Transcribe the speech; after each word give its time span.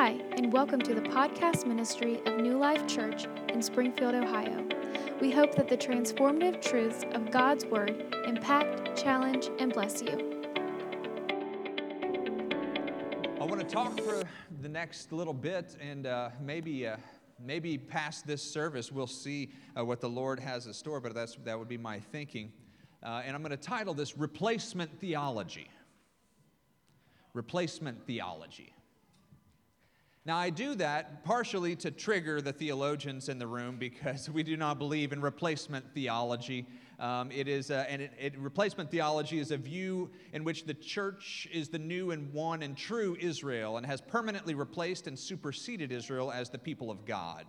Hi, 0.00 0.16
and 0.36 0.52
welcome 0.52 0.80
to 0.82 0.94
the 0.94 1.00
podcast 1.00 1.66
ministry 1.66 2.20
of 2.24 2.36
New 2.36 2.56
Life 2.56 2.86
Church 2.86 3.26
in 3.48 3.60
Springfield, 3.60 4.14
Ohio. 4.14 4.64
We 5.20 5.32
hope 5.32 5.56
that 5.56 5.66
the 5.66 5.76
transformative 5.76 6.62
truths 6.62 7.04
of 7.14 7.32
God's 7.32 7.66
Word 7.66 8.14
impact, 8.24 8.96
challenge, 8.96 9.50
and 9.58 9.72
bless 9.72 10.00
you. 10.00 10.40
I 13.40 13.44
want 13.44 13.58
to 13.58 13.66
talk 13.66 14.00
for 14.00 14.22
the 14.62 14.68
next 14.68 15.10
little 15.10 15.34
bit, 15.34 15.76
and 15.80 16.06
uh, 16.06 16.30
maybe 16.40 16.86
uh, 16.86 16.96
maybe 17.44 17.76
past 17.76 18.24
this 18.24 18.40
service 18.40 18.92
we'll 18.92 19.08
see 19.08 19.50
uh, 19.76 19.84
what 19.84 20.00
the 20.00 20.08
Lord 20.08 20.38
has 20.38 20.68
in 20.68 20.74
store. 20.74 21.00
But 21.00 21.12
that's 21.12 21.34
that 21.42 21.58
would 21.58 21.66
be 21.66 21.76
my 21.76 21.98
thinking, 21.98 22.52
uh, 23.02 23.22
and 23.26 23.34
I'm 23.34 23.42
going 23.42 23.50
to 23.50 23.56
title 23.56 23.94
this 23.94 24.16
"Replacement 24.16 25.00
Theology." 25.00 25.68
Replacement 27.34 28.06
theology. 28.06 28.72
Now, 30.24 30.36
I 30.36 30.50
do 30.50 30.74
that 30.74 31.24
partially 31.24 31.74
to 31.76 31.90
trigger 31.90 32.42
the 32.42 32.52
theologians 32.52 33.28
in 33.28 33.38
the 33.38 33.46
room 33.46 33.76
because 33.76 34.28
we 34.28 34.42
do 34.42 34.56
not 34.56 34.78
believe 34.78 35.12
in 35.12 35.22
replacement 35.22 35.94
theology. 35.94 36.66
Um, 36.98 37.30
it 37.30 37.48
is, 37.48 37.70
a, 37.70 37.90
and 37.90 38.02
it, 38.02 38.12
it, 38.18 38.38
replacement 38.38 38.90
theology 38.90 39.38
is 39.38 39.52
a 39.52 39.56
view 39.56 40.10
in 40.32 40.44
which 40.44 40.66
the 40.66 40.74
church 40.74 41.48
is 41.52 41.68
the 41.68 41.78
new 41.78 42.10
and 42.10 42.32
one 42.32 42.62
and 42.62 42.76
true 42.76 43.16
Israel 43.20 43.76
and 43.76 43.86
has 43.86 44.00
permanently 44.00 44.54
replaced 44.54 45.06
and 45.06 45.18
superseded 45.18 45.92
Israel 45.92 46.30
as 46.30 46.50
the 46.50 46.58
people 46.58 46.90
of 46.90 47.06
God. 47.06 47.46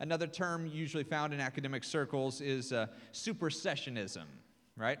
Another 0.00 0.26
term 0.26 0.66
usually 0.66 1.04
found 1.04 1.32
in 1.32 1.40
academic 1.40 1.84
circles 1.84 2.40
is 2.40 2.72
uh, 2.72 2.88
supersessionism, 3.12 4.24
right? 4.76 4.98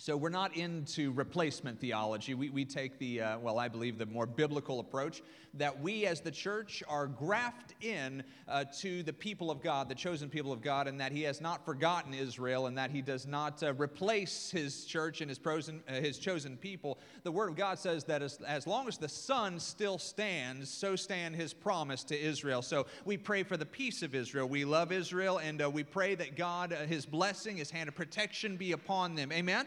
So 0.00 0.16
we're 0.16 0.28
not 0.28 0.56
into 0.56 1.10
replacement 1.10 1.80
theology. 1.80 2.32
We, 2.34 2.50
we 2.50 2.64
take 2.64 3.00
the, 3.00 3.20
uh, 3.20 3.38
well, 3.40 3.58
I 3.58 3.66
believe 3.66 3.98
the 3.98 4.06
more 4.06 4.26
biblical 4.26 4.78
approach 4.78 5.22
that 5.54 5.80
we 5.80 6.06
as 6.06 6.20
the 6.20 6.30
church 6.30 6.84
are 6.88 7.08
grafted 7.08 7.76
in 7.80 8.22
uh, 8.46 8.64
to 8.78 9.02
the 9.02 9.12
people 9.12 9.50
of 9.50 9.60
God, 9.60 9.88
the 9.88 9.96
chosen 9.96 10.30
people 10.30 10.52
of 10.52 10.62
God, 10.62 10.86
and 10.86 11.00
that 11.00 11.10
He 11.10 11.22
has 11.22 11.40
not 11.40 11.64
forgotten 11.64 12.14
Israel 12.14 12.66
and 12.66 12.78
that 12.78 12.92
He 12.92 13.02
does 13.02 13.26
not 13.26 13.60
uh, 13.60 13.74
replace 13.74 14.52
His 14.52 14.84
church 14.84 15.20
and 15.20 15.28
his, 15.28 15.38
prosen, 15.38 15.82
uh, 15.88 15.94
his 15.94 16.18
chosen 16.18 16.56
people. 16.56 16.98
The 17.24 17.32
Word 17.32 17.48
of 17.48 17.56
God 17.56 17.76
says 17.76 18.04
that 18.04 18.22
as, 18.22 18.38
as 18.46 18.68
long 18.68 18.86
as 18.86 18.98
the 18.98 19.08
sun 19.08 19.58
still 19.58 19.98
stands, 19.98 20.70
so 20.70 20.94
stand 20.94 21.34
His 21.34 21.52
promise 21.52 22.04
to 22.04 22.16
Israel. 22.16 22.62
So 22.62 22.86
we 23.04 23.16
pray 23.16 23.42
for 23.42 23.56
the 23.56 23.66
peace 23.66 24.04
of 24.04 24.14
Israel. 24.14 24.48
We 24.48 24.64
love 24.64 24.92
Israel 24.92 25.38
and 25.38 25.60
uh, 25.60 25.68
we 25.68 25.82
pray 25.82 26.14
that 26.14 26.36
God, 26.36 26.72
uh, 26.72 26.86
His 26.86 27.04
blessing, 27.04 27.56
His 27.56 27.72
hand 27.72 27.88
of 27.88 27.96
protection 27.96 28.56
be 28.56 28.70
upon 28.70 29.16
them. 29.16 29.32
Amen? 29.32 29.66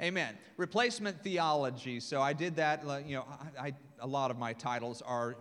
Amen. 0.00 0.38
Replacement 0.56 1.22
theology. 1.24 1.98
So 1.98 2.22
I 2.22 2.32
did 2.32 2.56
that. 2.56 2.84
You 3.06 3.16
know, 3.16 3.26
I, 3.58 3.68
I, 3.68 3.72
a 4.00 4.06
lot 4.06 4.30
of 4.30 4.38
my 4.38 4.52
titles 4.52 5.02
are, 5.02 5.36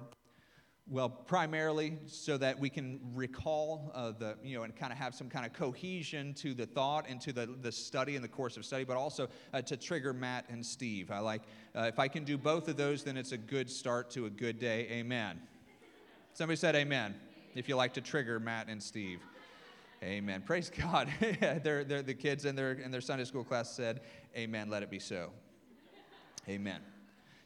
well, 0.90 1.10
primarily 1.10 1.98
so 2.08 2.38
that 2.38 2.58
we 2.60 2.70
can 2.70 3.00
recall 3.14 3.92
uh, 3.94 4.14
the, 4.18 4.36
you 4.44 4.58
know, 4.58 4.64
and 4.64 4.76
kind 4.76 4.92
of 4.92 4.98
have 4.98 5.14
some 5.14 5.30
kind 5.30 5.46
of 5.46 5.54
cohesion 5.54 6.34
to 6.36 6.56
the 6.56 6.66
thought 6.66 7.06
and 7.08 7.22
to 7.22 7.34
the, 7.34 7.46
the 7.62 7.72
study 7.72 8.16
and 8.16 8.24
the 8.24 8.30
course 8.30 8.58
of 8.58 8.66
study, 8.66 8.84
but 8.84 8.98
also 8.98 9.28
uh, 9.54 9.62
to 9.62 9.78
trigger 9.78 10.12
Matt 10.12 10.46
and 10.50 10.66
Steve. 10.66 11.12
I 11.12 11.20
like, 11.20 11.44
uh, 11.76 11.82
if 11.82 12.00
I 12.00 12.08
can 12.08 12.24
do 12.24 12.36
both 12.36 12.68
of 12.68 12.78
those, 12.78 13.04
then 13.04 13.16
it's 13.16 13.34
a 13.34 13.38
good 13.38 13.70
start 13.70 14.10
to 14.12 14.26
a 14.26 14.30
good 14.30 14.58
day. 14.58 14.88
Amen. 14.90 15.40
Somebody 16.34 16.58
said 16.58 16.76
amen 16.76 17.16
if 17.54 17.70
you 17.70 17.76
like 17.76 17.94
to 17.94 18.02
trigger 18.02 18.40
Matt 18.40 18.70
and 18.70 18.82
Steve. 18.82 19.20
Amen. 20.04 20.44
Praise 20.44 20.70
God. 20.70 21.10
they're, 21.64 21.84
they're, 21.84 22.04
the 22.04 22.14
kids 22.14 22.46
in 22.46 22.56
their, 22.56 22.74
in 22.74 22.92
their 22.92 23.02
Sunday 23.02 23.26
school 23.26 23.44
class 23.44 23.72
said, 23.72 24.02
Amen, 24.36 24.70
let 24.70 24.84
it 24.84 24.92
be 24.92 25.00
so. 25.00 25.32
Amen. 26.48 26.82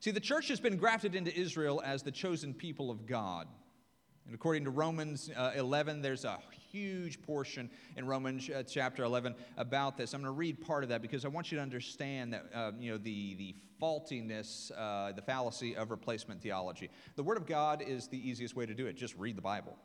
See, 0.01 0.11
the 0.11 0.19
church 0.19 0.49
has 0.49 0.59
been 0.59 0.77
grafted 0.77 1.15
into 1.15 1.33
Israel 1.33 1.81
as 1.85 2.03
the 2.03 2.11
chosen 2.11 2.53
people 2.53 2.91
of 2.91 3.05
God. 3.05 3.47
And 4.25 4.35
according 4.35 4.65
to 4.65 4.69
Romans 4.69 5.31
uh, 5.35 5.51
11, 5.55 6.01
there's 6.01 6.25
a 6.25 6.39
huge 6.71 7.21
portion 7.21 7.69
in 7.95 8.05
Romans 8.05 8.49
uh, 8.49 8.63
chapter 8.63 9.03
11 9.03 9.33
about 9.57 9.97
this. 9.97 10.13
I'm 10.13 10.21
going 10.21 10.33
to 10.33 10.37
read 10.37 10.61
part 10.61 10.83
of 10.83 10.89
that 10.89 11.01
because 11.01 11.23
I 11.25 11.29
want 11.29 11.51
you 11.51 11.57
to 11.57 11.61
understand 11.61 12.33
that, 12.33 12.45
uh, 12.53 12.71
you 12.79 12.91
know, 12.91 12.97
the, 12.97 13.35
the 13.35 13.55
faultiness, 13.79 14.71
uh, 14.77 15.13
the 15.13 15.21
fallacy 15.21 15.75
of 15.75 15.89
replacement 15.89 16.41
theology. 16.41 16.89
The 17.15 17.23
Word 17.23 17.37
of 17.37 17.45
God 17.45 17.81
is 17.81 18.07
the 18.07 18.29
easiest 18.29 18.55
way 18.55 18.65
to 18.65 18.73
do 18.73 18.87
it. 18.87 18.95
Just 18.95 19.15
read 19.17 19.37
the 19.37 19.41
Bible 19.41 19.77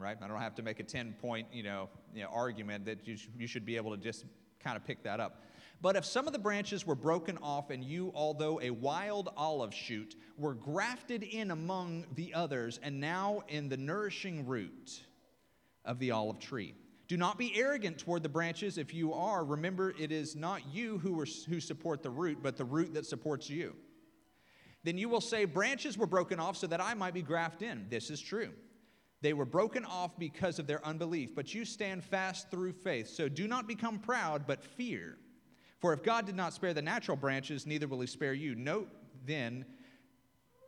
right? 0.00 0.16
I 0.20 0.26
don't 0.26 0.40
have 0.40 0.54
to 0.56 0.62
make 0.62 0.80
a 0.80 0.82
10 0.82 1.14
point 1.20 1.46
you 1.52 1.62
know, 1.62 1.88
you 2.14 2.22
know, 2.22 2.28
argument 2.32 2.86
that 2.86 3.06
you, 3.06 3.16
sh- 3.16 3.28
you 3.36 3.46
should 3.46 3.66
be 3.66 3.76
able 3.76 3.90
to 3.94 4.02
just 4.02 4.24
kind 4.58 4.76
of 4.76 4.84
pick 4.84 5.02
that 5.04 5.20
up. 5.20 5.44
But 5.82 5.96
if 5.96 6.04
some 6.04 6.26
of 6.26 6.32
the 6.32 6.38
branches 6.38 6.86
were 6.86 6.94
broken 6.94 7.38
off, 7.38 7.70
and 7.70 7.82
you, 7.82 8.12
although 8.14 8.60
a 8.60 8.70
wild 8.70 9.30
olive 9.36 9.72
shoot, 9.72 10.14
were 10.36 10.54
grafted 10.54 11.22
in 11.22 11.50
among 11.50 12.06
the 12.14 12.34
others, 12.34 12.78
and 12.82 13.00
now 13.00 13.42
in 13.48 13.68
the 13.68 13.76
nourishing 13.76 14.46
root 14.46 15.00
of 15.84 15.98
the 15.98 16.10
olive 16.10 16.38
tree. 16.38 16.74
Do 17.08 17.16
not 17.16 17.38
be 17.38 17.56
arrogant 17.56 17.98
toward 17.98 18.22
the 18.22 18.28
branches. 18.28 18.78
If 18.78 18.94
you 18.94 19.14
are, 19.14 19.42
remember 19.42 19.94
it 19.98 20.12
is 20.12 20.36
not 20.36 20.60
you 20.72 20.98
who, 20.98 21.18
are, 21.18 21.26
who 21.48 21.60
support 21.60 22.02
the 22.02 22.10
root, 22.10 22.38
but 22.42 22.56
the 22.56 22.64
root 22.64 22.94
that 22.94 23.06
supports 23.06 23.48
you. 23.48 23.74
Then 24.84 24.96
you 24.96 25.08
will 25.08 25.20
say, 25.20 25.44
Branches 25.44 25.98
were 25.98 26.06
broken 26.06 26.38
off 26.38 26.56
so 26.56 26.66
that 26.68 26.80
I 26.80 26.94
might 26.94 27.14
be 27.14 27.22
grafted 27.22 27.68
in. 27.68 27.86
This 27.88 28.10
is 28.10 28.20
true. 28.20 28.50
They 29.22 29.32
were 29.32 29.44
broken 29.44 29.84
off 29.84 30.18
because 30.18 30.58
of 30.58 30.66
their 30.66 30.84
unbelief, 30.84 31.34
but 31.34 31.54
you 31.54 31.64
stand 31.64 32.02
fast 32.02 32.50
through 32.50 32.72
faith. 32.72 33.08
So 33.08 33.28
do 33.28 33.46
not 33.46 33.66
become 33.66 33.98
proud, 33.98 34.46
but 34.46 34.62
fear. 34.62 35.18
For 35.78 35.92
if 35.92 36.02
God 36.02 36.26
did 36.26 36.36
not 36.36 36.54
spare 36.54 36.74
the 36.74 36.82
natural 36.82 37.16
branches, 37.16 37.66
neither 37.66 37.86
will 37.86 38.00
he 38.00 38.06
spare 38.06 38.34
you. 38.34 38.54
Note 38.54 38.88
then 39.26 39.64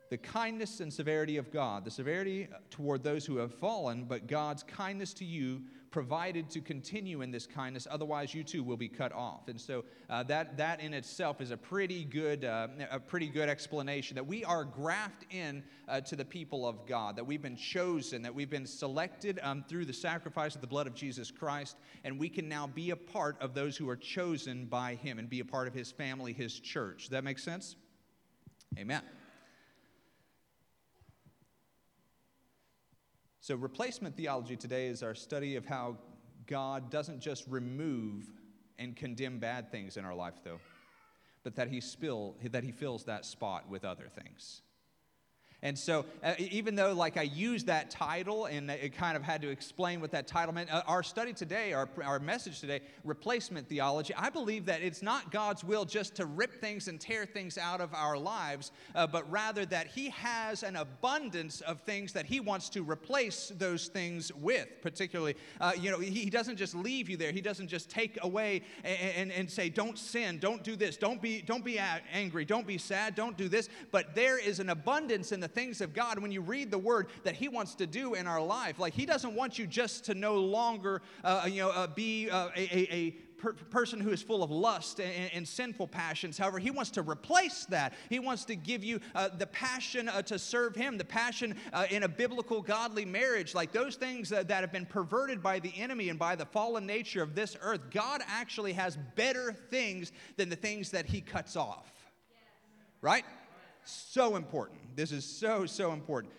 the 0.09 0.17
kindness 0.17 0.79
and 0.79 0.93
severity 0.93 1.37
of 1.37 1.51
God, 1.51 1.83
the 1.85 1.91
severity 1.91 2.47
toward 2.69 3.03
those 3.03 3.25
who 3.25 3.37
have 3.37 3.53
fallen, 3.53 4.05
but 4.05 4.27
God's 4.27 4.61
kindness 4.61 5.13
to 5.15 5.25
you 5.25 5.63
provided 5.93 6.49
to 6.49 6.59
continue 6.59 7.21
in 7.21 7.29
this 7.29 7.45
kindness, 7.45 7.87
otherwise 7.89 8.33
you 8.33 8.43
too 8.43 8.63
will 8.63 8.75
be 8.75 8.89
cut 8.89 9.13
off. 9.13 9.47
And 9.47 9.61
so 9.61 9.85
uh, 10.09 10.23
that, 10.23 10.57
that 10.57 10.81
in 10.81 10.91
itself 10.91 11.39
is 11.39 11.51
a 11.51 11.55
pretty 11.55 12.03
good, 12.03 12.43
uh, 12.43 12.67
a 12.89 12.99
pretty 12.99 13.27
good 13.27 13.47
explanation 13.47 14.15
that 14.15 14.25
we 14.25 14.43
are 14.43 14.65
grafted 14.65 15.27
in 15.29 15.63
uh, 15.87 16.01
to 16.01 16.15
the 16.15 16.25
people 16.25 16.67
of 16.67 16.87
God, 16.87 17.15
that 17.15 17.23
we've 17.23 17.43
been 17.43 17.55
chosen, 17.55 18.23
that 18.23 18.33
we've 18.33 18.49
been 18.49 18.65
selected 18.65 19.39
um, 19.43 19.63
through 19.69 19.85
the 19.85 19.93
sacrifice 19.93 20.55
of 20.55 20.61
the 20.61 20.67
blood 20.67 20.87
of 20.87 20.95
Jesus 20.95 21.29
Christ, 21.29 21.77
and 22.03 22.17
we 22.17 22.27
can 22.27 22.49
now 22.49 22.65
be 22.65 22.89
a 22.89 22.95
part 22.95 23.39
of 23.39 23.53
those 23.53 23.77
who 23.77 23.87
are 23.87 23.95
chosen 23.95 24.65
by 24.65 24.95
Him 24.95 25.19
and 25.19 25.29
be 25.29 25.41
a 25.41 25.45
part 25.45 25.67
of 25.67 25.75
His 25.75 25.91
family, 25.91 26.33
His 26.33 26.59
church. 26.59 27.03
Does 27.03 27.09
that 27.09 27.23
make 27.23 27.37
sense? 27.37 27.75
Amen. 28.79 29.03
So, 33.43 33.55
replacement 33.55 34.15
theology 34.15 34.55
today 34.55 34.87
is 34.87 35.03
our 35.03 35.13
study 35.13 35.57
of 35.57 35.65
how 35.65 35.97
God 36.47 36.89
doesn't 36.89 37.19
just 37.19 37.45
remove 37.49 38.31
and 38.79 38.95
condemn 38.95 39.37
bad 39.37 39.69
things 39.69 39.97
in 39.97 40.05
our 40.05 40.15
life, 40.15 40.35
though, 40.45 40.61
but 41.43 41.53
that 41.57 41.67
He, 41.67 41.81
spill, 41.81 42.37
that 42.41 42.63
he 42.63 42.71
fills 42.71 43.03
that 43.03 43.25
spot 43.25 43.69
with 43.69 43.83
other 43.83 44.07
things. 44.07 44.61
And 45.63 45.79
so, 45.79 46.05
uh, 46.21 46.33
even 46.37 46.75
though 46.75 46.91
like 46.91 47.15
I 47.15 47.21
used 47.21 47.67
that 47.67 47.89
title 47.89 48.45
and 48.45 48.69
it 48.69 48.93
kind 48.93 49.15
of 49.15 49.23
had 49.23 49.41
to 49.43 49.49
explain 49.49 50.01
what 50.01 50.11
that 50.11 50.27
title 50.27 50.53
meant, 50.53 50.69
uh, 50.69 50.83
our 50.87 51.01
study 51.01 51.31
today, 51.31 51.71
our, 51.71 51.87
our 52.03 52.19
message 52.19 52.59
today, 52.59 52.81
replacement 53.05 53.69
theology, 53.69 54.13
I 54.15 54.29
believe 54.29 54.65
that 54.65 54.81
it's 54.81 55.01
not 55.01 55.31
God's 55.31 55.63
will 55.63 55.85
just 55.85 56.15
to 56.15 56.25
rip 56.25 56.59
things 56.59 56.89
and 56.89 56.99
tear 56.99 57.25
things 57.25 57.57
out 57.57 57.79
of 57.79 57.93
our 57.93 58.17
lives, 58.17 58.73
uh, 58.93 59.07
but 59.07 59.29
rather 59.31 59.65
that 59.67 59.87
He 59.87 60.09
has 60.09 60.63
an 60.63 60.75
abundance 60.75 61.61
of 61.61 61.79
things 61.81 62.11
that 62.11 62.25
He 62.25 62.41
wants 62.41 62.67
to 62.69 62.83
replace 62.83 63.53
those 63.57 63.87
things 63.87 64.33
with. 64.33 64.67
Particularly, 64.81 65.35
uh, 65.61 65.71
you 65.79 65.91
know, 65.91 65.99
He 65.99 66.29
doesn't 66.29 66.57
just 66.57 66.75
leave 66.75 67.09
you 67.09 67.15
there. 67.15 67.31
He 67.31 67.41
doesn't 67.41 67.69
just 67.69 67.89
take 67.89 68.17
away 68.21 68.63
and, 68.83 68.97
and, 69.15 69.31
and 69.31 69.49
say, 69.49 69.69
"Don't 69.69 69.97
sin, 69.97 70.39
don't 70.39 70.61
do 70.61 70.75
this, 70.75 70.97
don't 70.97 71.21
be, 71.21 71.41
don't 71.41 71.63
be 71.63 71.79
angry, 71.79 72.43
don't 72.43 72.67
be 72.67 72.77
sad, 72.77 73.15
don't 73.15 73.37
do 73.37 73.47
this." 73.47 73.69
But 73.91 74.13
there 74.13 74.37
is 74.37 74.59
an 74.59 74.69
abundance 74.69 75.31
in 75.31 75.39
the 75.39 75.52
things 75.53 75.81
of 75.81 75.93
God, 75.93 76.19
when 76.19 76.31
you 76.31 76.41
read 76.41 76.71
the 76.71 76.77
word 76.77 77.07
that 77.23 77.35
He 77.35 77.47
wants 77.47 77.75
to 77.75 77.87
do 77.87 78.13
in 78.13 78.27
our 78.27 78.41
life, 78.41 78.79
like 78.79 78.93
He 78.93 79.05
doesn't 79.05 79.35
want 79.35 79.57
you 79.57 79.67
just 79.67 80.05
to 80.05 80.13
no 80.13 80.35
longer, 80.35 81.01
uh, 81.23 81.47
you 81.49 81.61
know, 81.61 81.69
uh, 81.69 81.87
be 81.87 82.29
uh, 82.29 82.49
a, 82.55 82.61
a, 82.61 82.93
a 82.93 83.11
per- 83.43 83.53
person 83.53 83.99
who 83.99 84.11
is 84.11 84.21
full 84.21 84.41
of 84.41 84.49
lust 84.49 84.99
and, 84.99 85.31
and, 85.33 85.47
sinful 85.47 85.87
passions. 85.87 86.37
However, 86.37 86.59
He 86.59 86.71
wants 86.71 86.91
to 86.91 87.01
replace 87.01 87.65
that. 87.65 87.93
He 88.09 88.19
wants 88.19 88.45
to 88.45 88.55
give 88.55 88.83
you 88.83 88.99
uh, 89.13 89.29
the 89.37 89.47
passion 89.47 90.07
uh, 90.07 90.21
to 90.23 90.39
serve 90.39 90.75
Him, 90.75 90.97
the 90.97 91.05
passion 91.05 91.55
uh, 91.73 91.85
in 91.89 92.03
a 92.03 92.07
biblical, 92.07 92.61
godly 92.61 93.05
marriage, 93.05 93.53
like 93.53 93.71
those 93.71 93.95
things 93.95 94.29
that 94.29 94.49
have 94.49 94.71
been 94.71 94.85
perverted 94.85 95.43
by 95.43 95.59
the 95.59 95.73
enemy 95.77 96.09
and 96.09 96.17
by 96.17 96.35
the 96.35 96.45
fallen 96.45 96.85
nature 96.85 97.21
of 97.21 97.35
this 97.35 97.57
earth. 97.61 97.81
God 97.91 98.21
actually 98.27 98.73
has 98.73 98.97
better 99.15 99.53
things 99.69 100.11
than 100.37 100.49
the 100.49 100.55
things 100.55 100.91
that 100.91 101.05
He 101.05 101.21
cuts 101.21 101.55
off. 101.55 101.91
Right? 103.01 103.25
So 103.85 104.35
important. 104.35 104.95
This 104.95 105.11
is 105.11 105.25
so, 105.25 105.65
so 105.65 105.91
important. 105.91 106.33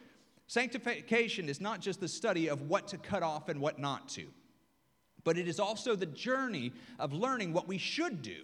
Sanctification 0.47 1.49
is 1.49 1.61
not 1.61 1.81
just 1.81 2.01
the 2.01 2.09
study 2.09 2.49
of 2.49 2.63
what 2.63 2.89
to 2.89 2.99
cut 2.99 3.23
off 3.23 3.49
and 3.49 3.61
what 3.61 3.79
not 3.79 4.09
to, 4.11 4.27
but 5.25 5.39
it 5.39 5.49
is 5.49 5.59
also 5.59 5.97
the 5.97 6.07
journey 6.07 6.73
of 6.99 7.13
learning 7.13 7.53
what 7.53 7.67
we 7.67 7.79
should 7.79 8.23
do, 8.23 8.43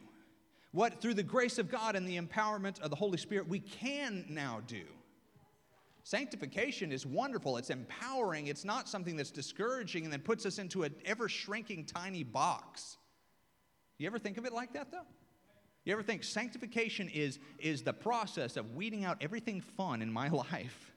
what 0.72 1.00
through 1.00 1.14
the 1.14 1.22
grace 1.22 1.58
of 1.58 1.70
God 1.70 1.96
and 1.96 2.08
the 2.08 2.18
empowerment 2.18 2.80
of 2.80 2.90
the 2.90 2.96
Holy 2.96 3.18
Spirit 3.18 3.48
we 3.48 3.60
can 3.60 4.24
now 4.28 4.60
do. 4.66 4.84
Sanctification 6.04 6.90
is 6.90 7.04
wonderful, 7.04 7.58
it's 7.58 7.70
empowering, 7.70 8.46
it's 8.46 8.64
not 8.64 8.88
something 8.88 9.16
that's 9.16 9.30
discouraging 9.30 10.04
and 10.04 10.12
then 10.12 10.20
puts 10.20 10.46
us 10.46 10.58
into 10.58 10.82
an 10.82 10.94
ever 11.04 11.28
shrinking 11.28 11.84
tiny 11.84 12.24
box. 12.24 12.96
You 13.98 14.06
ever 14.06 14.18
think 14.18 14.38
of 14.38 14.46
it 14.46 14.54
like 14.54 14.72
that, 14.72 14.90
though? 14.90 15.06
You 15.84 15.92
ever 15.92 16.02
think 16.02 16.24
sanctification 16.24 17.08
is, 17.08 17.38
is 17.58 17.82
the 17.82 17.92
process 17.92 18.56
of 18.56 18.74
weeding 18.74 19.04
out 19.04 19.18
everything 19.20 19.60
fun 19.60 20.02
in 20.02 20.12
my 20.12 20.28
life 20.52 20.92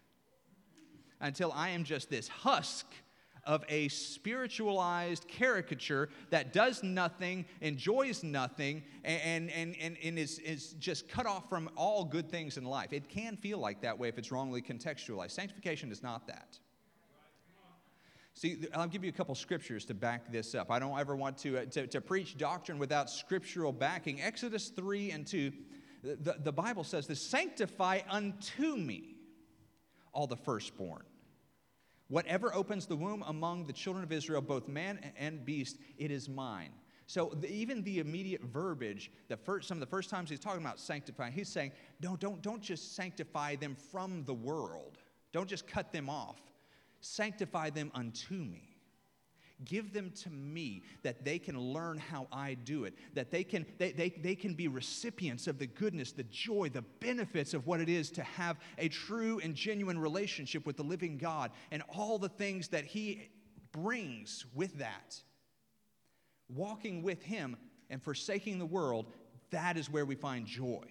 until 1.21 1.51
I 1.53 1.69
am 1.69 1.83
just 1.83 2.09
this 2.09 2.27
husk 2.27 2.85
of 3.45 3.63
a 3.67 3.87
spiritualized 3.89 5.27
caricature 5.27 6.09
that 6.29 6.53
does 6.53 6.81
nothing, 6.81 7.45
enjoys 7.61 8.23
nothing, 8.23 8.83
and, 9.03 9.49
and, 9.51 9.75
and, 9.75 9.97
and 10.01 10.17
is, 10.17 10.39
is 10.39 10.73
just 10.79 11.09
cut 11.09 11.25
off 11.25 11.49
from 11.49 11.69
all 11.75 12.05
good 12.05 12.29
things 12.29 12.57
in 12.57 12.63
life. 12.63 12.93
It 12.93 13.09
can 13.09 13.35
feel 13.35 13.57
like 13.57 13.81
that 13.81 13.97
way 13.97 14.07
if 14.07 14.17
it's 14.17 14.31
wrongly 14.31 14.61
contextualized. 14.61 15.31
Sanctification 15.31 15.91
is 15.91 16.01
not 16.01 16.27
that. 16.27 16.57
See, 18.35 18.65
I'll 18.73 18.87
give 18.87 19.03
you 19.03 19.09
a 19.09 19.13
couple 19.13 19.35
scriptures 19.35 19.85
to 19.85 19.93
back 19.93 20.31
this 20.31 20.55
up. 20.55 20.71
I 20.71 20.79
don't 20.79 20.97
ever 20.99 21.15
want 21.15 21.37
to, 21.39 21.59
uh, 21.59 21.65
to, 21.65 21.87
to, 21.87 22.01
preach 22.01 22.35
doctrine 22.37 22.79
without 22.79 23.09
scriptural 23.09 23.71
backing. 23.71 24.21
Exodus 24.21 24.69
3 24.69 25.11
and 25.11 25.27
2, 25.27 25.51
the, 26.03 26.37
the 26.43 26.51
Bible 26.51 26.83
says 26.83 27.05
this 27.05 27.21
Sanctify 27.21 28.01
unto 28.09 28.75
me 28.75 29.15
all 30.13 30.25
the 30.25 30.37
firstborn. 30.37 31.03
Whatever 32.07 32.53
opens 32.53 32.85
the 32.85 32.95
womb 32.95 33.23
among 33.27 33.65
the 33.65 33.73
children 33.73 34.03
of 34.03 34.11
Israel, 34.11 34.41
both 34.41 34.67
man 34.67 34.99
and 35.17 35.45
beast, 35.45 35.77
it 35.97 36.11
is 36.11 36.27
mine. 36.27 36.71
So 37.05 37.33
the, 37.39 37.51
even 37.51 37.83
the 37.83 37.99
immediate 37.99 38.41
verbiage, 38.43 39.11
the 39.27 39.37
first, 39.37 39.67
some 39.67 39.77
of 39.77 39.79
the 39.79 39.87
first 39.87 40.09
times 40.09 40.29
he's 40.29 40.39
talking 40.39 40.61
about 40.61 40.79
sanctifying, 40.79 41.33
he's 41.33 41.49
saying, 41.49 41.71
no, 42.01 42.15
don't, 42.15 42.41
don't 42.41 42.61
just 42.61 42.95
sanctify 42.95 43.55
them 43.55 43.75
from 43.75 44.23
the 44.25 44.33
world. 44.33 44.97
Don't 45.31 45.47
just 45.47 45.67
cut 45.67 45.91
them 45.91 46.09
off. 46.09 46.39
Sanctify 47.03 47.69
them 47.69 47.91
unto 47.93 48.35
me. 48.35 48.69
Give 49.65 49.93
them 49.93 50.11
to 50.21 50.29
me 50.29 50.83
that 51.03 51.25
they 51.25 51.37
can 51.37 51.59
learn 51.59 51.97
how 51.97 52.27
I 52.31 52.53
do 52.53 52.85
it, 52.85 52.95
that 53.13 53.29
they 53.29 53.43
can, 53.43 53.65
they, 53.77 53.91
they, 53.91 54.09
they 54.09 54.35
can 54.35 54.53
be 54.53 54.69
recipients 54.69 55.47
of 55.47 55.59
the 55.59 55.67
goodness, 55.67 56.13
the 56.13 56.23
joy, 56.23 56.69
the 56.69 56.81
benefits 57.01 57.53
of 57.53 57.67
what 57.67 57.81
it 57.81 57.89
is 57.89 58.09
to 58.11 58.23
have 58.23 58.57
a 58.77 58.87
true 58.87 59.39
and 59.43 59.53
genuine 59.53 59.99
relationship 59.99 60.65
with 60.65 60.77
the 60.77 60.83
living 60.83 61.17
God 61.17 61.51
and 61.71 61.83
all 61.93 62.17
the 62.17 62.29
things 62.29 62.69
that 62.69 62.85
He 62.85 63.29
brings 63.73 64.45
with 64.55 64.79
that. 64.79 65.21
Walking 66.47 67.03
with 67.03 67.21
Him 67.21 67.57
and 67.89 68.01
forsaking 68.01 68.59
the 68.59 68.65
world, 68.65 69.07
that 69.51 69.75
is 69.75 69.89
where 69.89 70.05
we 70.05 70.15
find 70.15 70.45
joy. 70.45 70.83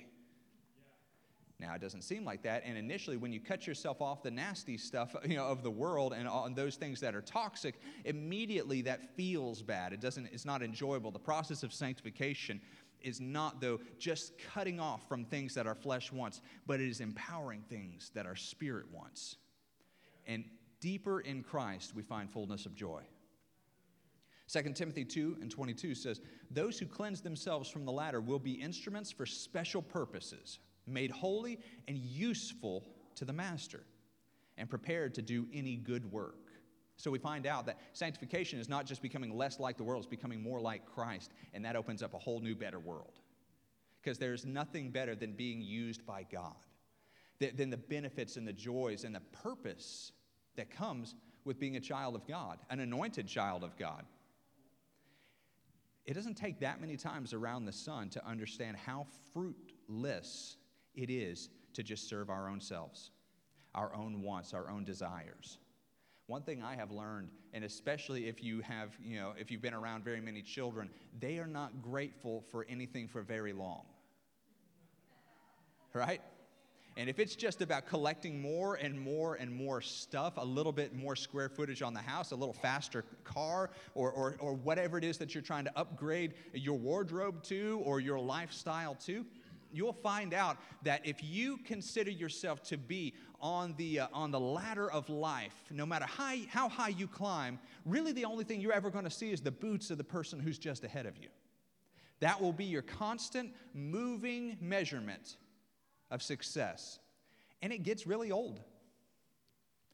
Now, 1.62 1.75
it 1.75 1.81
doesn't 1.81 2.03
seem 2.03 2.25
like 2.25 2.43
that. 2.43 2.64
And 2.67 2.76
initially, 2.76 3.17
when 3.17 3.32
you 3.32 3.38
cut 3.38 3.69
yourself 3.69 4.03
off 4.03 4.25
the 4.25 4.32
nasty 4.32 4.76
stuff 4.76 5.14
you 5.25 5.37
know, 5.37 5.47
of 5.47 5.62
the 5.62 5.70
world 5.70 6.12
and, 6.12 6.29
and 6.29 6.56
those 6.56 6.75
things 6.75 6.99
that 7.00 7.14
are 7.14 7.23
toxic, 7.23 7.76
immediately 8.05 8.82
that 8.82 9.17
feels 9.17 9.62
bad. 9.62 9.93
It 9.93 10.00
doesn't, 10.00 10.26
it's 10.32 10.44
not 10.44 10.62
enjoyable. 10.62 11.12
The 11.12 11.20
process 11.20 11.62
of 11.62 11.73
sanctification 11.73 12.61
is 13.00 13.20
not, 13.20 13.61
though, 13.61 13.81
just 13.99 14.32
cutting 14.53 14.81
off 14.81 15.09
from 15.09 15.25
things 15.25 15.55
that 15.55 15.69
our 15.69 15.75
flesh 15.76 16.11
wants, 16.11 16.41
but 16.67 16.81
it 16.81 16.88
is 16.88 17.00
empowering 17.00 17.62
things 17.69 18.11
that 18.15 18.26
our 18.26 18.37
spirit 18.37 18.87
wants. 18.93 19.37
And 20.26 20.44
deeper 20.81 21.20
in 21.20 21.44
Christ, 21.44 21.94
we 21.94 22.03
find 22.03 22.29
fullness 22.29 22.67
of 22.67 22.75
joy. 22.75 23.03
2 24.53 24.73
Timothy 24.73 25.05
2 25.05 25.38
and 25.41 25.50
22 25.50 25.94
says, 25.94 26.20
Those 26.50 26.79
who 26.79 26.87
cleanse 26.87 27.20
themselves 27.20 27.70
from 27.70 27.85
the 27.85 27.93
latter 27.93 28.20
will 28.20 28.41
be 28.41 28.53
instruments 28.53 29.12
for 29.12 29.26
special 29.26 29.81
purposes 29.81 30.58
made 30.87 31.11
holy 31.11 31.58
and 31.88 31.96
useful 31.96 32.84
to 33.14 33.25
the 33.25 33.32
master, 33.32 33.81
and 34.58 34.69
prepared 34.69 35.14
to 35.14 35.23
do 35.23 35.46
any 35.52 35.76
good 35.76 36.11
work. 36.11 36.50
So 36.96 37.11
we 37.11 37.19
find 37.19 37.46
out 37.46 37.67
that 37.67 37.79
sanctification 37.94 38.58
is 38.58 38.69
not 38.69 38.87
just 38.87 39.02
becoming 39.02 39.37
less 39.37 39.58
like 39.58 39.76
the 39.76 39.84
world, 39.84 40.05
it's 40.05 40.11
becoming 40.11 40.43
more 40.43 40.61
like 40.61 40.87
Christ, 40.87 41.32
and 41.52 41.64
that 41.64 41.75
opens 41.76 42.02
up 42.02 42.14
a 42.14 42.19
whole 42.19 42.40
new, 42.40 42.55
better 42.55 42.79
world. 42.79 43.19
Because 44.00 44.19
there's 44.19 44.44
nothing 44.44 44.90
better 44.90 45.14
than 45.14 45.32
being 45.32 45.62
used 45.62 46.05
by 46.06 46.26
God, 46.31 46.55
than 47.38 47.70
the 47.70 47.76
benefits 47.76 48.37
and 48.37 48.46
the 48.46 48.52
joys 48.52 49.05
and 49.05 49.14
the 49.14 49.23
purpose 49.32 50.12
that 50.56 50.70
comes 50.70 51.14
with 51.44 51.58
being 51.58 51.76
a 51.76 51.81
child 51.81 52.14
of 52.14 52.26
God, 52.26 52.58
an 52.70 52.81
anointed 52.81 53.26
child 53.26 53.64
of 53.64 53.76
God. 53.76 54.05
It 56.05 56.14
doesn't 56.14 56.34
take 56.34 56.61
that 56.61 56.81
many 56.81 56.96
times 56.96 57.32
around 57.32 57.64
the 57.64 57.73
sun 57.73 58.11
to 58.11 58.26
understand 58.26 58.76
how 58.76 59.06
fruitless 59.32 60.56
it 60.94 61.11
is 61.11 61.50
to 61.75 61.83
just 61.83 62.09
serve 62.09 62.31
our 62.31 62.49
own 62.49 62.61
selves, 62.61 63.11
our 63.75 63.94
own 63.94 64.23
wants, 64.23 64.55
our 64.55 64.69
own 64.71 64.85
desires. 64.85 65.59
One 66.27 66.43
thing 66.43 66.62
I 66.62 66.77
have 66.77 66.91
learned, 66.91 67.31
and 67.53 67.65
especially 67.65 68.29
if 68.29 68.43
you 68.43 68.61
have, 68.61 68.91
you 69.03 69.19
know, 69.19 69.33
if 69.39 69.50
you've 69.50 69.62
been 69.62 69.75
around 69.75 70.05
very 70.05 70.21
many 70.21 70.43
children, 70.43 70.89
they 71.19 71.39
are 71.39 71.47
not 71.47 71.83
grateful 71.83 72.44
for 72.50 72.65
anything 72.69 73.09
for 73.09 73.23
very 73.23 73.53
long. 73.53 73.83
Right? 75.93 76.21
And 76.97 77.09
if 77.09 77.19
it's 77.19 77.35
just 77.35 77.62
about 77.62 77.87
collecting 77.87 78.41
more 78.41 78.75
and 78.75 79.00
more 79.00 79.37
and 79.37 79.50
more 79.50 79.81
stuff, 79.81 80.35
a 80.37 80.44
little 80.44 80.73
bit 80.73 80.94
more 80.94 81.17
square 81.17 81.49
footage 81.49 81.81
on 81.81 81.94
the 81.94 82.00
house, 82.00 82.33
a 82.33 82.37
little 82.37 82.53
faster 82.53 83.05
car, 83.25 83.71
or, 83.94 84.11
or, 84.12 84.37
or 84.41 84.53
whatever 84.55 84.99
it 84.99 85.05
is 85.05 85.17
that 85.19 85.35
you're 85.35 85.43
trying 85.43 85.65
to 85.65 85.79
upgrade 85.79 86.35
your 86.53 86.79
wardrobe 86.79 87.43
to 87.44 87.81
or 87.85 88.00
your 88.00 88.19
lifestyle 88.19 88.94
to, 89.06 89.25
you'll 89.72 89.92
find 89.92 90.34
out 90.34 90.56
that 90.82 91.00
if 91.04 91.22
you 91.22 91.58
consider 91.58 92.10
yourself 92.10 92.62
to 92.64 92.76
be 92.76 93.14
on 93.40 93.74
the, 93.76 94.00
uh, 94.00 94.08
on 94.12 94.30
the 94.30 94.40
ladder 94.40 94.90
of 94.90 95.08
life, 95.08 95.54
no 95.70 95.84
matter 95.84 96.06
how, 96.06 96.34
how 96.48 96.69
high 96.69 96.88
you 96.88 97.08
climb, 97.08 97.58
really 97.84 98.12
the 98.12 98.24
only 98.24 98.44
thing 98.44 98.60
you're 98.60 98.72
ever 98.72 98.90
going 98.90 99.04
to 99.04 99.10
see 99.10 99.32
is 99.32 99.40
the 99.40 99.50
boots 99.50 99.90
of 99.90 99.98
the 99.98 100.04
person 100.04 100.38
who's 100.38 100.58
just 100.58 100.84
ahead 100.84 101.06
of 101.06 101.16
you. 101.19 101.28
That 102.20 102.40
will 102.40 102.52
be 102.52 102.66
your 102.66 102.82
constant 102.82 103.52
moving 103.74 104.56
measurement 104.60 105.36
of 106.10 106.22
success. 106.22 107.00
And 107.62 107.72
it 107.72 107.82
gets 107.82 108.06
really 108.06 108.30
old. 108.30 108.60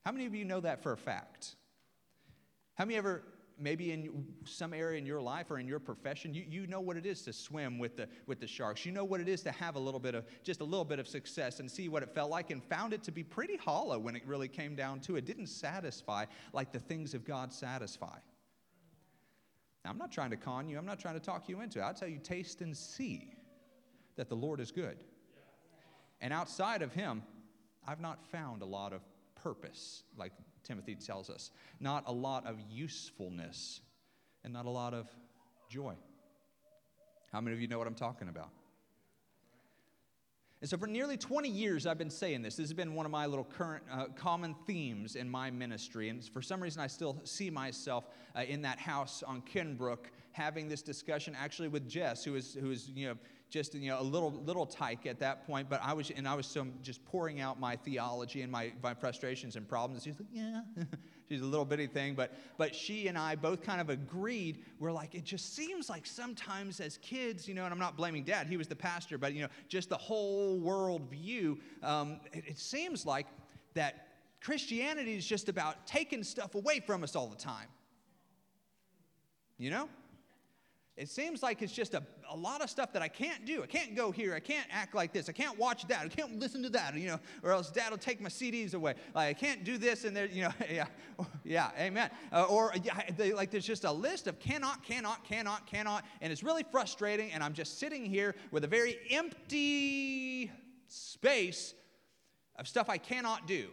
How 0.05 0.13
many 0.13 0.27
of 0.27 0.35
you 0.35 0.45
know 0.45 0.61
that 0.61 0.83
for 0.83 0.93
a 0.93 0.97
fact? 0.97 1.55
How 2.75 2.85
many 2.85 2.97
ever 2.97 3.23
maybe 3.59 3.93
in 3.93 4.25
some 4.45 4.73
area 4.73 4.99
in 4.99 5.07
your 5.07 5.21
life 5.21 5.51
or 5.51 5.59
in 5.59 5.67
your 5.67 5.79
profession, 5.79 6.33
you, 6.33 6.45
you 6.49 6.67
know 6.67 6.81
what 6.81 6.97
it 6.97 7.07
is 7.07 7.23
to 7.23 7.33
swim 7.33 7.79
with 7.79 7.97
the, 7.97 8.09
with 8.27 8.41
the 8.41 8.47
sharks. 8.47 8.87
You 8.87 8.93
know 8.93 9.05
what 9.05 9.21
it 9.21 9.29
is 9.29 9.43
to 9.43 9.53
have 9.53 9.77
a 9.77 9.79
little 9.79 10.01
bit 10.01 10.15
of, 10.15 10.25
just 10.43 10.61
a 10.61 10.65
little 10.65 10.85
bit 10.85 10.99
of 10.99 11.09
success 11.09 11.61
and 11.61 11.71
see 11.71 11.89
what 11.89 12.03
it 12.03 12.15
felt 12.15 12.31
like 12.31 12.51
and 12.51 12.63
found 12.63 12.93
it 12.93 13.03
to 13.05 13.13
be 13.13 13.23
pretty 13.23 13.57
hollow 13.57 13.99
when 13.99 14.17
it 14.17 14.23
really 14.27 14.49
came 14.49 14.75
down 14.75 15.01
to 15.01 15.17
it. 15.17 15.25
didn't 15.25 15.49
satisfy 15.49 16.25
like 16.53 16.73
the 16.73 16.79
things 16.79 17.15
of 17.15 17.25
God 17.25 17.53
satisfy. 17.53 18.17
Now, 19.85 19.91
I'm 19.91 19.99
not 19.99 20.13
trying 20.13 20.31
to 20.31 20.37
con 20.37 20.69
you, 20.69 20.79
I'm 20.79 20.87
not 20.87 20.99
trying 20.99 21.15
to 21.15 21.21
talk 21.21 21.49
you 21.49 21.61
into 21.61 21.79
it. 21.79 21.83
I'll 21.83 21.95
tell 21.95 22.09
you, 22.09 22.19
taste 22.19 22.61
and 22.61 22.77
see 22.77 23.35
that 24.17 24.29
the 24.29 24.37
Lord 24.37 24.61
is 24.61 24.71
good. 24.71 25.05
And 26.21 26.33
outside 26.33 26.83
of 26.83 26.93
Him, 26.93 27.23
I've 27.87 28.01
not 28.01 28.25
found 28.27 28.63
a 28.63 28.67
lot 28.67 28.93
of 28.93 29.01
purpose 29.43 30.03
like 30.17 30.33
Timothy 30.65 30.95
tells 30.95 31.31
us. 31.31 31.51
Not 31.81 32.05
a 32.07 32.13
lot 32.13 32.47
of 32.47 32.61
usefulness 32.71 33.81
and 34.45 34.53
not 34.53 34.67
a 34.67 34.71
lot 34.71 34.95
of 34.95 35.09
joy. 35.69 35.95
How 37.33 37.41
many 37.41 37.55
of 37.55 37.61
you 37.61 37.69
know 37.69 37.79
what 37.79 37.87
I'm 37.87 37.95
talking 37.95 38.29
about? 38.29 38.51
And 40.61 40.69
so, 40.69 40.77
for 40.77 40.89
nearly 40.89 41.17
20 41.17 41.49
years, 41.49 41.87
I've 41.87 41.99
been 41.99 42.11
saying 42.11 42.43
this. 42.43 42.57
This 42.57 42.65
has 42.65 42.75
been 42.75 42.95
one 42.95 43.07
of 43.07 43.13
my 43.13 43.27
little 43.27 43.45
current 43.45 43.85
uh, 43.93 44.07
common 44.17 44.57
themes 44.67 45.15
in 45.15 45.29
my 45.29 45.51
ministry. 45.51 46.09
And 46.09 46.25
for 46.25 46.43
some 46.43 46.61
reason, 46.61 46.83
I 46.83 46.89
still 46.89 47.21
see 47.23 47.49
myself 47.49 48.09
uh, 48.35 48.41
in 48.41 48.63
that 48.63 48.79
house 48.79 49.23
on 49.23 49.43
Kenbrook 49.43 50.07
having 50.33 50.69
this 50.69 50.83
discussion 50.83 51.37
actually 51.39 51.69
with 51.69 51.89
Jess, 51.89 52.25
who 52.25 52.35
is, 52.35 52.55
who 52.55 52.73
is 52.73 52.91
you 52.95 53.09
know, 53.09 53.15
just 53.51 53.75
you 53.75 53.91
know 53.91 54.01
a 54.01 54.03
little 54.03 54.31
little 54.45 54.67
tyke 54.67 55.07
at 55.07 55.19
that 55.19 55.47
point 55.47 55.69
but 55.71 55.81
i 55.83 55.93
was 55.93 56.11
and 56.11 56.29
i 56.29 56.35
was 56.35 56.47
so 56.47 56.67
just 56.83 57.05
pouring 57.07 57.41
out 57.41 57.59
my 57.59 57.77
theology 57.77 58.43
and 58.43 58.53
my, 58.53 58.73
my 58.83 58.95
frustrations 58.95 59.57
and 59.57 59.67
problems. 59.67 60.05
She's 60.05 60.19
like 60.19 60.29
yeah. 60.33 60.61
She's 61.29 61.43
a 61.43 61.47
little 61.47 61.65
bitty 61.65 61.87
thing 61.87 62.15
but 62.15 62.33
but 62.57 62.75
she 62.75 63.09
and 63.09 63.19
i 63.19 63.35
both 63.35 63.63
kind 63.63 63.81
of 63.81 63.91
agreed. 63.91 64.65
We're 64.79 64.93
like 64.93 65.15
it 65.15 65.25
just 65.25 65.55
seems 65.55 65.89
like 65.89 66.07
sometimes 66.07 66.81
as 66.81 66.99
kids 66.99 67.49
you 67.49 67.55
know 67.55 67.65
and 67.65 67.73
i'm 67.73 67.79
not 67.79 67.97
blaming 67.97 68.25
dad 68.25 68.47
he 68.47 68.57
was 68.57 68.69
the 68.69 68.77
pastor 68.77 69.19
but 69.19 69.35
you 69.35 69.43
know 69.43 69.49
just 69.69 69.89
the 69.89 69.97
whole 69.97 70.59
world 70.59 71.11
view 71.11 71.59
um, 71.83 72.21
it, 72.33 72.45
it 72.47 72.59
seems 72.59 73.05
like 73.05 73.27
that 73.75 74.09
christianity 74.41 75.17
is 75.17 75.27
just 75.27 75.49
about 75.49 75.87
taking 75.87 76.23
stuff 76.23 76.55
away 76.55 76.81
from 76.81 77.03
us 77.03 77.17
all 77.17 77.29
the 77.29 77.37
time. 77.37 77.69
You 79.59 79.71
know 79.71 79.89
it 80.99 81.09
seems 81.09 81.45
like 81.45 81.63
it's 81.63 81.73
just 81.73 81.95
a, 81.95 82.03
a 82.29 82.37
lot 82.37 82.61
of 82.61 82.69
stuff 82.69 82.93
that 82.93 83.03
I 83.03 83.07
can't 83.07 83.47
do. 83.47 83.63
I 83.63 83.67
can't 83.67 83.95
go 83.95 84.11
here. 84.11 84.35
I 84.35 84.41
can't 84.41 84.67
act 84.69 84.97
like 84.97 85.13
this. 85.13 85.29
I 85.29 85.33
can't 85.33 85.57
watch 85.57 85.87
that. 85.87 86.05
I 86.05 86.09
can't 86.09 86.41
listen 86.41 86.61
to 86.65 86.71
that, 86.71 86.97
you 86.97 87.07
know, 87.07 87.21
or 87.45 87.53
else 87.53 87.71
dad 87.71 87.93
will 87.93 87.99
take 87.99 88.21
my 88.21 88.29
CDs 88.29 88.75
away. 88.75 88.95
Like, 89.15 89.29
I 89.29 89.33
can't 89.33 89.63
do 89.63 89.79
this 89.79 90.05
and 90.05 90.17
there, 90.17 90.27
you 90.27 90.43
know, 90.43 90.51
yeah, 90.71 90.87
yeah, 91.45 91.71
amen. 91.79 92.11
Uh, 92.33 92.47
or 92.51 92.73
yeah, 92.83 93.01
they, 93.17 93.33
like 93.33 93.53
there's 93.53 93.65
just 93.65 93.85
a 93.85 93.93
list 93.93 94.27
of 94.27 94.41
cannot, 94.41 94.83
cannot, 94.83 95.23
cannot, 95.23 95.69
cannot, 95.69 96.05
and 96.21 96.33
it's 96.33 96.43
really 96.43 96.65
frustrating. 96.69 97.31
And 97.31 97.45
I'm 97.45 97.55
just 97.55 97.79
sitting 97.79 98.05
here 98.05 98.35
with 98.51 98.65
a 98.65 98.69
very 98.69 98.99
empty 99.13 100.51
space 100.89 101.75
of 102.57 102.67
stuff 102.67 102.91
I 102.91 102.99
cannot 102.99 103.47
do. 103.47 103.69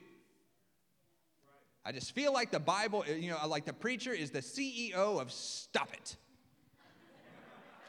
I 1.84 1.92
just 1.92 2.14
feel 2.14 2.32
like 2.34 2.52
the 2.52 2.60
Bible, 2.60 3.04
you 3.08 3.32
know, 3.32 3.48
like 3.48 3.66
the 3.66 3.74
preacher 3.74 4.12
is 4.12 4.30
the 4.30 4.42
CEO 4.42 5.20
of 5.20 5.32
stop 5.32 5.92
it. 5.92 6.18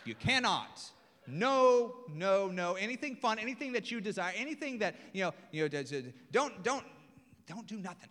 You 0.06 0.14
cannot. 0.14 0.82
No, 1.26 1.96
no, 2.12 2.48
no. 2.48 2.75
Anything 2.75 3.16
fun, 3.16 3.38
anything 3.38 3.72
that 3.72 3.90
you 3.90 4.00
desire, 4.00 4.32
anything 4.36 4.78
that, 4.78 4.94
you 5.12 5.25
know, 5.25 5.34
you 5.50 5.68
know, 5.68 5.82
don't, 6.30 6.62
don't, 6.62 6.84
don't 7.46 7.66
do 7.66 7.78
nothing. 7.78 8.08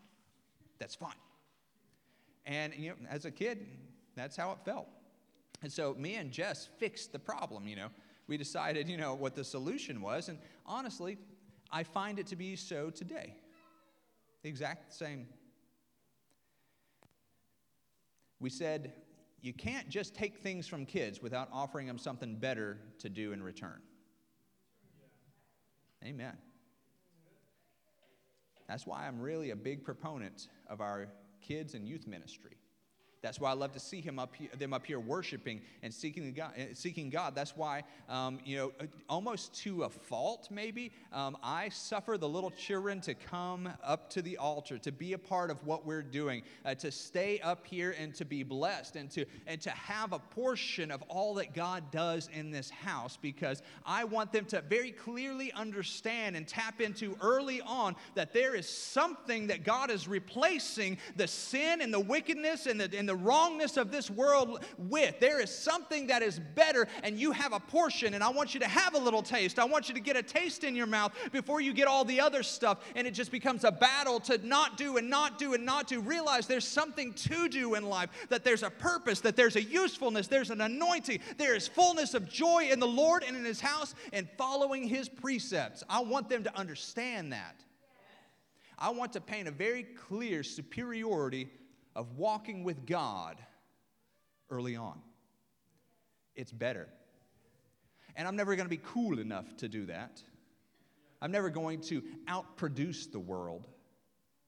That's 0.79 0.95
fun. 0.95 1.13
And, 2.45 2.73
you 2.75 2.89
know, 2.89 2.95
as 3.09 3.25
a 3.25 3.31
kid, 3.31 3.65
that's 4.15 4.35
how 4.35 4.51
it 4.51 4.57
felt. 4.65 4.87
And 5.63 5.71
so 5.71 5.95
me 5.97 6.15
and 6.15 6.31
Jess 6.31 6.67
fixed 6.77 7.11
the 7.11 7.19
problem, 7.19 7.67
you 7.67 7.75
know. 7.75 7.87
We 8.27 8.37
decided, 8.37 8.89
you 8.89 8.97
know, 8.97 9.13
what 9.13 9.35
the 9.35 9.43
solution 9.43 10.01
was. 10.01 10.29
And 10.29 10.39
honestly, 10.65 11.17
I 11.71 11.83
find 11.83 12.19
it 12.19 12.27
to 12.27 12.35
be 12.35 12.55
so 12.55 12.89
today. 12.89 13.35
The 14.43 14.49
exact 14.49 14.93
same. 14.93 15.27
We 18.39 18.49
said, 18.49 18.93
you 19.45 19.53
can't 19.53 19.87
just 19.89 20.15
take 20.15 20.39
things 20.39 20.67
from 20.67 20.87
kids 20.87 21.21
without 21.21 21.47
offering 21.53 21.85
them 21.85 21.99
something 21.99 22.35
better 22.35 22.79
to 22.97 23.09
do 23.09 23.31
in 23.31 23.43
return. 23.43 23.79
Amen. 26.03 26.35
That's 28.67 28.87
why 28.87 29.05
I'm 29.07 29.19
really 29.19 29.51
a 29.51 29.55
big 29.55 29.83
proponent 29.83 30.47
of 30.67 30.81
our 30.81 31.09
kids 31.41 31.75
and 31.75 31.87
youth 31.87 32.07
ministry. 32.07 32.57
That's 33.25 33.39
why 33.39 33.50
I 33.50 33.53
love 33.53 33.72
to 33.72 33.79
see 33.79 34.01
him 34.01 34.20
up 34.20 34.36
here, 34.36 34.50
them 34.55 34.72
up 34.72 34.86
here 34.86 35.00
worshiping 35.00 35.62
and 35.82 35.91
seeking 35.91 36.32
God. 36.32 36.51
Eh, 36.55 36.67
seeking 36.74 37.10
God. 37.10 37.34
That's 37.34 37.58
why, 37.58 37.84
um, 38.08 38.38
you 38.46 38.55
know, 38.55 38.72
uh, 38.79 38.86
almost 39.10 39.51
to 39.63 39.84
a 39.84 39.89
fault, 39.89 40.50
maybe, 40.51 40.91
um, 41.12 41.36
I 41.41 41.70
suffer 41.70 42.20
the 42.20 42.29
little 42.29 42.51
children 42.51 43.01
to 43.01 43.15
come 43.15 43.67
up 43.84 44.12
to 44.12 44.22
the 44.22 44.38
altar, 44.38 44.77
to 44.77 44.91
be 44.91 45.13
a 45.13 45.17
part 45.17 45.50
of 45.50 45.65
what 45.65 45.88
we're 45.88 46.03
doing, 46.03 46.44
uh, 46.65 46.75
to 46.75 46.91
stay 46.91 47.39
up 47.39 47.65
here 47.65 47.96
and 48.00 48.13
to 48.13 48.25
be 48.25 48.44
blessed 48.44 48.96
and 48.96 49.10
to, 49.10 49.25
and 49.48 49.60
to 49.62 49.72
have 49.72 50.13
a 50.13 50.20
portion 50.20 50.91
of 50.91 51.01
all 51.08 51.34
that 51.34 51.55
God 51.55 51.89
does 51.89 52.29
in 52.32 52.51
this 52.51 52.70
house 52.70 53.17
because 53.20 53.63
I 53.88 54.03
want 54.03 54.34
them 54.34 54.46
to 54.46 54.62
very 54.62 54.91
clearly 54.91 55.51
understand 55.53 56.36
and 56.36 56.48
tap 56.48 56.79
into 56.79 57.17
early 57.22 57.62
on 57.62 57.96
that 58.13 58.34
there 58.34 58.53
is 58.53 58.70
something 58.70 59.48
that 59.48 59.63
God 59.63 59.89
is 59.89 60.08
replacing 60.08 61.00
the 61.15 61.27
sin 61.27 61.82
and 61.82 61.91
the 61.91 62.00
wickedness 62.00 62.67
and 62.67 62.79
the, 62.79 62.96
and 62.96 63.10
the 63.10 63.14
the 63.15 63.24
wrongness 63.24 63.77
of 63.77 63.91
this 63.91 64.10
world 64.10 64.63
with. 64.77 65.19
There 65.19 65.39
is 65.39 65.50
something 65.50 66.07
that 66.07 66.22
is 66.22 66.39
better, 66.53 66.88
and 67.03 67.17
you 67.17 67.31
have 67.31 67.53
a 67.53 67.60
portion, 67.60 68.13
and 68.13 68.24
I 68.24 68.29
want 68.29 68.53
you 68.53 68.60
to 68.60 68.67
have 68.67 68.93
a 68.93 68.98
little 68.98 69.24
taste. 69.24 69.57
I 69.57 69.63
want 69.63 69.88
you 69.88 69.95
to 69.95 70.01
get 70.01 70.17
a 70.17 70.24
taste 70.24 70.63
in 70.65 70.75
your 70.75 70.86
mouth 70.86 71.13
before 71.31 71.62
you 71.62 71.72
get 71.74 71.88
all 71.88 72.03
the 72.03 72.19
other 72.19 72.43
stuff, 72.43 72.79
and 72.95 73.07
it 73.07 73.12
just 73.12 73.31
becomes 73.31 73.63
a 73.63 73.72
battle 73.72 74.19
to 74.22 74.38
not 74.45 74.77
do 74.77 74.98
and 74.98 75.10
not 75.10 75.39
do 75.39 75.53
and 75.53 75.65
not 75.65 75.88
do. 75.88 76.01
Realize 76.01 76.45
there's 76.45 76.67
something 76.67 77.13
to 77.13 77.48
do 77.48 77.75
in 77.75 77.86
life, 77.86 78.10
that 78.29 78.43
there's 78.43 78.63
a 78.63 78.69
purpose, 78.69 79.22
that 79.22 79.38
there's 79.38 79.55
a 79.55 79.63
usefulness, 79.63 80.27
there's 80.27 80.50
an 80.50 80.60
anointing, 80.60 81.19
there 81.38 81.55
is 81.55 81.67
fullness 81.67 82.13
of 82.13 82.29
joy 82.29 82.67
in 82.69 82.79
the 82.79 82.88
Lord 82.88 83.24
and 83.25 83.38
in 83.38 83.45
His 83.45 83.62
house, 83.62 83.95
and 84.12 84.27
following 84.38 84.84
His 84.84 85.07
precepts. 85.07 85.84
I 85.89 86.01
want 86.01 86.27
them 86.27 86.43
to 86.43 86.57
understand 86.57 87.31
that. 87.31 87.62
I 88.77 88.89
want 88.89 89.13
to 89.13 89.22
paint 89.22 89.48
a 89.48 89.51
very 89.51 89.84
clear 89.84 90.43
superiority 90.43 91.50
of 91.95 92.17
walking 92.17 92.63
with 92.63 92.85
God 92.85 93.37
early 94.49 94.75
on. 94.75 94.99
It's 96.35 96.51
better. 96.51 96.87
And 98.15 98.27
I'm 98.27 98.35
never 98.35 98.55
going 98.55 98.65
to 98.65 98.69
be 98.69 98.81
cool 98.83 99.19
enough 99.19 99.57
to 99.57 99.67
do 99.67 99.85
that. 99.87 100.21
I'm 101.21 101.31
never 101.31 101.49
going 101.49 101.81
to 101.81 102.03
outproduce 102.27 103.11
the 103.11 103.19
world. 103.19 103.67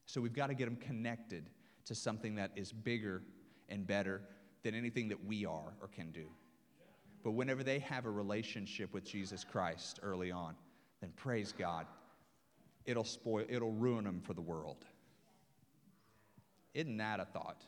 So 0.05 0.21
we've 0.21 0.33
got 0.33 0.47
to 0.47 0.53
get 0.53 0.65
them 0.65 0.75
connected 0.77 1.49
to 1.85 1.95
something 1.95 2.35
that 2.35 2.51
is 2.55 2.71
bigger 2.71 3.23
and 3.69 3.85
better 3.87 4.21
than 4.63 4.75
anything 4.75 5.07
that 5.09 5.25
we 5.25 5.45
are 5.45 5.73
or 5.81 5.87
can 5.87 6.11
do. 6.11 6.27
But 7.23 7.31
whenever 7.31 7.63
they 7.63 7.79
have 7.79 8.05
a 8.05 8.09
relationship 8.09 8.93
with 8.93 9.03
Jesus 9.03 9.43
Christ 9.43 9.99
early 10.01 10.31
on, 10.31 10.55
then 11.01 11.11
praise 11.15 11.51
God, 11.51 11.85
it'll 12.85 13.03
spoil, 13.03 13.45
it'll 13.49 13.73
ruin 13.73 14.03
them 14.03 14.21
for 14.21 14.33
the 14.33 14.41
world. 14.41 14.85
Isn't 16.77 16.97
that 16.97 17.19
a 17.19 17.25
thought? 17.25 17.65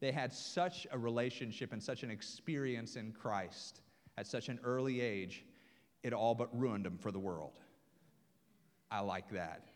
They 0.00 0.10
had 0.10 0.32
such 0.32 0.88
a 0.90 0.98
relationship 0.98 1.72
and 1.72 1.80
such 1.80 2.02
an 2.02 2.10
experience 2.10 2.96
in 2.96 3.12
Christ 3.12 3.80
at 4.18 4.26
such 4.26 4.48
an 4.48 4.58
early 4.64 5.00
age, 5.00 5.44
it 6.02 6.12
all 6.12 6.34
but 6.34 6.48
ruined 6.58 6.84
them 6.84 6.98
for 6.98 7.12
the 7.12 7.20
world. 7.20 7.60
I 8.90 9.00
like 9.00 9.30
that. 9.30 9.68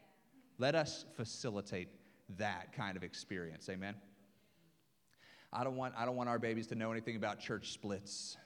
Let 0.59 0.75
us 0.75 1.05
facilitate 1.17 1.89
that 2.37 2.73
kind 2.73 2.97
of 2.97 3.05
experience. 3.05 3.69
Amen. 3.69 3.95
I 5.53 5.63
don't 5.63 5.77
want, 5.77 5.95
I 5.97 6.05
don't 6.05 6.17
want 6.17 6.29
our 6.29 6.41
babies 6.41 6.67
to 6.69 6.75
know 6.75 6.91
anything 6.91 7.15
about 7.15 7.39
church 7.39 7.71
splits 7.71 8.37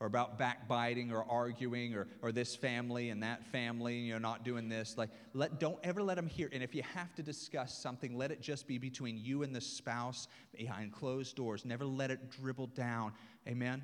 or 0.00 0.06
about 0.06 0.38
backbiting 0.38 1.10
or 1.12 1.24
arguing 1.28 1.94
or, 1.94 2.06
or 2.22 2.30
this 2.30 2.54
family 2.54 3.10
and 3.10 3.22
that 3.22 3.44
family, 3.46 3.96
you 3.96 4.12
know, 4.12 4.18
not 4.18 4.44
doing 4.44 4.68
this. 4.68 4.96
Like, 4.96 5.10
let, 5.34 5.58
don't 5.58 5.78
ever 5.82 6.02
let 6.02 6.16
them 6.16 6.26
hear. 6.26 6.48
And 6.52 6.62
if 6.62 6.74
you 6.74 6.82
have 6.94 7.14
to 7.16 7.22
discuss 7.22 7.76
something, 7.76 8.16
let 8.16 8.30
it 8.30 8.40
just 8.40 8.68
be 8.68 8.78
between 8.78 9.18
you 9.18 9.42
and 9.42 9.54
the 9.54 9.60
spouse 9.60 10.28
behind 10.56 10.92
closed 10.92 11.34
doors. 11.34 11.64
Never 11.64 11.84
let 11.84 12.10
it 12.10 12.30
dribble 12.30 12.68
down. 12.68 13.12
Amen? 13.48 13.82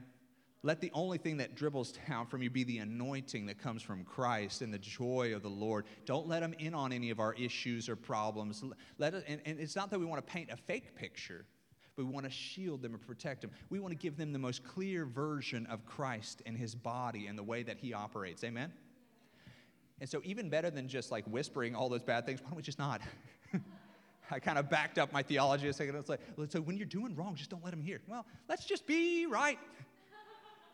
Let 0.63 0.81
the 0.81 0.91
only 0.95 1.19
thing 1.19 1.39
that 1.39 1.57
dribbles 1.57 1.93
down 2.09 2.27
from 2.27 2.43
you 2.43 2.51
be 2.51 2.65
the 2.65 2.79
anointing 2.79 3.47
that 3.47 3.59
comes 3.59 3.83
from 3.83 4.05
Christ 4.05 4.63
and 4.63 4.73
the 4.73 4.79
joy 4.79 5.35
of 5.35 5.43
the 5.43 5.51
Lord. 5.51 5.85
Don't 6.07 6.29
let 6.29 6.41
them 6.41 6.55
in 6.61 6.75
on 6.75 6.93
any 6.93 7.11
of 7.11 7.19
our 7.19 7.35
issues 7.35 7.89
or 7.89 7.97
problems. 7.97 8.63
Let 8.99 9.15
it, 9.15 9.25
and, 9.27 9.41
and 9.45 9.59
it's 9.59 9.75
not 9.75 9.91
that 9.91 9.99
we 9.99 10.07
want 10.07 10.25
to 10.25 10.33
paint 10.33 10.51
a 10.51 10.57
fake 10.57 10.95
picture 10.95 11.45
but 11.97 12.05
we 12.05 12.11
want 12.11 12.27
to 12.27 12.31
shield 12.31 12.83
them 12.83 12.93
and 12.93 13.07
protect 13.07 13.41
them. 13.41 13.51
We 13.71 13.79
want 13.79 13.93
to 13.93 13.99
give 13.99 14.17
them 14.17 14.33
the 14.33 14.39
most 14.39 14.65
clear 14.65 15.05
version 15.05 15.67
of 15.67 15.85
Christ 15.87 16.43
and 16.45 16.57
his 16.57 16.75
body 16.75 17.27
and 17.27 17.39
the 17.39 17.43
way 17.43 17.63
that 17.63 17.79
he 17.79 17.93
operates. 17.93 18.43
Amen? 18.43 18.73
And 20.01 20.09
so, 20.09 20.21
even 20.25 20.51
better 20.51 20.71
than 20.71 20.89
just 20.89 21.13
like 21.13 21.25
whispering 21.27 21.75
all 21.75 21.89
those 21.89 22.03
bad 22.03 22.27
things, 22.27 22.41
why 22.43 22.49
don't 22.49 22.57
we 22.57 22.63
just 22.63 22.79
not? 22.79 23.01
I 24.31 24.41
kind 24.41 24.59
of 24.59 24.69
backed 24.69 24.99
up 24.99 25.13
my 25.13 25.23
theology 25.23 25.69
a 25.69 25.73
second. 25.73 25.95
It's 25.97 26.09
like, 26.09 26.21
so 26.49 26.61
when 26.61 26.77
you're 26.77 26.87
doing 26.87 27.15
wrong, 27.15 27.37
just 27.37 27.51
don't 27.51 27.63
let 27.63 27.71
them 27.71 27.83
hear. 27.83 28.01
Well, 28.09 28.27
let's 28.49 28.65
just 28.65 28.87
be 28.87 29.27
right. 29.27 29.59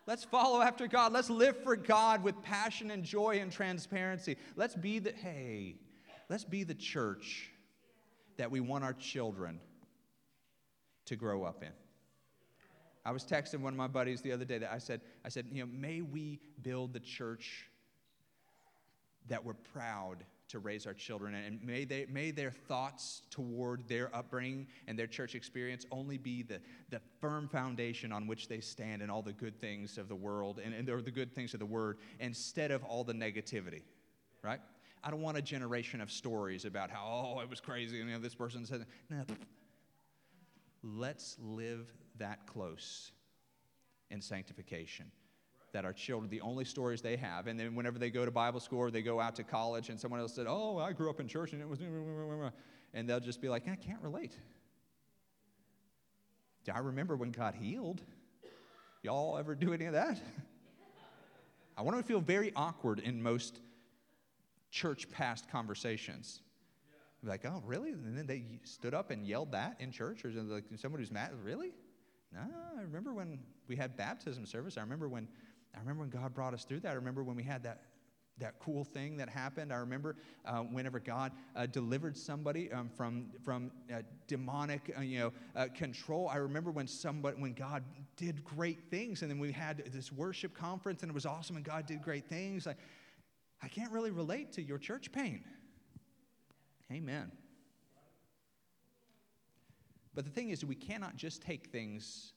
Let's 0.07 0.25
follow 0.25 0.63
after 0.63 0.87
God. 0.87 1.13
Let's 1.13 1.29
live 1.29 1.63
for 1.63 1.77
God 1.77 2.23
with 2.23 2.41
passion 2.43 2.91
and 2.91 3.05
joy 3.05 3.41
and 3.41 3.53
transparency. 3.53 4.37
Let's 4.57 4.75
be 4.75 4.99
the, 4.99 5.13
hey, 5.13 5.77
let's 6.29 6.45
be 6.45 6.65
the 6.65 6.75
church 6.75 7.51
that 8.39 8.51
we 8.51 8.61
want 8.61 8.85
our 8.85 8.95
children 8.95 9.61
to 11.11 11.17
grow 11.17 11.43
up 11.43 11.63
in. 11.63 11.73
I 13.05 13.11
was 13.11 13.25
texting 13.25 13.61
one 13.61 13.73
of 13.73 13.77
my 13.77 13.89
buddies 13.89 14.23
the 14.23 14.31
other 14.31 14.45
day 14.45 14.59
that 14.59 14.73
I 14.73 14.79
said, 14.79 15.01
I 15.25 15.29
said, 15.29 15.47
you 15.51 15.67
know, 15.67 15.71
may 15.73 16.03
we 16.03 16.39
build 16.63 16.93
the 16.93 17.01
church 17.01 17.67
that 19.29 19.45
we're 19.45 19.55
proud 19.55 20.25
to 20.51 20.61
raise 20.61 20.87
our 20.87 20.95
children 20.95 21.35
and 21.35 21.61
may, 21.65 21.85
they, 21.85 22.07
may 22.09 22.31
their 22.31 22.53
thoughts 22.53 23.23
toward 23.31 23.89
their 23.89 24.15
upbringing 24.15 24.69
and 24.87 24.97
their 24.97 25.09
church 25.09 25.35
experience 25.35 25.85
only 25.91 26.17
be 26.17 26.43
the, 26.45 26.61
the 26.91 27.01
firm 27.21 27.49
foundation 27.49 28.13
on 28.13 28.29
which 28.29 28.47
they 28.49 28.61
stand 28.61 29.03
in 29.03 29.11
all 29.11 29.23
the 29.23 29.33
good 29.33 29.61
things 29.61 29.99
of 29.99 30.09
the 30.09 30.15
world 30.15 30.61
and, 30.65 30.75
and 30.75 30.89
or 30.89 31.03
the 31.03 31.11
good 31.11 31.33
things 31.35 31.55
of 31.55 31.61
the 31.61 31.67
word 31.67 31.99
instead 32.21 32.71
of 32.71 32.83
all 32.85 33.05
the 33.05 33.13
negativity 33.13 33.83
right 34.43 34.59
i 35.05 35.11
don't 35.11 35.23
want 35.23 35.37
a 35.37 35.43
generation 35.43 36.01
of 36.01 36.11
stories 36.11 36.65
about 36.65 36.91
how 36.91 37.37
oh 37.37 37.41
it 37.41 37.49
was 37.49 37.61
crazy 37.61 38.01
and 38.01 38.09
you 38.09 38.17
know, 38.17 38.21
this 38.21 38.35
person 38.35 38.67
said 38.67 38.85
no 39.09 39.25
Let's 40.83 41.37
live 41.41 41.93
that 42.19 42.47
close 42.47 43.13
in 44.11 44.21
sanctification. 44.21 45.11
That 45.73 45.85
our 45.85 45.93
children, 45.93 46.31
the 46.31 46.41
only 46.41 46.65
stories 46.65 47.01
they 47.01 47.17
have, 47.17 47.47
and 47.47 47.59
then 47.59 47.77
whenever 47.77 47.99
they 47.99 48.11
go 48.11 48.25
to 48.25 48.31
Bible 48.31 48.59
school 48.59 48.81
or 48.81 48.91
they 48.91 49.03
go 49.03 49.21
out 49.21 49.37
to 49.37 49.45
college 49.45 49.89
and 49.89 50.01
someone 50.01 50.19
else 50.19 50.35
said, 50.35 50.47
Oh, 50.49 50.79
I 50.79 50.93
grew 50.93 51.09
up 51.11 51.21
in 51.21 51.29
church 51.29 51.53
and 51.53 51.63
it 51.63 51.69
was, 51.69 51.79
and 52.93 53.09
they'll 53.09 53.21
just 53.21 53.41
be 53.41 53.49
like, 53.49 53.69
I 53.69 53.77
can't 53.77 54.03
relate. 54.03 54.37
Do 56.65 56.73
I 56.75 56.79
remember 56.79 57.17
when 57.17 57.31
God 57.31 57.55
healed? 57.55 58.03
Y'all 59.03 59.39
ever 59.39 59.55
do 59.55 59.73
any 59.73 59.87
of 59.87 59.93
that? 59.93 60.21
I 61.77 61.83
want 61.83 61.97
to 61.97 62.03
feel 62.03 62.21
very 62.21 62.53
awkward 62.57 62.99
in 62.99 63.23
most 63.23 63.61
church 64.71 65.11
past 65.11 65.51
conversations 65.51 66.41
like, 67.23 67.45
oh, 67.45 67.63
really? 67.67 67.91
And 67.91 68.17
then 68.17 68.27
they 68.27 68.45
stood 68.65 68.95
up 68.95 69.11
and 69.11 69.27
yelled 69.27 69.53
that 69.53 69.77
in 69.81 69.91
church, 69.91 70.25
or 70.25 70.31
like 70.31 70.65
somebody 70.77 71.03
who's 71.03 71.13
mad. 71.13 71.33
Really? 71.43 71.73
No, 72.33 72.41
I 72.79 72.83
remember 72.83 73.13
when 73.13 73.41
we 73.69 73.77
had 73.77 73.97
baptism 73.97 74.47
service. 74.47 74.79
I 74.79 74.81
remember 74.81 75.09
when, 75.09 75.29
I 75.75 75.81
remember 75.81 76.03
when 76.03 76.11
God 76.11 76.35
brought 76.35 76.55
us 76.55 76.65
through 76.65 76.81
that. 76.81 76.91
I 76.91 76.95
remember 76.95 77.23
when 77.25 77.37
we 77.37 77.43
had 77.43 77.63
that 77.65 77.83
that 78.41 78.59
cool 78.59 78.85
thing 78.85 79.19
that 79.19 79.29
happened. 79.29 79.73
I 79.73 79.77
remember 79.77 80.17
uh, 80.45 80.61
whenever 80.61 80.99
God 80.99 81.33
uh, 81.55 81.67
delivered 81.67 82.17
somebody 82.17 82.73
um, 82.73 82.89
from 82.89 83.27
from 83.45 83.71
uh, 83.93 84.01
demonic, 84.27 84.93
uh, 84.97 85.03
you 85.03 85.19
know, 85.19 85.33
uh, 85.55 85.67
control. 85.75 86.29
I 86.29 86.37
remember 86.37 86.71
when 86.71 86.87
somebody 86.87 87.41
when 87.41 87.53
God 87.53 87.85
did 88.17 88.43
great 88.45 88.91
things, 88.91 89.23
and 89.23 89.31
then 89.31 89.39
we 89.39 89.53
had 89.53 89.85
this 89.93 90.11
worship 90.11 90.55
conference, 90.55 91.03
and 91.03 91.11
it 91.11 91.15
was 91.15 91.27
awesome, 91.27 91.57
and 91.57 91.65
God 91.65 91.87
did 91.87 92.03
great 92.03 92.29
things. 92.29 92.67
Like, 92.67 92.79
I 93.63 93.69
can't 93.69 93.93
really 93.93 94.11
relate 94.11 94.53
to 94.53 94.63
your 94.63 94.79
church 94.79 95.13
pain. 95.13 95.45
Amen. 96.93 97.31
But 100.15 100.25
the 100.25 100.31
thing 100.31 100.51
is, 100.51 100.65
we 100.65 100.75
cannot 100.75 101.17
just 101.17 101.41
take 101.43 101.69
things 101.69 102.33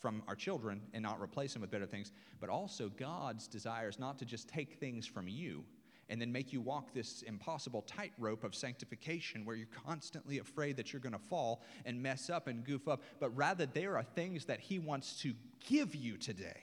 from 0.00 0.22
our 0.26 0.34
children 0.34 0.80
and 0.92 1.02
not 1.02 1.20
replace 1.20 1.52
them 1.52 1.62
with 1.62 1.70
better 1.70 1.86
things, 1.86 2.12
but 2.40 2.48
also 2.48 2.88
God's 2.88 3.46
desire 3.46 3.88
is 3.88 3.98
not 3.98 4.18
to 4.18 4.24
just 4.24 4.48
take 4.48 4.80
things 4.80 5.06
from 5.06 5.28
you 5.28 5.64
and 6.08 6.20
then 6.20 6.32
make 6.32 6.52
you 6.52 6.60
walk 6.60 6.92
this 6.92 7.22
impossible 7.22 7.82
tightrope 7.82 8.42
of 8.42 8.54
sanctification 8.54 9.44
where 9.44 9.54
you're 9.54 9.68
constantly 9.86 10.38
afraid 10.38 10.76
that 10.76 10.92
you're 10.92 11.00
going 11.00 11.12
to 11.12 11.18
fall 11.18 11.62
and 11.84 12.02
mess 12.02 12.28
up 12.28 12.48
and 12.48 12.64
goof 12.64 12.88
up, 12.88 13.02
but 13.20 13.30
rather 13.36 13.66
there 13.66 13.96
are 13.96 14.02
things 14.02 14.46
that 14.46 14.58
He 14.58 14.80
wants 14.80 15.20
to 15.20 15.34
give 15.68 15.94
you 15.94 16.16
today, 16.16 16.62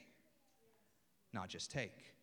not 1.32 1.48
just 1.48 1.72
take. 1.72 2.17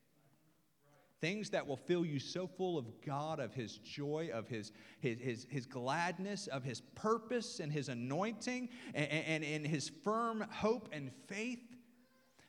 Things 1.25 1.49
that 1.49 1.67
will 1.67 1.79
fill 1.79 2.05
you 2.05 2.19
so 2.19 2.47
full 2.47 2.77
of 2.77 2.85
God, 3.01 3.41
of 3.41 3.55
His 3.55 3.79
joy, 3.79 4.29
of 4.31 4.47
His, 4.47 4.73
His, 5.01 5.19
His, 5.19 5.47
his 5.49 5.65
gladness, 5.65 6.49
of 6.49 6.63
His 6.63 6.83
purpose 6.83 7.61
and 7.61 7.73
His 7.73 7.89
anointing, 7.89 8.69
and, 8.93 9.43
and, 9.43 9.67
His 9.67 9.91
firm 10.03 10.45
hope 10.51 10.91
and 10.93 11.11
faith, 11.27 11.63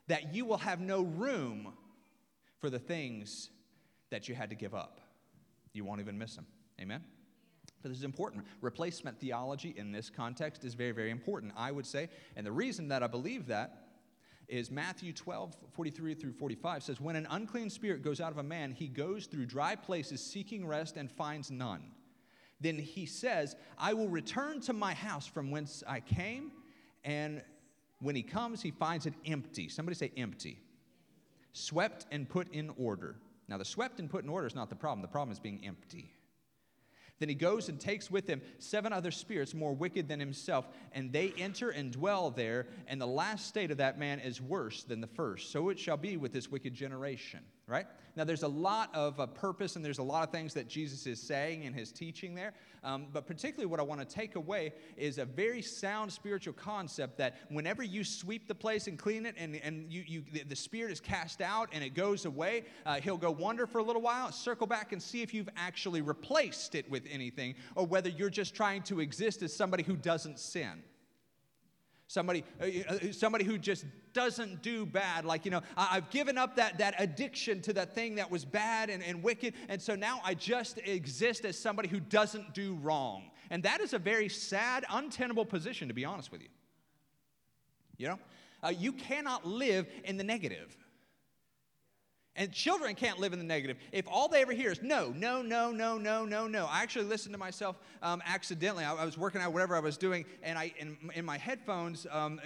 that 0.07 0.35
you 0.35 0.43
will 0.43 0.57
have 0.57 0.81
no 0.81 1.03
room 1.03 1.71
for 2.59 2.69
the 2.69 2.77
things 2.77 3.49
that 4.09 4.27
you 4.27 4.35
had 4.35 4.49
to 4.49 4.57
give 4.57 4.75
up. 4.75 4.99
You 5.71 5.85
won't 5.85 6.01
even 6.01 6.17
miss 6.17 6.35
them. 6.35 6.45
Amen? 6.81 7.01
But 7.81 7.91
this 7.91 7.99
is 7.99 8.03
important. 8.03 8.43
Replacement 8.59 9.21
theology 9.21 9.73
in 9.77 9.93
this 9.93 10.09
context 10.09 10.65
is 10.65 10.73
very, 10.73 10.91
very 10.91 11.11
important, 11.11 11.53
I 11.55 11.71
would 11.71 11.85
say. 11.85 12.09
And 12.35 12.45
the 12.45 12.51
reason 12.51 12.89
that 12.89 13.03
I 13.03 13.07
believe 13.07 13.47
that 13.47 13.84
is 14.47 14.71
Matthew 14.71 15.13
12, 15.13 15.55
43 15.71 16.13
through 16.13 16.33
45 16.33 16.83
says, 16.83 17.01
When 17.01 17.15
an 17.15 17.27
unclean 17.29 17.69
spirit 17.69 18.01
goes 18.03 18.21
out 18.21 18.31
of 18.31 18.37
a 18.37 18.43
man, 18.43 18.71
he 18.71 18.87
goes 18.87 19.25
through 19.25 19.45
dry 19.45 19.75
places 19.75 20.21
seeking 20.21 20.67
rest 20.67 20.97
and 20.97 21.11
finds 21.11 21.51
none. 21.51 21.83
Then 22.59 22.77
he 22.77 23.05
says, 23.05 23.55
I 23.77 23.93
will 23.93 24.07
return 24.07 24.61
to 24.61 24.73
my 24.73 24.93
house 24.93 25.27
from 25.27 25.51
whence 25.51 25.83
I 25.87 25.99
came. 25.99 26.51
And 27.03 27.43
when 27.99 28.15
he 28.15 28.23
comes, 28.23 28.61
he 28.61 28.71
finds 28.71 29.05
it 29.05 29.13
empty. 29.25 29.69
Somebody 29.69 29.95
say 29.95 30.11
empty. 30.17 30.59
Swept 31.53 32.05
and 32.11 32.27
put 32.27 32.51
in 32.53 32.71
order. 32.77 33.15
Now, 33.47 33.57
the 33.57 33.65
swept 33.65 33.99
and 33.99 34.09
put 34.09 34.23
in 34.23 34.29
order 34.29 34.47
is 34.47 34.55
not 34.55 34.69
the 34.69 34.75
problem. 34.75 35.01
The 35.01 35.07
problem 35.07 35.31
is 35.31 35.39
being 35.39 35.61
empty. 35.65 36.14
Then 37.19 37.29
he 37.29 37.35
goes 37.35 37.69
and 37.69 37.79
takes 37.79 38.11
with 38.11 38.27
him 38.27 38.41
seven 38.59 38.91
other 38.91 39.11
spirits 39.11 39.53
more 39.53 39.73
wicked 39.73 40.07
than 40.07 40.19
himself, 40.19 40.67
and 40.91 41.13
they 41.13 41.33
enter 41.37 41.69
and 41.69 41.91
dwell 41.91 42.29
there, 42.29 42.67
and 42.87 42.99
the 42.99 43.07
last 43.07 43.47
state 43.47 43.71
of 43.71 43.77
that 43.77 43.97
man 43.97 44.19
is 44.19 44.41
worse 44.41 44.83
than 44.83 45.01
the 45.01 45.07
first. 45.07 45.51
So 45.51 45.69
it 45.69 45.79
shall 45.79 45.97
be 45.97 46.17
with 46.17 46.33
this 46.33 46.51
wicked 46.51 46.73
generation, 46.73 47.39
right? 47.67 47.87
Now, 48.15 48.23
there's 48.23 48.43
a 48.43 48.47
lot 48.47 48.93
of 48.93 49.19
uh, 49.19 49.25
purpose 49.25 49.75
and 49.75 49.83
there's 49.83 49.97
a 49.97 50.03
lot 50.03 50.23
of 50.23 50.31
things 50.31 50.53
that 50.53 50.67
Jesus 50.67 51.07
is 51.07 51.19
saying 51.19 51.63
in 51.63 51.73
his 51.73 51.91
teaching 51.91 52.35
there. 52.35 52.53
Um, 52.83 53.07
but 53.11 53.25
particularly, 53.25 53.65
what 53.65 53.79
I 53.79 53.83
want 53.83 54.01
to 54.01 54.05
take 54.05 54.35
away 54.35 54.73
is 54.95 55.17
a 55.17 55.25
very 55.25 55.63
sound 55.63 56.13
spiritual 56.13 56.53
concept 56.53 57.17
that 57.17 57.37
whenever 57.49 57.81
you 57.81 58.03
sweep 58.03 58.47
the 58.47 58.53
place 58.53 58.87
and 58.87 58.99
clean 58.99 59.25
it 59.25 59.33
and, 59.37 59.55
and 59.55 59.91
you, 59.91 60.03
you, 60.05 60.23
the 60.47 60.55
spirit 60.55 60.91
is 60.91 60.99
cast 60.99 61.41
out 61.41 61.69
and 61.73 61.83
it 61.83 61.95
goes 61.95 62.25
away, 62.25 62.65
uh, 62.85 63.01
he'll 63.01 63.17
go 63.17 63.31
wander 63.31 63.65
for 63.65 63.79
a 63.79 63.83
little 63.83 64.03
while, 64.03 64.31
circle 64.31 64.67
back 64.67 64.93
and 64.93 65.01
see 65.01 65.23
if 65.23 65.33
you've 65.33 65.49
actually 65.57 66.01
replaced 66.01 66.75
it 66.75 66.89
with 66.91 67.03
anything 67.09 67.55
or 67.75 67.85
whether 67.87 68.09
you're 68.09 68.29
just 68.29 68.53
trying 68.53 68.83
to 68.83 68.99
exist 68.99 69.41
as 69.41 69.53
somebody 69.53 69.81
who 69.81 69.95
doesn't 69.95 70.37
sin. 70.37 70.83
Somebody, 72.15 72.45
uh, 72.61 72.65
uh, 72.93 73.11
somebody 73.11 73.43
who 73.43 73.57
just 73.57 73.83
doesn't 74.13 74.61
do 74.61 74.85
bad. 74.85 75.25
Like, 75.25 75.43
you 75.43 75.51
know, 75.51 75.59
I've 75.75 76.09
given 76.11 76.37
up 76.37 76.55
that, 76.55 76.77
that 76.77 76.95
addiction 76.97 77.61
to 77.63 77.73
that 77.73 77.93
thing 77.93 78.15
that 78.15 78.31
was 78.31 78.45
bad 78.45 78.89
and, 78.89 79.03
and 79.03 79.21
wicked. 79.21 79.53
And 79.67 79.81
so 79.81 79.95
now 79.95 80.21
I 80.23 80.33
just 80.33 80.77
exist 80.77 81.43
as 81.43 81.59
somebody 81.59 81.89
who 81.89 81.99
doesn't 81.99 82.53
do 82.53 82.75
wrong. 82.75 83.31
And 83.49 83.63
that 83.63 83.81
is 83.81 83.91
a 83.91 83.99
very 83.99 84.29
sad, 84.29 84.85
untenable 84.89 85.43
position, 85.43 85.89
to 85.89 85.93
be 85.93 86.05
honest 86.05 86.31
with 86.31 86.41
you. 86.41 86.47
You 87.97 88.07
know, 88.07 88.19
uh, 88.63 88.69
you 88.69 88.93
cannot 88.93 89.45
live 89.45 89.85
in 90.05 90.15
the 90.15 90.23
negative. 90.23 90.77
And 92.37 92.51
children 92.51 92.95
can't 92.95 93.17
live 93.19 93.31
in 93.31 93.39
the 93.39 93.45
negative. 93.45 93.77
If 93.93 94.05
all 94.09 94.27
they 94.27 94.41
ever 94.41 94.51
hear 94.51 94.69
is 94.69 94.81
no, 94.81 95.13
no, 95.15 95.41
no, 95.41 95.71
no, 95.71 95.97
no, 95.97 96.25
no, 96.25 96.47
no. 96.47 96.65
I 96.69 96.83
actually 96.83 97.05
listened 97.05 97.33
to 97.33 97.39
myself 97.39 97.77
um, 98.01 98.21
accidentally. 98.25 98.83
I, 98.83 98.93
I, 98.93 99.05
was 99.05 99.17
working 99.17 99.41
out 99.41 99.53
whatever 99.53 99.73
I 99.75 99.79
was 99.79 99.97
doing, 99.97 100.25
and 100.43 100.57
I 100.57 100.73
in, 100.77 100.97
in 101.13 101.23
my 101.23 101.37
headphones, 101.37 102.05
um, 102.11 102.41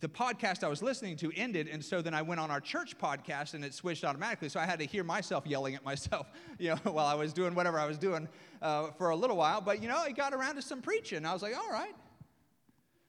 the 0.00 0.08
podcast 0.08 0.62
I 0.62 0.68
was 0.68 0.82
listening 0.82 1.16
to 1.16 1.32
ended, 1.34 1.68
and 1.68 1.82
so 1.82 2.02
then 2.02 2.12
I 2.12 2.20
went 2.20 2.38
on 2.38 2.50
our 2.50 2.60
church 2.60 2.98
podcast, 2.98 3.54
and 3.54 3.64
it 3.64 3.72
switched 3.72 4.04
automatically. 4.04 4.50
So 4.50 4.60
I 4.60 4.66
had 4.66 4.78
to 4.80 4.84
hear 4.84 5.04
myself 5.04 5.46
yelling 5.46 5.74
at 5.74 5.84
myself, 5.84 6.26
you 6.58 6.70
know, 6.70 6.76
while 6.92 7.06
I 7.06 7.14
was 7.14 7.32
doing 7.32 7.54
whatever 7.54 7.78
I 7.78 7.86
was 7.86 7.96
doing 7.96 8.28
uh, 8.60 8.88
for 8.98 9.08
a 9.08 9.16
little 9.16 9.36
while. 9.36 9.62
But 9.62 9.80
you 9.82 9.88
know, 9.88 10.04
it 10.04 10.16
got 10.16 10.34
around 10.34 10.56
to 10.56 10.62
some 10.62 10.82
preaching. 10.82 11.24
I 11.24 11.32
was 11.32 11.42
like, 11.42 11.56
all 11.56 11.70
right, 11.70 11.94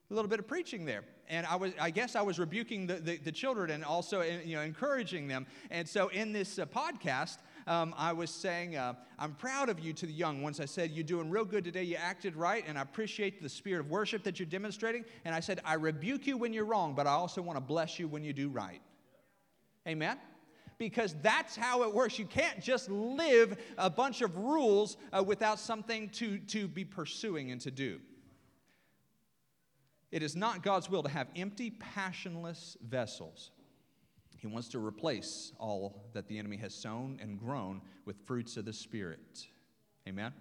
a 0.09 0.13
little 0.13 0.29
bit 0.29 0.39
of 0.39 0.47
preaching 0.47 0.85
there 0.85 1.03
and 1.29 1.45
I 1.45 1.55
was, 1.55 1.73
I 1.79 1.91
guess 1.91 2.15
I 2.15 2.21
was 2.21 2.39
rebuking 2.39 2.87
the, 2.87 2.95
the, 2.95 3.17
the 3.17 3.31
children 3.31 3.69
and 3.69 3.85
also, 3.85 4.21
uh, 4.21 4.25
you 4.43 4.55
know, 4.55 4.61
encouraging 4.61 5.27
them. 5.27 5.45
And 5.69 5.87
so 5.87 6.07
in 6.07 6.33
this 6.33 6.57
uh, 6.57 6.65
podcast, 6.65 7.37
um, 7.67 7.93
I 7.95 8.13
was 8.13 8.31
saying, 8.31 8.75
uh, 8.75 8.95
I'm 9.19 9.35
proud 9.35 9.69
of 9.69 9.79
you 9.79 9.93
to 9.93 10.07
the 10.07 10.11
young 10.11 10.41
ones. 10.41 10.59
I 10.59 10.65
said, 10.65 10.89
You're 10.89 11.03
doing 11.03 11.29
real 11.29 11.45
good 11.45 11.63
today. 11.63 11.83
You 11.83 11.97
acted 11.97 12.35
right, 12.35 12.63
and 12.67 12.79
I 12.79 12.81
appreciate 12.81 13.43
the 13.43 13.49
spirit 13.49 13.81
of 13.81 13.91
worship 13.91 14.23
that 14.23 14.39
you're 14.39 14.47
demonstrating. 14.47 15.05
And 15.23 15.35
I 15.35 15.39
said, 15.39 15.61
I 15.63 15.75
rebuke 15.75 16.25
you 16.25 16.35
when 16.35 16.51
you're 16.51 16.65
wrong, 16.65 16.95
but 16.95 17.05
I 17.05 17.11
also 17.11 17.43
want 17.43 17.57
to 17.57 17.61
bless 17.61 17.99
you 17.99 18.07
when 18.07 18.23
you 18.23 18.33
do 18.33 18.49
right. 18.49 18.81
Amen? 19.87 20.17
Because 20.79 21.15
that's 21.21 21.55
how 21.55 21.83
it 21.83 21.93
works. 21.93 22.17
You 22.17 22.25
can't 22.25 22.59
just 22.61 22.89
live 22.89 23.57
a 23.77 23.89
bunch 23.89 24.21
of 24.21 24.35
rules 24.37 24.97
uh, 25.11 25.21
without 25.21 25.59
something 25.59 26.09
to, 26.11 26.39
to 26.39 26.67
be 26.67 26.85
pursuing 26.85 27.51
and 27.51 27.61
to 27.61 27.69
do. 27.69 27.99
It 30.11 30.23
is 30.23 30.35
not 30.35 30.63
God's 30.63 30.89
will 30.89 31.03
to 31.03 31.09
have 31.09 31.27
empty, 31.35 31.69
passionless 31.71 32.77
vessels. 32.81 33.51
He 34.37 34.47
wants 34.47 34.69
to 34.69 34.79
replace 34.79 35.51
all 35.59 36.09
that 36.13 36.27
the 36.27 36.39
enemy 36.39 36.57
has 36.57 36.73
sown 36.73 37.19
and 37.21 37.37
grown 37.37 37.81
with 38.05 38.17
fruits 38.25 38.57
of 38.57 38.65
the 38.65 38.73
Spirit. 38.73 39.45
Amen? 40.07 40.33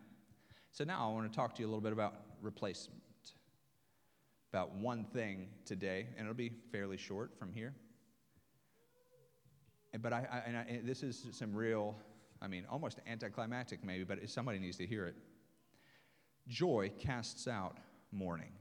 So 0.71 0.85
now 0.85 1.09
I 1.09 1.13
want 1.13 1.31
to 1.31 1.37
talk 1.37 1.55
to 1.57 1.61
you 1.61 1.67
a 1.67 1.71
little 1.71 1.81
bit 1.81 1.93
about 1.93 2.15
replacement. 2.41 3.03
About 4.53 4.75
one 4.77 5.05
thing 5.05 5.49
today, 5.67 6.07
and 6.17 6.25
it'll 6.25 6.35
be 6.35 6.53
fairly 6.73 6.97
short 6.97 7.37
from 7.39 7.53
here. 7.53 7.75
But 10.01 10.13
I, 10.13 10.27
I, 10.31 10.73
I 10.73 10.81
this 10.85 11.03
is 11.03 11.27
some 11.33 11.55
real, 11.55 11.97
I 12.41 12.47
mean, 12.47 12.65
almost 12.71 13.01
anticlimactic 13.07 13.85
maybe, 13.85 14.05
but 14.05 14.19
somebody 14.31 14.59
needs 14.59 14.77
to 14.79 14.87
hear 14.87 15.07
it. 15.07 15.17
Joy 16.47 16.93
casts 16.99 17.49
out 17.49 17.77
mourning. 18.11 18.53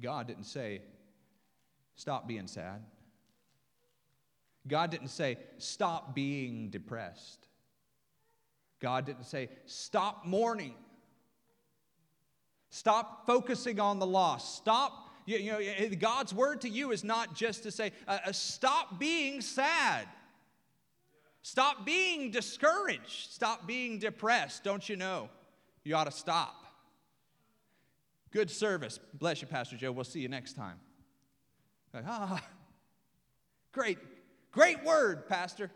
God 0.00 0.26
didn't 0.26 0.44
say, 0.44 0.82
stop 1.94 2.26
being 2.26 2.46
sad. 2.46 2.82
God 4.66 4.90
didn't 4.90 5.08
say, 5.08 5.38
stop 5.58 6.14
being 6.14 6.70
depressed. 6.70 7.46
God 8.80 9.04
didn't 9.04 9.24
say, 9.24 9.48
stop 9.66 10.24
mourning. 10.24 10.74
Stop 12.70 13.26
focusing 13.26 13.80
on 13.80 13.98
the 13.98 14.06
loss. 14.06 14.56
Stop, 14.56 15.10
you, 15.26 15.38
you 15.38 15.52
know, 15.52 15.96
God's 15.98 16.32
word 16.32 16.60
to 16.62 16.68
you 16.68 16.92
is 16.92 17.02
not 17.02 17.34
just 17.34 17.64
to 17.64 17.70
say, 17.70 17.92
uh, 18.06 18.18
uh, 18.26 18.32
stop 18.32 18.98
being 18.98 19.40
sad. 19.40 20.06
Stop 21.42 21.84
being 21.84 22.30
discouraged. 22.30 23.32
Stop 23.32 23.66
being 23.66 23.98
depressed. 23.98 24.62
Don't 24.62 24.88
you 24.88 24.96
know? 24.96 25.30
You 25.84 25.96
ought 25.96 26.04
to 26.04 26.12
stop. 26.12 26.59
Good 28.32 28.50
service. 28.50 28.98
Bless 29.14 29.42
you, 29.42 29.48
Pastor 29.48 29.76
Joe. 29.76 29.92
We'll 29.92 30.04
see 30.04 30.20
you 30.20 30.28
next 30.28 30.54
time. 30.54 30.78
Like, 31.92 32.04
ah, 32.06 32.42
great, 33.72 33.98
great 34.52 34.84
word, 34.84 35.28
Pastor. 35.28 35.70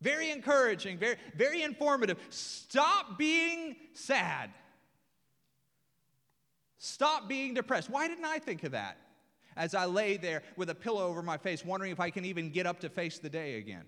Very 0.00 0.30
encouraging, 0.30 0.98
very, 0.98 1.16
very 1.34 1.62
informative. 1.62 2.18
Stop 2.30 3.18
being 3.18 3.76
sad. 3.92 4.50
Stop 6.78 7.28
being 7.28 7.54
depressed. 7.54 7.88
Why 7.88 8.08
didn't 8.08 8.24
I 8.24 8.38
think 8.38 8.64
of 8.64 8.72
that? 8.72 8.98
As 9.56 9.74
I 9.74 9.86
lay 9.86 10.16
there 10.16 10.42
with 10.56 10.68
a 10.70 10.74
pillow 10.74 11.06
over 11.06 11.22
my 11.22 11.36
face, 11.36 11.64
wondering 11.64 11.92
if 11.92 12.00
I 12.00 12.10
can 12.10 12.24
even 12.24 12.50
get 12.50 12.66
up 12.66 12.80
to 12.80 12.88
face 12.88 13.18
the 13.18 13.30
day 13.30 13.56
again. 13.56 13.84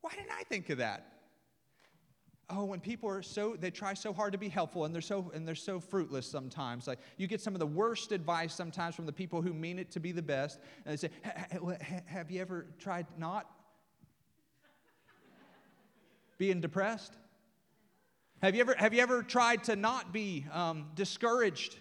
Why 0.00 0.10
didn't 0.10 0.30
I 0.30 0.44
think 0.44 0.70
of 0.70 0.78
that? 0.78 1.06
Oh 2.50 2.64
when 2.64 2.80
people 2.80 3.08
are 3.08 3.22
so 3.22 3.56
they 3.58 3.70
try 3.70 3.94
so 3.94 4.12
hard 4.12 4.32
to 4.32 4.38
be 4.38 4.48
helpful 4.48 4.84
and 4.84 4.94
they're 4.94 5.02
so 5.02 5.30
and 5.34 5.46
they're 5.46 5.54
so 5.54 5.80
fruitless 5.80 6.26
sometimes. 6.26 6.86
Like 6.86 6.98
you 7.16 7.26
get 7.26 7.40
some 7.40 7.54
of 7.54 7.60
the 7.60 7.66
worst 7.66 8.12
advice 8.12 8.54
sometimes 8.54 8.94
from 8.94 9.06
the 9.06 9.12
people 9.12 9.42
who 9.42 9.54
mean 9.54 9.78
it 9.78 9.90
to 9.92 10.00
be 10.00 10.12
the 10.12 10.22
best 10.22 10.58
and 10.84 10.92
they 10.92 10.96
say 10.96 11.10
have 12.06 12.30
you 12.30 12.40
ever 12.40 12.66
tried 12.78 13.06
not 13.16 13.50
being 16.38 16.60
depressed? 16.60 17.14
Have 18.42 18.54
you 18.54 18.60
ever 18.62 18.74
have 18.74 18.94
you 18.94 19.00
ever 19.00 19.22
tried 19.22 19.64
to 19.64 19.76
not 19.76 20.12
be 20.12 20.46
um, 20.52 20.86
discouraged 20.94 21.76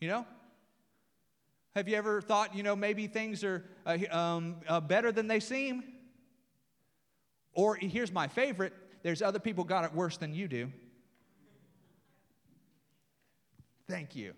you 0.00 0.08
know? 0.08 0.26
Have 1.74 1.88
you 1.88 1.96
ever 1.96 2.20
thought 2.22 2.54
you 2.54 2.62
know 2.62 2.76
maybe 2.76 3.06
things 3.06 3.44
are 3.44 3.64
uh, 3.84 3.98
um, 4.10 4.56
uh, 4.68 4.80
better 4.80 5.12
than 5.12 5.26
they 5.26 5.40
seem? 5.40 5.82
Or 7.52 7.74
here's 7.74 8.12
my 8.12 8.28
favorite 8.28 8.74
there's 9.06 9.22
other 9.22 9.38
people 9.38 9.62
got 9.62 9.84
it 9.84 9.94
worse 9.94 10.16
than 10.16 10.34
you 10.34 10.48
do. 10.48 10.68
Thank 13.88 14.16
you. 14.16 14.24
you. 14.24 14.32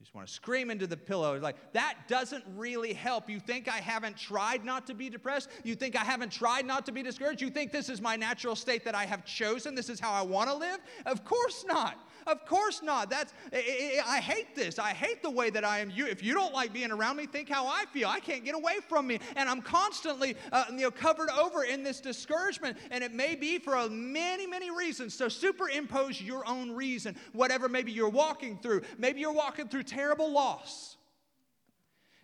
just 0.00 0.12
want 0.12 0.26
to 0.26 0.32
scream 0.32 0.72
into 0.72 0.88
the 0.88 0.96
pillow. 0.96 1.38
Like, 1.38 1.54
that 1.74 1.94
doesn't 2.08 2.42
really 2.56 2.92
help. 2.92 3.30
You 3.30 3.38
think 3.38 3.68
I 3.68 3.76
haven't 3.76 4.16
tried 4.16 4.64
not 4.64 4.84
to 4.88 4.94
be 4.94 5.08
depressed? 5.08 5.48
You 5.62 5.76
think 5.76 5.94
I 5.94 6.04
haven't 6.04 6.32
tried 6.32 6.66
not 6.66 6.86
to 6.86 6.92
be 6.92 7.04
discouraged? 7.04 7.40
You 7.40 7.50
think 7.50 7.70
this 7.70 7.88
is 7.88 8.00
my 8.00 8.16
natural 8.16 8.56
state 8.56 8.84
that 8.84 8.96
I 8.96 9.04
have 9.04 9.24
chosen? 9.24 9.76
This 9.76 9.88
is 9.88 10.00
how 10.00 10.12
I 10.12 10.22
want 10.22 10.50
to 10.50 10.56
live? 10.56 10.78
Of 11.06 11.24
course 11.24 11.64
not. 11.68 11.98
Of 12.26 12.44
course 12.44 12.82
not. 12.82 13.08
That's 13.08 13.32
I, 13.52 14.20
hate 14.20 14.56
this. 14.56 14.78
I 14.78 14.90
hate 14.90 15.22
the 15.22 15.30
way 15.30 15.50
that 15.50 15.64
I 15.64 15.78
am. 15.78 15.90
You, 15.90 16.06
if 16.06 16.22
you 16.22 16.34
don't 16.34 16.52
like 16.52 16.72
being 16.72 16.90
around 16.90 17.16
me, 17.16 17.26
think 17.26 17.48
how 17.48 17.66
I 17.66 17.84
feel. 17.92 18.08
I 18.08 18.18
can't 18.18 18.44
get 18.44 18.54
away 18.54 18.78
from 18.88 19.06
me, 19.06 19.20
and 19.36 19.48
I'm 19.48 19.62
constantly 19.62 20.36
uh, 20.50 20.64
you 20.70 20.78
know 20.78 20.90
covered 20.90 21.30
over 21.30 21.64
in 21.64 21.84
this 21.84 22.00
discouragement. 22.00 22.78
And 22.90 23.04
it 23.04 23.12
may 23.12 23.36
be 23.36 23.58
for 23.58 23.88
many 23.88 24.46
many 24.46 24.70
reasons. 24.70 25.14
So 25.14 25.28
superimpose 25.28 26.20
your 26.20 26.46
own 26.48 26.72
reason, 26.72 27.16
whatever 27.32 27.68
maybe 27.68 27.92
you're 27.92 28.08
walking 28.08 28.58
through. 28.58 28.82
Maybe 28.98 29.20
you're 29.20 29.32
walking 29.32 29.68
through 29.68 29.84
terrible 29.84 30.32
loss. 30.32 30.95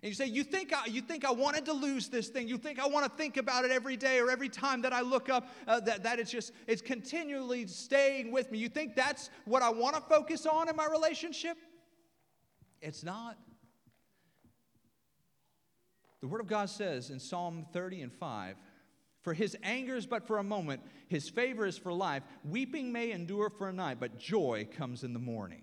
And 0.03 0.09
you 0.09 0.15
say, 0.15 0.27
you 0.27 0.43
think, 0.43 0.73
I, 0.73 0.87
you 0.87 1.01
think 1.01 1.25
I 1.25 1.31
wanted 1.31 1.65
to 1.67 1.73
lose 1.73 2.09
this 2.09 2.29
thing. 2.29 2.49
You 2.49 2.59
think 2.59 2.81
I 2.81 2.89
want 2.89 3.05
to 3.05 3.11
think 3.11 3.37
about 3.37 3.65
it 3.65 3.71
every 3.71 3.97
day 3.97 4.19
or 4.19 4.31
every 4.31 4.49
time 4.49 4.83
that 4.83 4.93
I 4.93 5.01
look 5.01 5.29
up, 5.29 5.49
uh, 5.69 5.79
that, 5.81 6.03
that 6.03 6.19
it's 6.19 6.31
just, 6.31 6.53
it's 6.67 6.83
continually 6.83 7.69
staying 7.69 8.33
with 8.33 8.51
me. 8.51 8.59
You 8.59 8.69
think 8.69 8.97
that's 8.97 9.31
what 9.45 9.63
I 9.63 9.71
want 9.71 9.95
to 9.95 10.03
focus 10.03 10.45
on 10.45 10.69
in 10.69 10.75
my 10.75 10.87
relationship? 10.87 11.57
It's 12.81 13.05
not. 13.05 13.39
The 16.21 16.27
Word 16.27 16.41
of 16.41 16.49
God 16.49 16.69
says 16.69 17.11
in 17.11 17.21
Psalm 17.21 17.67
30 17.73 18.03
and 18.03 18.13
5 18.13 18.57
For 19.23 19.35
his 19.35 19.57
anger 19.63 19.95
is 19.95 20.07
but 20.07 20.27
for 20.27 20.39
a 20.39 20.45
moment, 20.45 20.83
his 21.07 21.29
favor 21.29 21.65
is 21.65 21.79
for 21.79 21.93
life. 21.93 22.25
Weeping 22.45 22.91
may 22.91 23.13
endure 23.13 23.51
for 23.51 23.69
a 23.69 23.73
night, 23.73 23.99
but 24.01 24.19
joy 24.19 24.67
comes 24.77 25.05
in 25.05 25.13
the 25.13 25.21
morning. 25.21 25.63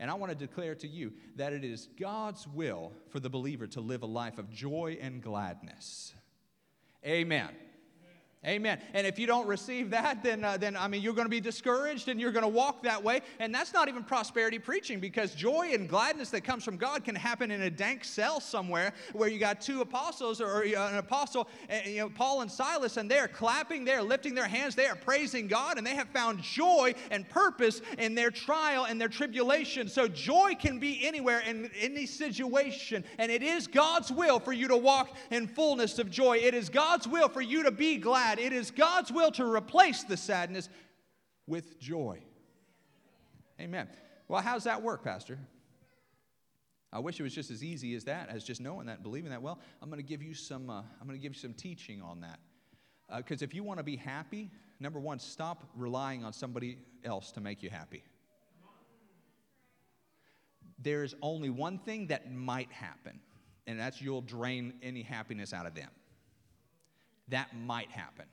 And 0.00 0.10
I 0.10 0.14
want 0.14 0.30
to 0.30 0.38
declare 0.38 0.74
to 0.76 0.88
you 0.88 1.12
that 1.36 1.52
it 1.52 1.64
is 1.64 1.88
God's 1.98 2.46
will 2.46 2.92
for 3.10 3.20
the 3.20 3.30
believer 3.30 3.66
to 3.68 3.80
live 3.80 4.02
a 4.02 4.06
life 4.06 4.38
of 4.38 4.50
joy 4.50 4.98
and 5.00 5.22
gladness. 5.22 6.14
Amen. 7.04 7.50
Amen. 8.46 8.80
And 8.94 9.04
if 9.04 9.18
you 9.18 9.26
don't 9.26 9.48
receive 9.48 9.90
that, 9.90 10.22
then, 10.22 10.44
uh, 10.44 10.56
then 10.56 10.76
I 10.76 10.86
mean, 10.86 11.02
you're 11.02 11.12
going 11.12 11.26
to 11.26 11.30
be 11.30 11.40
discouraged 11.40 12.06
and 12.08 12.20
you're 12.20 12.30
going 12.30 12.44
to 12.44 12.48
walk 12.48 12.84
that 12.84 13.02
way. 13.02 13.22
And 13.40 13.52
that's 13.52 13.74
not 13.74 13.88
even 13.88 14.04
prosperity 14.04 14.60
preaching 14.60 15.00
because 15.00 15.34
joy 15.34 15.70
and 15.72 15.88
gladness 15.88 16.30
that 16.30 16.42
comes 16.42 16.62
from 16.62 16.76
God 16.76 17.02
can 17.02 17.16
happen 17.16 17.50
in 17.50 17.62
a 17.62 17.70
dank 17.70 18.04
cell 18.04 18.38
somewhere 18.38 18.92
where 19.12 19.28
you 19.28 19.40
got 19.40 19.60
two 19.60 19.80
apostles 19.80 20.40
or 20.40 20.62
an 20.62 20.98
apostle, 20.98 21.48
you 21.84 21.96
know, 21.96 22.08
Paul 22.08 22.42
and 22.42 22.50
Silas, 22.50 22.96
and 22.96 23.10
they're 23.10 23.26
clapping, 23.26 23.84
they're 23.84 24.02
lifting 24.02 24.36
their 24.36 24.46
hands, 24.46 24.76
they 24.76 24.86
are 24.86 24.94
praising 24.94 25.48
God, 25.48 25.76
and 25.76 25.84
they 25.84 25.96
have 25.96 26.08
found 26.10 26.40
joy 26.40 26.94
and 27.10 27.28
purpose 27.28 27.82
in 27.98 28.14
their 28.14 28.30
trial 28.30 28.84
and 28.84 29.00
their 29.00 29.08
tribulation. 29.08 29.88
So 29.88 30.06
joy 30.06 30.54
can 30.54 30.78
be 30.78 31.04
anywhere 31.04 31.40
in 31.40 31.72
any 31.80 32.06
situation. 32.06 33.02
And 33.18 33.32
it 33.32 33.42
is 33.42 33.66
God's 33.66 34.12
will 34.12 34.38
for 34.38 34.52
you 34.52 34.68
to 34.68 34.76
walk 34.76 35.16
in 35.32 35.48
fullness 35.48 35.98
of 35.98 36.08
joy. 36.08 36.36
It 36.36 36.54
is 36.54 36.68
God's 36.68 37.08
will 37.08 37.28
for 37.28 37.42
you 37.42 37.64
to 37.64 37.72
be 37.72 37.96
glad 37.96 38.27
sad, 38.28 38.38
it 38.38 38.52
is 38.52 38.70
God's 38.70 39.10
will 39.10 39.30
to 39.32 39.44
replace 39.44 40.04
the 40.04 40.16
sadness 40.16 40.68
with 41.46 41.78
joy. 41.80 42.20
Amen. 43.60 43.88
Well, 44.28 44.42
how's 44.42 44.64
that 44.64 44.82
work, 44.82 45.02
Pastor? 45.02 45.38
I 46.92 47.00
wish 47.00 47.18
it 47.20 47.22
was 47.22 47.34
just 47.34 47.50
as 47.50 47.62
easy 47.64 47.94
as 47.94 48.04
that, 48.04 48.28
as 48.30 48.44
just 48.44 48.60
knowing 48.60 48.86
that 48.86 49.02
believing 49.02 49.30
that. 49.30 49.42
Well, 49.42 49.58
I'm 49.82 49.90
going 49.90 50.00
to 50.00 50.06
give 50.06 50.22
you 50.22 50.34
some. 50.34 50.70
Uh, 50.70 50.82
I'm 51.00 51.06
going 51.06 51.18
to 51.18 51.22
give 51.22 51.34
you 51.34 51.40
some 51.40 51.54
teaching 51.54 52.00
on 52.00 52.20
that. 52.20 52.38
Because 53.14 53.42
uh, 53.42 53.44
if 53.44 53.54
you 53.54 53.62
want 53.62 53.78
to 53.78 53.84
be 53.84 53.96
happy, 53.96 54.50
number 54.80 55.00
one, 55.00 55.18
stop 55.18 55.64
relying 55.74 56.24
on 56.24 56.32
somebody 56.32 56.78
else 57.04 57.32
to 57.32 57.40
make 57.40 57.62
you 57.62 57.70
happy. 57.70 58.04
There's 60.78 61.14
only 61.22 61.50
one 61.50 61.78
thing 61.78 62.06
that 62.06 62.32
might 62.32 62.70
happen, 62.70 63.20
and 63.66 63.78
that's 63.78 64.00
you'll 64.00 64.22
drain 64.22 64.74
any 64.82 65.02
happiness 65.02 65.52
out 65.52 65.66
of 65.66 65.74
them 65.74 65.90
that 67.28 67.48
might 67.56 67.90
happen. 67.90 68.26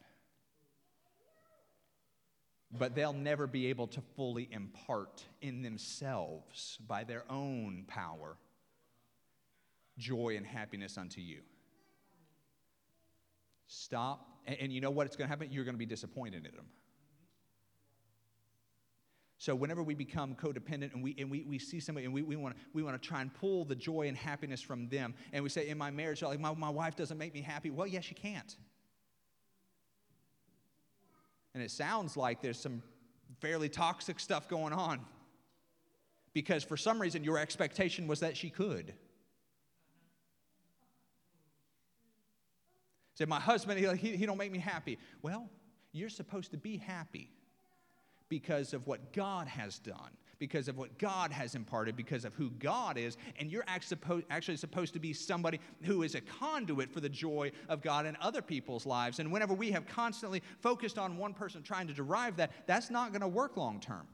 But 2.72 2.96
they'll 2.96 3.14
never 3.14 3.48
be 3.48 3.68
able 3.68 3.88
to 3.88 4.02
fully 4.16 4.50
impart 4.52 5.24
in 5.42 5.62
themselves 5.62 6.78
by 6.88 7.04
their 7.04 7.24
own 7.30 7.86
power 7.88 8.38
joy 9.98 10.36
and 10.36 10.46
happiness 10.46 10.98
unto 10.98 11.22
you. 11.22 11.40
Stop. 13.68 14.28
And, 14.46 14.58
and 14.60 14.74
you 14.74 14.82
know 14.82 14.92
what? 14.92 15.08
It's 15.08 15.16
going 15.16 15.28
to 15.28 15.30
happen? 15.30 15.52
You're 15.52 15.64
going 15.64 15.76
to 15.76 15.80
be 15.80 15.86
disappointed 15.86 16.46
in 16.46 16.56
them. 16.56 16.66
So 19.38 19.54
whenever 19.54 19.84
we 19.84 19.94
become 19.94 20.34
codependent 20.34 20.94
and 20.94 21.04
we, 21.04 21.16
and 21.20 21.30
we, 21.30 21.44
we 21.44 21.60
see 21.60 21.80
somebody 21.80 22.06
and 22.06 22.14
we, 22.14 22.24
we 22.24 22.36
want 22.36 22.56
to 22.56 22.62
we 22.74 22.82
wanna 22.82 22.98
try 22.98 23.22
and 23.22 23.34
pull 23.34 23.66
the 23.66 23.76
joy 23.76 24.08
and 24.08 24.18
happiness 24.18 24.62
from 24.62 24.88
them, 24.88 25.14
and 25.34 25.44
we 25.44 25.50
say, 25.50 25.68
in 25.68 25.78
my 25.78 25.92
marriage, 25.92 26.24
like, 26.24 26.40
my, 26.40 26.54
my 26.54 26.70
wife 26.70 26.96
doesn't 26.96 27.18
make 27.18 27.34
me 27.34 27.42
happy. 27.42 27.70
Well, 27.70 27.86
yes, 27.86 28.06
she 28.06 28.16
can't. 28.16 28.56
And 31.56 31.64
it 31.64 31.72
sounds 31.72 32.18
like 32.18 32.42
there's 32.42 32.60
some 32.60 32.84
fairly 33.40 33.70
toxic 33.70 34.20
stuff 34.20 34.50
going 34.50 34.74
on 34.74 35.00
because 36.34 36.66
for 36.66 36.76
some 36.76 37.02
reason 37.02 37.24
your 37.24 37.38
expectation 37.38 38.08
was 38.08 38.20
that 38.20 38.36
she 38.36 38.50
could. 38.50 38.94
Said, 43.14 43.30
my 43.30 43.40
husband, 43.40 43.80
he, 43.80 43.88
he, 43.96 44.18
he 44.18 44.26
don't 44.26 44.38
make 44.38 44.52
me 44.52 44.60
happy. 44.60 45.00
Well, 45.22 45.50
you're 45.94 46.10
supposed 46.10 46.52
to 46.52 46.58
be 46.58 46.76
happy 46.76 47.32
because 48.28 48.74
of 48.74 48.86
what 48.86 49.14
God 49.14 49.48
has 49.48 49.80
done 49.80 50.12
because 50.40 50.68
of 50.68 50.78
what 50.78 50.98
God 50.98 51.32
has 51.32 51.56
imparted, 51.56 51.96
because 51.96 52.26
of 52.26 52.34
who 52.34 52.50
God 52.52 52.98
is, 52.98 53.18
and 53.40 53.50
you're 53.50 53.64
actually 53.68 54.58
supposed 54.58 54.94
to 54.94 55.00
be 55.00 55.14
somebody 55.14 55.60
who 55.84 56.04
is 56.04 56.16
a 56.16 56.22
conduit 56.22 56.92
for 56.92 57.00
the 57.00 57.10
joy 57.10 57.52
of 57.70 57.82
God 57.82 58.06
in 58.06 58.18
other 58.22 58.42
people's 58.42 58.86
lives. 58.86 59.20
And 59.20 59.32
whenever 59.32 59.54
we 59.54 59.72
have 59.72 59.88
constantly 59.88 60.42
focused 60.60 60.98
on 60.98 61.18
one 61.18 61.34
person 61.34 61.64
trying 61.64 61.88
to 61.88 61.94
derive 61.94 62.38
that, 62.38 62.52
that's 62.68 62.90
not 62.90 63.12
going 63.12 63.22
to 63.22 63.28
work 63.28 63.58
long 63.58 63.80
term. 63.80 64.08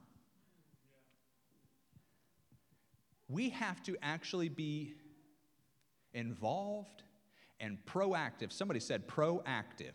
We 3.27 3.49
have 3.49 3.81
to 3.83 3.95
actually 4.01 4.49
be 4.49 4.93
involved 6.13 7.03
and 7.59 7.77
proactive. 7.85 8.51
Somebody 8.51 8.79
said 8.79 9.07
proactive. 9.07 9.93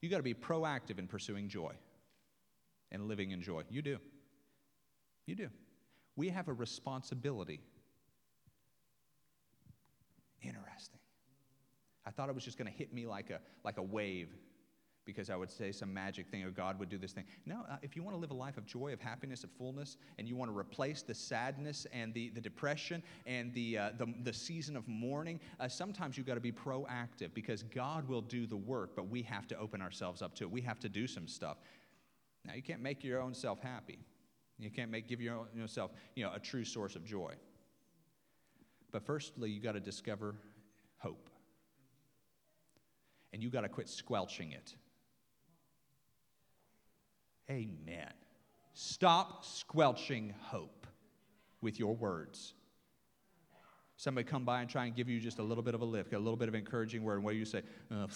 You 0.00 0.08
got 0.08 0.18
to 0.18 0.22
be 0.22 0.34
proactive 0.34 0.98
in 0.98 1.08
pursuing 1.08 1.48
joy 1.48 1.72
and 2.92 3.08
living 3.08 3.32
in 3.32 3.42
joy. 3.42 3.62
You 3.68 3.82
do. 3.82 3.98
You 5.28 5.34
do. 5.34 5.48
We 6.16 6.30
have 6.30 6.48
a 6.48 6.54
responsibility. 6.54 7.60
Interesting. 10.42 10.98
I 12.06 12.10
thought 12.10 12.30
it 12.30 12.34
was 12.34 12.44
just 12.44 12.56
going 12.56 12.70
to 12.70 12.76
hit 12.76 12.94
me 12.94 13.06
like 13.06 13.28
a, 13.28 13.38
like 13.62 13.76
a 13.76 13.82
wave 13.82 14.30
because 15.04 15.28
I 15.28 15.36
would 15.36 15.50
say 15.50 15.70
some 15.70 15.92
magic 15.92 16.28
thing 16.28 16.44
or 16.44 16.50
God 16.50 16.78
would 16.78 16.88
do 16.88 16.96
this 16.96 17.12
thing. 17.12 17.24
No, 17.44 17.60
uh, 17.70 17.76
if 17.82 17.94
you 17.94 18.02
want 18.02 18.16
to 18.16 18.20
live 18.20 18.30
a 18.30 18.34
life 18.34 18.56
of 18.56 18.64
joy, 18.64 18.94
of 18.94 19.00
happiness, 19.00 19.44
of 19.44 19.50
fullness, 19.50 19.98
and 20.18 20.26
you 20.26 20.34
want 20.34 20.50
to 20.50 20.56
replace 20.56 21.02
the 21.02 21.14
sadness 21.14 21.86
and 21.92 22.14
the, 22.14 22.30
the 22.30 22.40
depression 22.40 23.02
and 23.26 23.52
the, 23.52 23.76
uh, 23.76 23.90
the, 23.98 24.06
the, 24.22 24.32
season 24.32 24.76
of 24.76 24.88
mourning, 24.88 25.40
uh, 25.60 25.68
sometimes 25.68 26.16
you've 26.16 26.26
got 26.26 26.34
to 26.34 26.40
be 26.40 26.52
proactive 26.52 27.34
because 27.34 27.62
God 27.64 28.08
will 28.08 28.22
do 28.22 28.46
the 28.46 28.56
work, 28.56 28.96
but 28.96 29.08
we 29.08 29.20
have 29.22 29.46
to 29.48 29.58
open 29.58 29.82
ourselves 29.82 30.22
up 30.22 30.34
to 30.36 30.44
it. 30.44 30.50
We 30.50 30.62
have 30.62 30.80
to 30.80 30.88
do 30.88 31.06
some 31.06 31.28
stuff. 31.28 31.58
Now, 32.46 32.54
you 32.54 32.62
can't 32.62 32.80
make 32.80 33.04
your 33.04 33.20
own 33.20 33.34
self 33.34 33.60
happy. 33.60 33.98
You 34.58 34.70
can't 34.70 34.90
make, 34.90 35.06
give 35.08 35.20
your, 35.20 35.46
yourself 35.54 35.92
you 36.14 36.24
know, 36.24 36.32
a 36.34 36.40
true 36.40 36.64
source 36.64 36.96
of 36.96 37.04
joy. 37.04 37.34
But 38.90 39.02
firstly, 39.02 39.50
you 39.50 39.60
got 39.60 39.72
to 39.72 39.80
discover 39.80 40.34
hope. 40.96 41.30
And 43.32 43.42
you 43.42 43.50
got 43.50 43.60
to 43.60 43.68
quit 43.68 43.88
squelching 43.88 44.52
it. 44.52 44.74
Amen. 47.50 48.12
Stop 48.72 49.44
squelching 49.44 50.34
hope 50.40 50.86
with 51.60 51.78
your 51.78 51.94
words. 51.94 52.54
Somebody 53.96 54.26
come 54.28 54.44
by 54.44 54.60
and 54.60 54.70
try 54.70 54.86
and 54.86 54.94
give 54.94 55.08
you 55.08 55.18
just 55.18 55.38
a 55.38 55.42
little 55.42 55.62
bit 55.62 55.74
of 55.74 55.82
a 55.82 55.84
lift, 55.84 56.12
a 56.12 56.18
little 56.18 56.36
bit 56.36 56.48
of 56.48 56.54
encouraging 56.54 57.02
word, 57.02 57.16
and 57.16 57.24
what 57.24 57.32
do 57.32 57.38
you 57.38 57.44
say? 57.44 57.62
Uh, 57.90 58.06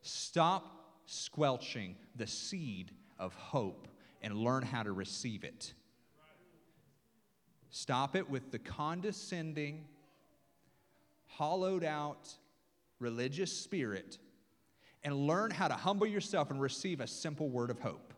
Stop 0.00 1.00
squelching 1.06 1.96
the 2.14 2.26
seed 2.26 2.92
of 3.18 3.34
hope 3.34 3.88
and 4.26 4.36
learn 4.36 4.64
how 4.64 4.82
to 4.82 4.90
receive 4.90 5.44
it. 5.44 5.72
Stop 7.70 8.16
it 8.16 8.28
with 8.28 8.50
the 8.50 8.58
condescending, 8.58 9.84
hollowed 11.28 11.84
out 11.84 12.28
religious 12.98 13.56
spirit 13.56 14.18
and 15.04 15.14
learn 15.14 15.52
how 15.52 15.68
to 15.68 15.74
humble 15.74 16.08
yourself 16.08 16.50
and 16.50 16.60
receive 16.60 17.00
a 17.00 17.06
simple 17.06 17.48
word 17.48 17.70
of 17.70 17.78
hope. 17.78 18.12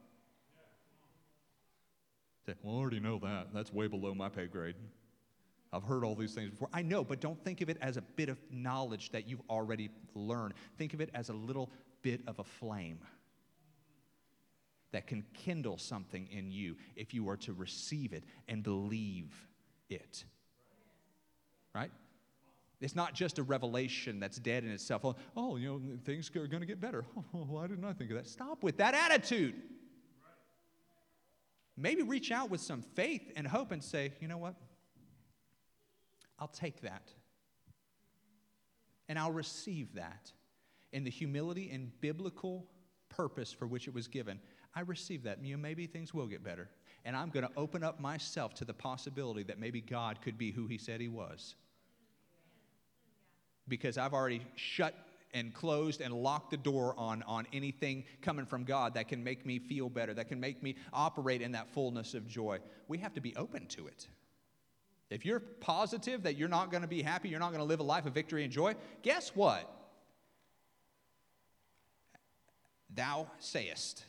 Say, 2.46 2.54
well, 2.62 2.76
I 2.76 2.78
already 2.78 3.00
know 3.00 3.18
that. 3.18 3.48
That's 3.52 3.70
way 3.70 3.86
below 3.86 4.14
my 4.14 4.30
pay 4.30 4.46
grade. 4.46 4.76
I've 5.74 5.84
heard 5.84 6.04
all 6.04 6.14
these 6.14 6.32
things 6.32 6.48
before. 6.48 6.70
I 6.72 6.80
know, 6.80 7.04
but 7.04 7.20
don't 7.20 7.38
think 7.44 7.60
of 7.60 7.68
it 7.68 7.76
as 7.82 7.98
a 7.98 8.02
bit 8.02 8.30
of 8.30 8.38
knowledge 8.50 9.10
that 9.10 9.28
you've 9.28 9.42
already 9.50 9.90
learned. 10.14 10.54
Think 10.78 10.94
of 10.94 11.02
it 11.02 11.10
as 11.12 11.28
a 11.28 11.34
little 11.34 11.68
bit 12.00 12.22
of 12.26 12.38
a 12.38 12.44
flame 12.44 12.98
that 14.92 15.06
can 15.06 15.24
kindle 15.34 15.78
something 15.78 16.28
in 16.30 16.50
you 16.50 16.76
if 16.96 17.12
you 17.12 17.28
are 17.28 17.36
to 17.36 17.52
receive 17.52 18.12
it 18.12 18.24
and 18.48 18.62
believe 18.62 19.34
it. 19.90 20.24
Right? 21.74 21.90
It's 22.80 22.94
not 22.94 23.12
just 23.12 23.38
a 23.38 23.42
revelation 23.42 24.20
that's 24.20 24.38
dead 24.38 24.64
in 24.64 24.70
itself. 24.70 25.04
Oh, 25.04 25.16
oh 25.36 25.56
you 25.56 25.68
know, 25.68 25.80
things 26.04 26.30
are 26.36 26.46
going 26.46 26.60
to 26.60 26.66
get 26.66 26.80
better. 26.80 27.04
Oh, 27.34 27.44
why 27.48 27.66
didn't 27.66 27.84
I 27.84 27.92
think 27.92 28.10
of 28.10 28.16
that? 28.16 28.26
Stop 28.26 28.62
with 28.62 28.78
that 28.78 28.94
attitude. 28.94 29.54
Maybe 31.76 32.02
reach 32.02 32.32
out 32.32 32.50
with 32.50 32.60
some 32.60 32.82
faith 32.82 33.32
and 33.36 33.46
hope 33.46 33.70
and 33.70 33.82
say, 33.82 34.12
you 34.20 34.28
know 34.28 34.38
what? 34.38 34.54
I'll 36.38 36.48
take 36.48 36.80
that. 36.82 37.12
And 39.08 39.18
I'll 39.18 39.32
receive 39.32 39.94
that 39.94 40.32
in 40.92 41.04
the 41.04 41.10
humility 41.10 41.70
and 41.70 41.92
biblical 42.00 42.66
purpose 43.08 43.52
for 43.52 43.66
which 43.66 43.88
it 43.88 43.94
was 43.94 44.08
given. 44.08 44.40
I 44.74 44.80
receive 44.80 45.24
that. 45.24 45.42
You 45.42 45.56
know, 45.56 45.62
maybe 45.62 45.86
things 45.86 46.14
will 46.14 46.26
get 46.26 46.44
better. 46.44 46.68
And 47.04 47.16
I'm 47.16 47.30
going 47.30 47.46
to 47.46 47.52
open 47.56 47.82
up 47.82 48.00
myself 48.00 48.54
to 48.54 48.64
the 48.64 48.74
possibility 48.74 49.42
that 49.44 49.58
maybe 49.58 49.80
God 49.80 50.20
could 50.20 50.36
be 50.36 50.50
who 50.50 50.66
He 50.66 50.78
said 50.78 51.00
He 51.00 51.08
was. 51.08 51.54
Because 53.66 53.98
I've 53.98 54.14
already 54.14 54.42
shut 54.56 54.94
and 55.34 55.52
closed 55.52 56.00
and 56.00 56.12
locked 56.12 56.50
the 56.50 56.56
door 56.56 56.94
on, 56.96 57.22
on 57.24 57.46
anything 57.52 58.04
coming 58.22 58.46
from 58.46 58.64
God 58.64 58.94
that 58.94 59.08
can 59.08 59.22
make 59.22 59.44
me 59.44 59.58
feel 59.58 59.88
better, 59.88 60.14
that 60.14 60.28
can 60.28 60.40
make 60.40 60.62
me 60.62 60.76
operate 60.92 61.42
in 61.42 61.52
that 61.52 61.68
fullness 61.68 62.14
of 62.14 62.26
joy. 62.26 62.58
We 62.88 62.98
have 62.98 63.12
to 63.14 63.20
be 63.20 63.36
open 63.36 63.66
to 63.68 63.86
it. 63.86 64.06
If 65.10 65.24
you're 65.24 65.40
positive 65.40 66.22
that 66.24 66.36
you're 66.36 66.48
not 66.48 66.70
going 66.70 66.82
to 66.82 66.88
be 66.88 67.02
happy, 67.02 67.28
you're 67.28 67.40
not 67.40 67.50
going 67.50 67.60
to 67.60 67.64
live 67.64 67.80
a 67.80 67.84
life 67.84 68.06
of 68.06 68.12
victory 68.12 68.44
and 68.44 68.52
joy, 68.52 68.74
guess 69.02 69.30
what? 69.34 69.70
Thou 72.94 73.30
sayest. 73.38 74.04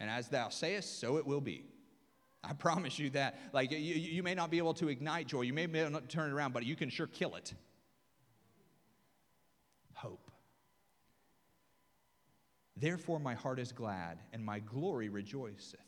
And 0.00 0.10
as 0.10 0.28
thou 0.28 0.48
sayest, 0.48 1.00
so 1.00 1.16
it 1.16 1.26
will 1.26 1.40
be. 1.40 1.64
I 2.42 2.52
promise 2.58 2.98
you 2.98 3.10
that. 3.10 3.38
Like, 3.52 3.70
you, 3.70 3.78
you 3.78 4.22
may 4.22 4.34
not 4.34 4.50
be 4.50 4.58
able 4.58 4.74
to 4.74 4.88
ignite 4.88 5.28
joy, 5.28 5.42
you 5.42 5.52
may 5.52 5.66
not 5.66 6.08
turn 6.08 6.30
it 6.30 6.34
around, 6.34 6.52
but 6.52 6.64
you 6.64 6.76
can 6.76 6.90
sure 6.90 7.06
kill 7.06 7.36
it. 7.36 7.54
Hope. 9.94 10.30
Therefore, 12.76 13.20
my 13.20 13.34
heart 13.34 13.58
is 13.58 13.72
glad, 13.72 14.18
and 14.32 14.44
my 14.44 14.58
glory 14.58 15.08
rejoiceth. 15.08 15.80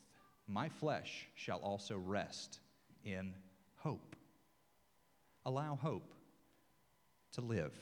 My 0.47 0.69
flesh 0.69 1.27
shall 1.35 1.59
also 1.59 1.97
rest 1.97 2.59
in 3.03 3.33
hope. 3.75 4.15
Allow 5.45 5.75
hope 5.75 6.13
to 7.33 7.41
live 7.41 7.73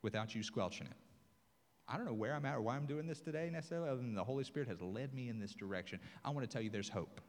without 0.00 0.34
you 0.34 0.42
squelching 0.42 0.86
it. 0.86 1.01
I 1.88 1.96
don't 1.96 2.06
know 2.06 2.14
where 2.14 2.34
I'm 2.34 2.46
at 2.46 2.56
or 2.56 2.60
why 2.60 2.76
I'm 2.76 2.86
doing 2.86 3.06
this 3.06 3.20
today 3.20 3.50
necessarily, 3.52 3.88
other 3.88 4.00
than 4.00 4.14
the 4.14 4.24
Holy 4.24 4.44
Spirit 4.44 4.68
has 4.68 4.80
led 4.80 5.12
me 5.14 5.28
in 5.28 5.40
this 5.40 5.54
direction. 5.54 6.00
I 6.24 6.30
want 6.30 6.48
to 6.48 6.52
tell 6.52 6.62
you 6.62 6.70
there's 6.70 6.88
hope 6.88 7.20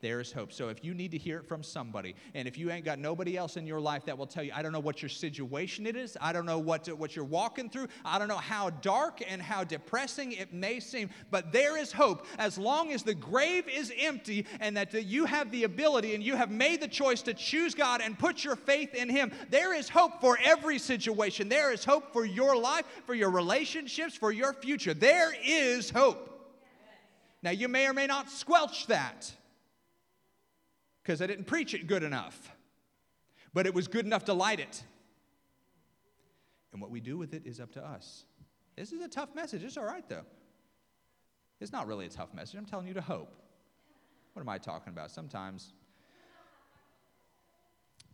there 0.00 0.20
is 0.20 0.32
hope. 0.32 0.52
So 0.52 0.68
if 0.68 0.84
you 0.84 0.92
need 0.92 1.12
to 1.12 1.18
hear 1.18 1.38
it 1.38 1.46
from 1.46 1.62
somebody, 1.62 2.14
and 2.34 2.46
if 2.46 2.58
you 2.58 2.70
ain't 2.70 2.84
got 2.84 2.98
nobody 2.98 3.36
else 3.36 3.56
in 3.56 3.66
your 3.66 3.80
life 3.80 4.04
that 4.04 4.18
will 4.18 4.26
tell 4.26 4.44
you, 4.44 4.52
I 4.54 4.60
don't 4.60 4.72
know 4.72 4.80
what 4.80 5.00
your 5.00 5.08
situation 5.08 5.86
it 5.86 5.96
is, 5.96 6.16
I 6.20 6.32
don't 6.32 6.44
know 6.44 6.58
what, 6.58 6.86
what 6.98 7.16
you're 7.16 7.24
walking 7.24 7.70
through, 7.70 7.88
I 8.04 8.18
don't 8.18 8.28
know 8.28 8.36
how 8.36 8.70
dark 8.70 9.22
and 9.26 9.40
how 9.40 9.64
depressing 9.64 10.32
it 10.32 10.52
may 10.52 10.80
seem, 10.80 11.08
but 11.30 11.52
there 11.52 11.78
is 11.78 11.90
hope 11.90 12.26
as 12.38 12.58
long 12.58 12.92
as 12.92 13.02
the 13.02 13.14
grave 13.14 13.66
is 13.68 13.92
empty 13.98 14.46
and 14.60 14.76
that 14.76 14.92
you 14.92 15.24
have 15.24 15.50
the 15.50 15.64
ability 15.64 16.14
and 16.14 16.22
you 16.22 16.36
have 16.36 16.50
made 16.50 16.82
the 16.82 16.88
choice 16.88 17.22
to 17.22 17.32
choose 17.32 17.74
God 17.74 18.02
and 18.02 18.18
put 18.18 18.44
your 18.44 18.56
faith 18.56 18.94
in 18.94 19.08
Him. 19.08 19.32
There 19.48 19.74
is 19.74 19.88
hope 19.88 20.20
for 20.20 20.38
every 20.44 20.78
situation. 20.78 21.48
There 21.48 21.72
is 21.72 21.84
hope 21.84 22.12
for 22.12 22.24
your 22.24 22.56
life, 22.56 22.84
for 23.06 23.14
your 23.14 23.30
relationships, 23.30 24.14
for 24.14 24.32
your 24.32 24.52
future. 24.52 24.92
There 24.92 25.32
is 25.44 25.90
hope. 25.90 26.30
Now, 27.42 27.50
you 27.50 27.68
may 27.68 27.86
or 27.86 27.92
may 27.92 28.06
not 28.06 28.30
squelch 28.30 28.86
that 28.86 29.30
because 31.04 31.20
I 31.20 31.26
didn't 31.26 31.44
preach 31.44 31.74
it 31.74 31.86
good 31.86 32.02
enough. 32.02 32.50
But 33.52 33.66
it 33.66 33.74
was 33.74 33.86
good 33.86 34.06
enough 34.06 34.24
to 34.24 34.34
light 34.34 34.58
it. 34.58 34.82
And 36.72 36.80
what 36.80 36.90
we 36.90 37.00
do 37.00 37.18
with 37.18 37.34
it 37.34 37.42
is 37.46 37.60
up 37.60 37.72
to 37.72 37.86
us. 37.86 38.24
This 38.74 38.90
is 38.90 39.02
a 39.02 39.08
tough 39.08 39.34
message. 39.34 39.62
It's 39.62 39.76
all 39.76 39.84
right, 39.84 40.08
though. 40.08 40.24
It's 41.60 41.70
not 41.72 41.86
really 41.86 42.06
a 42.06 42.08
tough 42.08 42.34
message. 42.34 42.56
I'm 42.56 42.64
telling 42.64 42.88
you 42.88 42.94
to 42.94 43.00
hope. 43.00 43.32
What 44.32 44.42
am 44.42 44.48
I 44.48 44.58
talking 44.58 44.92
about? 44.92 45.10
Sometimes. 45.10 45.72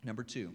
Number 0.05 0.23
two, 0.23 0.53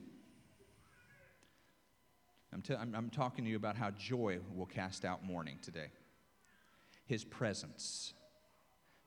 I'm, 2.53 2.61
t- 2.61 2.75
I'm, 2.75 2.93
I'm 2.95 3.09
talking 3.09 3.45
to 3.45 3.49
you 3.49 3.57
about 3.57 3.75
how 3.75 3.91
joy 3.91 4.39
will 4.53 4.65
cast 4.65 5.05
out 5.05 5.23
mourning 5.23 5.57
today. 5.61 5.87
His 7.05 7.23
presence 7.23 8.13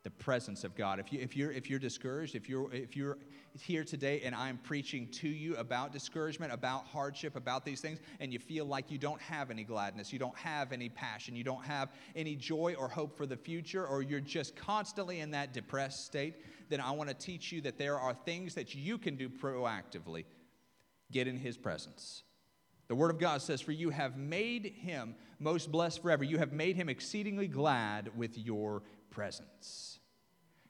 the 0.08 0.24
presence 0.24 0.64
of 0.64 0.74
God. 0.74 0.98
If, 0.98 1.12
you, 1.12 1.20
if, 1.20 1.36
you're, 1.36 1.52
if 1.52 1.68
you're 1.68 1.78
discouraged, 1.78 2.34
if 2.34 2.48
you're, 2.48 2.72
if 2.72 2.96
you're 2.96 3.18
here 3.60 3.84
today 3.84 4.22
and 4.24 4.34
I'm 4.34 4.56
preaching 4.56 5.06
to 5.08 5.28
you 5.28 5.54
about 5.56 5.92
discouragement, 5.92 6.50
about 6.50 6.86
hardship, 6.86 7.36
about 7.36 7.62
these 7.62 7.82
things, 7.82 7.98
and 8.18 8.32
you 8.32 8.38
feel 8.38 8.64
like 8.64 8.90
you 8.90 8.96
don't 8.96 9.20
have 9.20 9.50
any 9.50 9.64
gladness, 9.64 10.10
you 10.10 10.18
don't 10.18 10.36
have 10.38 10.72
any 10.72 10.88
passion, 10.88 11.36
you 11.36 11.44
don't 11.44 11.62
have 11.62 11.90
any 12.16 12.36
joy 12.36 12.74
or 12.78 12.88
hope 12.88 13.18
for 13.18 13.26
the 13.26 13.36
future, 13.36 13.86
or 13.86 14.00
you're 14.00 14.18
just 14.18 14.56
constantly 14.56 15.20
in 15.20 15.30
that 15.32 15.52
depressed 15.52 16.06
state, 16.06 16.36
then 16.70 16.80
I 16.80 16.90
want 16.92 17.10
to 17.10 17.14
teach 17.14 17.52
you 17.52 17.60
that 17.60 17.76
there 17.76 17.98
are 17.98 18.14
things 18.14 18.54
that 18.54 18.74
you 18.74 18.96
can 18.96 19.14
do 19.14 19.28
proactively. 19.28 20.24
Get 21.12 21.28
in 21.28 21.36
His 21.36 21.58
presence. 21.58 22.22
The 22.88 22.94
Word 22.94 23.10
of 23.10 23.18
God 23.18 23.42
says, 23.42 23.60
For 23.60 23.72
you 23.72 23.90
have 23.90 24.16
made 24.16 24.72
him 24.80 25.16
most 25.38 25.70
blessed 25.70 26.00
forever. 26.00 26.24
You 26.24 26.38
have 26.38 26.52
made 26.52 26.76
him 26.76 26.88
exceedingly 26.88 27.46
glad 27.46 28.16
with 28.16 28.38
your 28.38 28.82
presence. 29.10 29.97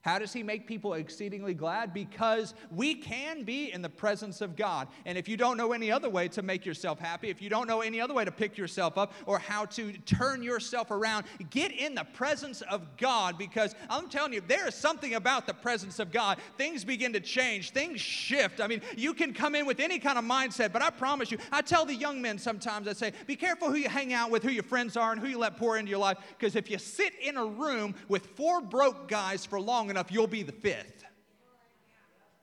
How 0.09 0.19
does 0.19 0.33
he 0.33 0.43
make 0.43 0.67
people 0.67 0.95
exceedingly 0.95 1.53
glad? 1.53 1.93
Because 1.93 2.55
we 2.71 2.95
can 2.95 3.43
be 3.43 3.71
in 3.73 3.83
the 3.83 3.91
presence 3.91 4.41
of 4.41 4.57
God. 4.57 4.89
And 5.05 5.19
if 5.19 5.29
you 5.29 5.37
don't 5.37 5.59
know 5.59 5.73
any 5.73 5.93
other 5.93 6.09
way 6.09 6.29
to 6.29 6.41
make 6.41 6.65
yourself 6.65 6.99
happy, 6.99 7.29
if 7.29 7.43
you 7.43 7.51
don't 7.51 7.67
know 7.67 7.83
any 7.83 8.01
other 8.01 8.15
way 8.15 8.25
to 8.25 8.31
pick 8.31 8.57
yourself 8.57 8.97
up 8.97 9.13
or 9.27 9.39
how 9.39 9.67
to 9.67 9.93
turn 10.07 10.43
yourself 10.43 10.91
around, 10.91 11.27
get 11.51 11.73
in 11.73 11.95
the 11.95 12.05
presence 12.05 12.63
of 12.63 12.97
God 12.97 13.37
because 13.37 13.75
I'm 13.91 14.09
telling 14.09 14.33
you, 14.33 14.41
there 14.41 14.67
is 14.67 14.75
something 14.75 15.15
about 15.15 15.47
the 15.47 15.53
presence 15.53 15.99
of 15.99 16.11
God. 16.11 16.39
Things 16.57 16.87
begin 16.87 17.13
to 17.13 17.21
change, 17.21 17.73
things 17.73 18.01
shift. 18.01 18.63
I 18.63 18.67
mean, 18.67 18.81
you 18.97 19.13
can 19.13 19.35
come 19.35 19.55
in 19.55 19.67
with 19.67 19.79
any 19.79 19.99
kind 19.99 20.19
of 20.19 20.25
mindset, 20.25 20.73
but 20.73 20.81
I 20.81 20.89
promise 20.89 21.31
you, 21.31 21.37
I 21.53 21.61
tell 21.61 21.85
the 21.85 21.95
young 21.95 22.23
men 22.23 22.39
sometimes, 22.39 22.89
I 22.89 22.95
say, 22.95 23.13
be 23.27 23.37
careful 23.37 23.69
who 23.69 23.77
you 23.77 23.91
hang 23.91 24.15
out 24.15 24.31
with, 24.31 24.43
who 24.43 24.51
your 24.51 24.63
friends 24.63 24.97
are, 24.97 25.13
and 25.13 25.21
who 25.21 25.27
you 25.27 25.37
let 25.37 25.59
pour 25.59 25.77
into 25.77 25.91
your 25.91 25.99
life 25.99 26.17
because 26.39 26.57
if 26.57 26.71
you 26.71 26.79
sit 26.79 27.13
in 27.21 27.37
a 27.37 27.45
room 27.45 27.95
with 28.09 28.25
four 28.29 28.63
broke 28.63 29.07
guys 29.09 29.45
for 29.45 29.61
long 29.61 29.89
long 29.89 29.98
enough, 29.99 30.13
you'll 30.13 30.29
be 30.29 30.45
the 30.45 30.53
fifth. 30.53 31.05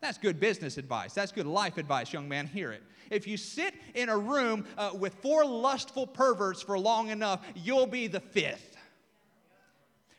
That's 0.02 0.18
good 0.18 0.40
business 0.40 0.78
advice. 0.78 1.14
That's 1.14 1.32
good 1.32 1.48
life 1.48 1.78
advice, 1.78 2.12
young 2.12 2.28
man. 2.28 2.48
Hear 2.48 2.74
it. 2.74 2.84
If 3.10 3.28
you 3.28 3.38
sit 3.38 3.74
in 3.94 4.10
a 4.10 4.18
room 4.18 4.66
uh, 4.78 4.92
with 4.94 5.16
four 5.16 5.46
lustful 5.46 6.06
perverts 6.06 6.62
for 6.62 6.78
long 6.78 7.10
enough, 7.10 7.46
you'll 7.56 7.88
be 7.88 8.08
the 8.08 8.20
fifth. 8.20 8.75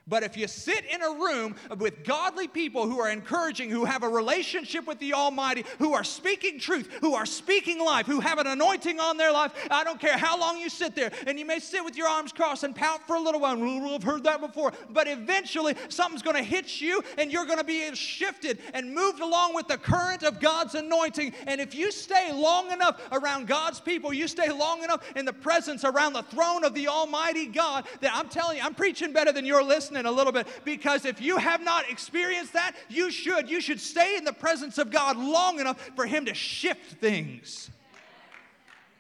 But 0.09 0.23
if 0.23 0.37
you 0.37 0.47
sit 0.47 0.85
in 0.85 1.03
a 1.03 1.11
room 1.11 1.57
with 1.79 2.05
godly 2.05 2.47
people 2.47 2.88
who 2.88 3.01
are 3.01 3.11
encouraging, 3.11 3.71
who 3.71 3.85
have 3.85 4.05
a 4.05 4.09
relationship 4.09 4.87
with 4.87 5.01
the 5.01 5.14
Almighty, 5.14 5.64
who 5.81 5.95
are 5.95 6.05
speaking 6.05 6.61
truth, 6.61 6.88
who 7.01 7.14
are 7.14 7.27
speaking 7.27 7.85
life, 7.85 8.07
who 8.07 8.21
have 8.21 8.38
an 8.38 8.47
anointing 8.47 9.01
on 9.01 9.16
their 9.16 9.33
life, 9.33 9.53
I 9.69 9.83
don't 9.83 10.01
care 10.01 10.16
how 10.16 10.38
long 10.38 10.59
you 10.59 10.69
sit 10.69 10.95
there, 10.95 11.11
and 11.27 11.40
you 11.40 11.45
may 11.45 11.59
sit 11.59 11.85
with 11.85 11.97
your 11.97 12.07
arms 12.07 12.33
crossed 12.33 12.62
and 12.62 12.75
pout 12.75 13.05
for 13.09 13.16
a 13.16 13.21
little 13.21 13.40
while. 13.40 13.57
We've 13.57 14.03
heard 14.03 14.23
that 14.25 14.40
before. 14.40 14.73
But 14.90 15.09
eventually, 15.09 15.75
something's 15.88 16.23
going 16.23 16.37
to 16.37 16.42
hit 16.45 16.81
you, 16.81 17.03
and 17.19 17.33
you're 17.33 17.47
going 17.47 17.59
to 17.59 17.64
be 17.64 17.92
shifted 17.97 18.61
and 18.75 18.95
moved 18.95 19.19
along 19.19 19.57
with 19.57 19.66
the 19.66 19.77
current 19.77 20.23
of 20.23 20.38
God's 20.38 20.77
anointing. 20.77 21.35
And 21.49 21.61
if 21.61 21.75
you 21.75 21.90
stay 21.90 22.31
long 22.33 22.71
enough 22.71 23.01
around 23.11 23.49
God's 23.49 23.81
people, 23.81 24.12
you 24.12 24.29
stay 24.29 24.53
long 24.53 24.85
enough 24.85 25.03
in 25.16 25.25
the 25.25 25.33
presence 25.33 25.83
around 25.85 26.12
the 26.12 26.23
throne 26.23 26.62
of 26.62 26.75
the 26.75 26.87
Almighty 26.87 27.47
God, 27.47 27.87
that 28.03 28.14
I'm 28.14 28.29
telling 28.29 28.59
you, 28.59 28.62
I'm 28.62 28.75
preaching 28.75 29.12
better 29.12 29.33
than 29.33 29.45
you're 29.45 29.64
listening 29.64 29.95
listening 29.96 30.12
a 30.12 30.16
little 30.16 30.32
bit 30.32 30.46
because 30.64 31.04
if 31.04 31.20
you 31.20 31.37
have 31.38 31.62
not 31.62 31.90
experienced 31.90 32.52
that, 32.52 32.74
you 32.88 33.11
should. 33.11 33.48
You 33.48 33.61
should 33.61 33.80
stay 33.80 34.16
in 34.16 34.24
the 34.24 34.32
presence 34.32 34.78
of 34.78 34.90
God 34.90 35.16
long 35.16 35.61
enough 35.61 35.90
for 35.94 36.06
Him 36.06 36.26
to 36.26 36.35
shift 36.35 37.00
things. 37.00 37.70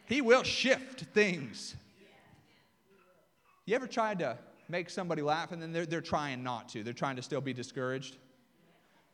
He 0.06 0.20
will 0.20 0.42
shift 0.42 1.02
things. 1.12 1.74
You 3.64 3.74
ever 3.74 3.86
tried 3.86 4.20
to 4.20 4.38
make 4.68 4.90
somebody 4.90 5.22
laugh 5.22 5.52
and 5.52 5.60
then 5.60 5.72
they're, 5.72 5.86
they're 5.86 6.00
trying 6.00 6.42
not 6.42 6.68
to? 6.70 6.82
They're 6.82 6.92
trying 6.92 7.16
to 7.16 7.22
still 7.22 7.40
be 7.40 7.52
discouraged? 7.52 8.16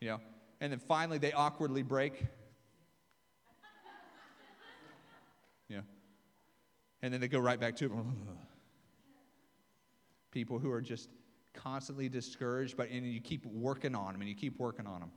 You 0.00 0.08
know, 0.08 0.20
and 0.60 0.72
then 0.72 0.78
finally 0.78 1.18
they 1.18 1.32
awkwardly 1.32 1.82
break. 1.82 2.22
You 5.68 5.76
know, 5.78 5.82
and 7.00 7.14
then 7.14 7.20
they 7.20 7.28
go 7.28 7.38
right 7.38 7.58
back 7.58 7.76
to 7.76 8.04
people 10.32 10.58
who 10.58 10.70
are 10.70 10.82
just 10.82 11.08
constantly 11.54 12.08
discouraged, 12.08 12.76
but 12.76 12.90
and 12.90 13.06
you 13.06 13.20
keep 13.20 13.44
working 13.46 13.94
on 13.94 14.12
them 14.12 14.20
and 14.20 14.28
you 14.28 14.36
keep 14.36 14.58
working 14.58 14.86
on 14.86 15.00
them. 15.00 15.10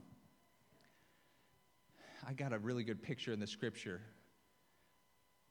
I 2.26 2.32
got 2.32 2.52
a 2.52 2.58
really 2.58 2.84
good 2.84 3.02
picture 3.02 3.32
in 3.32 3.40
the 3.40 3.46
scripture 3.46 4.00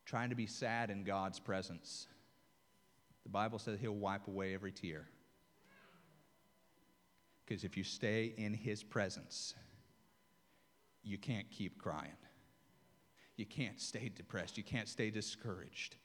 trying 0.05 0.29
to 0.29 0.35
be 0.35 0.45
sad 0.45 0.89
in 0.89 1.03
God's 1.03 1.39
presence. 1.39 2.07
The 3.23 3.29
Bible 3.29 3.59
says 3.59 3.79
he'll 3.79 3.93
wipe 3.93 4.27
away 4.27 4.53
every 4.53 4.71
tear. 4.71 5.07
Because 7.45 7.63
if 7.63 7.77
you 7.77 7.83
stay 7.83 8.33
in 8.37 8.53
his 8.53 8.83
presence, 8.83 9.55
you 11.03 11.17
can't 11.17 11.49
keep 11.49 11.79
crying. 11.79 12.17
You 13.35 13.45
can't 13.45 13.79
stay 13.79 14.09
depressed. 14.13 14.57
You 14.57 14.63
can't 14.63 14.87
stay 14.87 15.09
discouraged. 15.09 15.97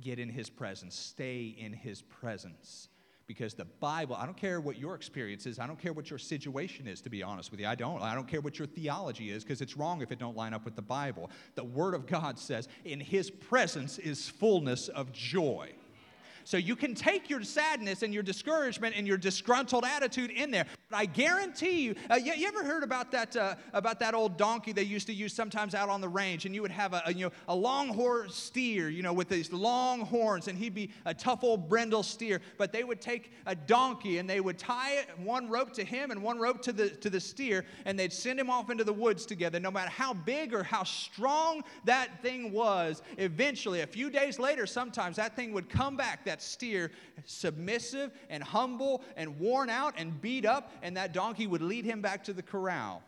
Get 0.00 0.18
in 0.18 0.28
his 0.28 0.48
presence. 0.50 0.96
Stay 0.96 1.54
in 1.58 1.72
his 1.72 2.02
presence. 2.02 2.88
Because 3.30 3.54
the 3.54 3.64
Bible, 3.64 4.16
I 4.16 4.24
don't 4.26 4.36
care 4.36 4.60
what 4.60 4.76
your 4.76 4.96
experience 4.96 5.46
is, 5.46 5.60
I 5.60 5.68
don't 5.68 5.78
care 5.78 5.92
what 5.92 6.10
your 6.10 6.18
situation 6.18 6.88
is, 6.88 7.00
to 7.02 7.08
be 7.08 7.22
honest 7.22 7.52
with 7.52 7.60
you. 7.60 7.68
I 7.68 7.76
don't. 7.76 8.02
I 8.02 8.16
don't 8.16 8.26
care 8.26 8.40
what 8.40 8.58
your 8.58 8.66
theology 8.66 9.30
is, 9.30 9.44
because 9.44 9.60
it's 9.60 9.76
wrong 9.76 10.02
if 10.02 10.10
it 10.10 10.18
don't 10.18 10.36
line 10.36 10.52
up 10.52 10.64
with 10.64 10.74
the 10.74 10.82
Bible. 10.82 11.30
The 11.54 11.62
Word 11.62 11.94
of 11.94 12.08
God 12.08 12.40
says, 12.40 12.66
in 12.84 12.98
his 12.98 13.30
presence 13.30 14.00
is 14.00 14.28
fullness 14.28 14.88
of 14.88 15.12
joy. 15.12 15.70
So 16.44 16.56
you 16.56 16.76
can 16.76 16.94
take 16.94 17.30
your 17.30 17.42
sadness 17.42 18.02
and 18.02 18.12
your 18.12 18.22
discouragement 18.22 18.94
and 18.96 19.06
your 19.06 19.16
disgruntled 19.16 19.84
attitude 19.84 20.30
in 20.30 20.50
there. 20.50 20.66
But 20.88 20.96
I 20.96 21.06
guarantee 21.06 21.82
you, 21.82 21.94
uh, 22.10 22.16
you, 22.16 22.32
you, 22.34 22.48
ever 22.48 22.64
heard 22.64 22.82
about 22.82 23.12
that, 23.12 23.36
uh, 23.36 23.54
about 23.72 24.00
that 24.00 24.14
old 24.14 24.36
donkey 24.36 24.72
they 24.72 24.82
used 24.82 25.06
to 25.06 25.12
use 25.12 25.32
sometimes 25.32 25.74
out 25.74 25.88
on 25.88 26.00
the 26.00 26.08
range? 26.08 26.46
And 26.46 26.54
you 26.54 26.62
would 26.62 26.70
have 26.70 26.92
a, 26.92 27.02
a, 27.06 27.12
you 27.12 27.26
know, 27.26 27.32
a 27.48 27.54
long 27.54 27.88
horse 27.88 28.34
steer, 28.34 28.88
you 28.88 29.02
know, 29.02 29.12
with 29.12 29.28
these 29.28 29.52
long 29.52 30.00
horns, 30.00 30.48
and 30.48 30.58
he'd 30.58 30.74
be 30.74 30.90
a 31.04 31.14
tough 31.14 31.44
old 31.44 31.68
brindle 31.68 32.02
steer. 32.02 32.40
But 32.58 32.72
they 32.72 32.84
would 32.84 33.00
take 33.00 33.32
a 33.46 33.54
donkey 33.54 34.18
and 34.18 34.28
they 34.28 34.40
would 34.40 34.58
tie 34.58 34.94
it, 34.94 35.06
one 35.18 35.48
rope 35.48 35.72
to 35.74 35.84
him 35.84 36.10
and 36.10 36.22
one 36.22 36.38
rope 36.38 36.62
to 36.62 36.72
the, 36.72 36.90
to 36.90 37.10
the 37.10 37.20
steer, 37.20 37.64
and 37.84 37.98
they'd 37.98 38.12
send 38.12 38.38
him 38.38 38.50
off 38.50 38.70
into 38.70 38.84
the 38.84 38.92
woods 38.92 39.26
together. 39.26 39.60
No 39.60 39.70
matter 39.70 39.90
how 39.90 40.14
big 40.14 40.54
or 40.54 40.62
how 40.62 40.84
strong 40.84 41.62
that 41.84 42.22
thing 42.22 42.52
was, 42.52 43.02
eventually, 43.18 43.82
a 43.82 43.86
few 43.86 44.10
days 44.10 44.38
later, 44.38 44.66
sometimes 44.66 45.16
that 45.16 45.36
thing 45.36 45.52
would 45.52 45.68
come 45.68 45.96
back, 45.96 46.24
that 46.30 46.40
steer, 46.40 46.92
submissive 47.24 48.12
and 48.28 48.40
humble 48.40 49.02
and 49.16 49.40
worn 49.40 49.68
out 49.68 49.94
and 49.96 50.20
beat 50.22 50.46
up, 50.46 50.70
and 50.80 50.96
that 50.96 51.12
donkey 51.12 51.48
would 51.48 51.60
lead 51.60 51.84
him 51.84 52.00
back 52.00 52.22
to 52.24 52.32
the 52.32 52.42
corral. 52.42 53.02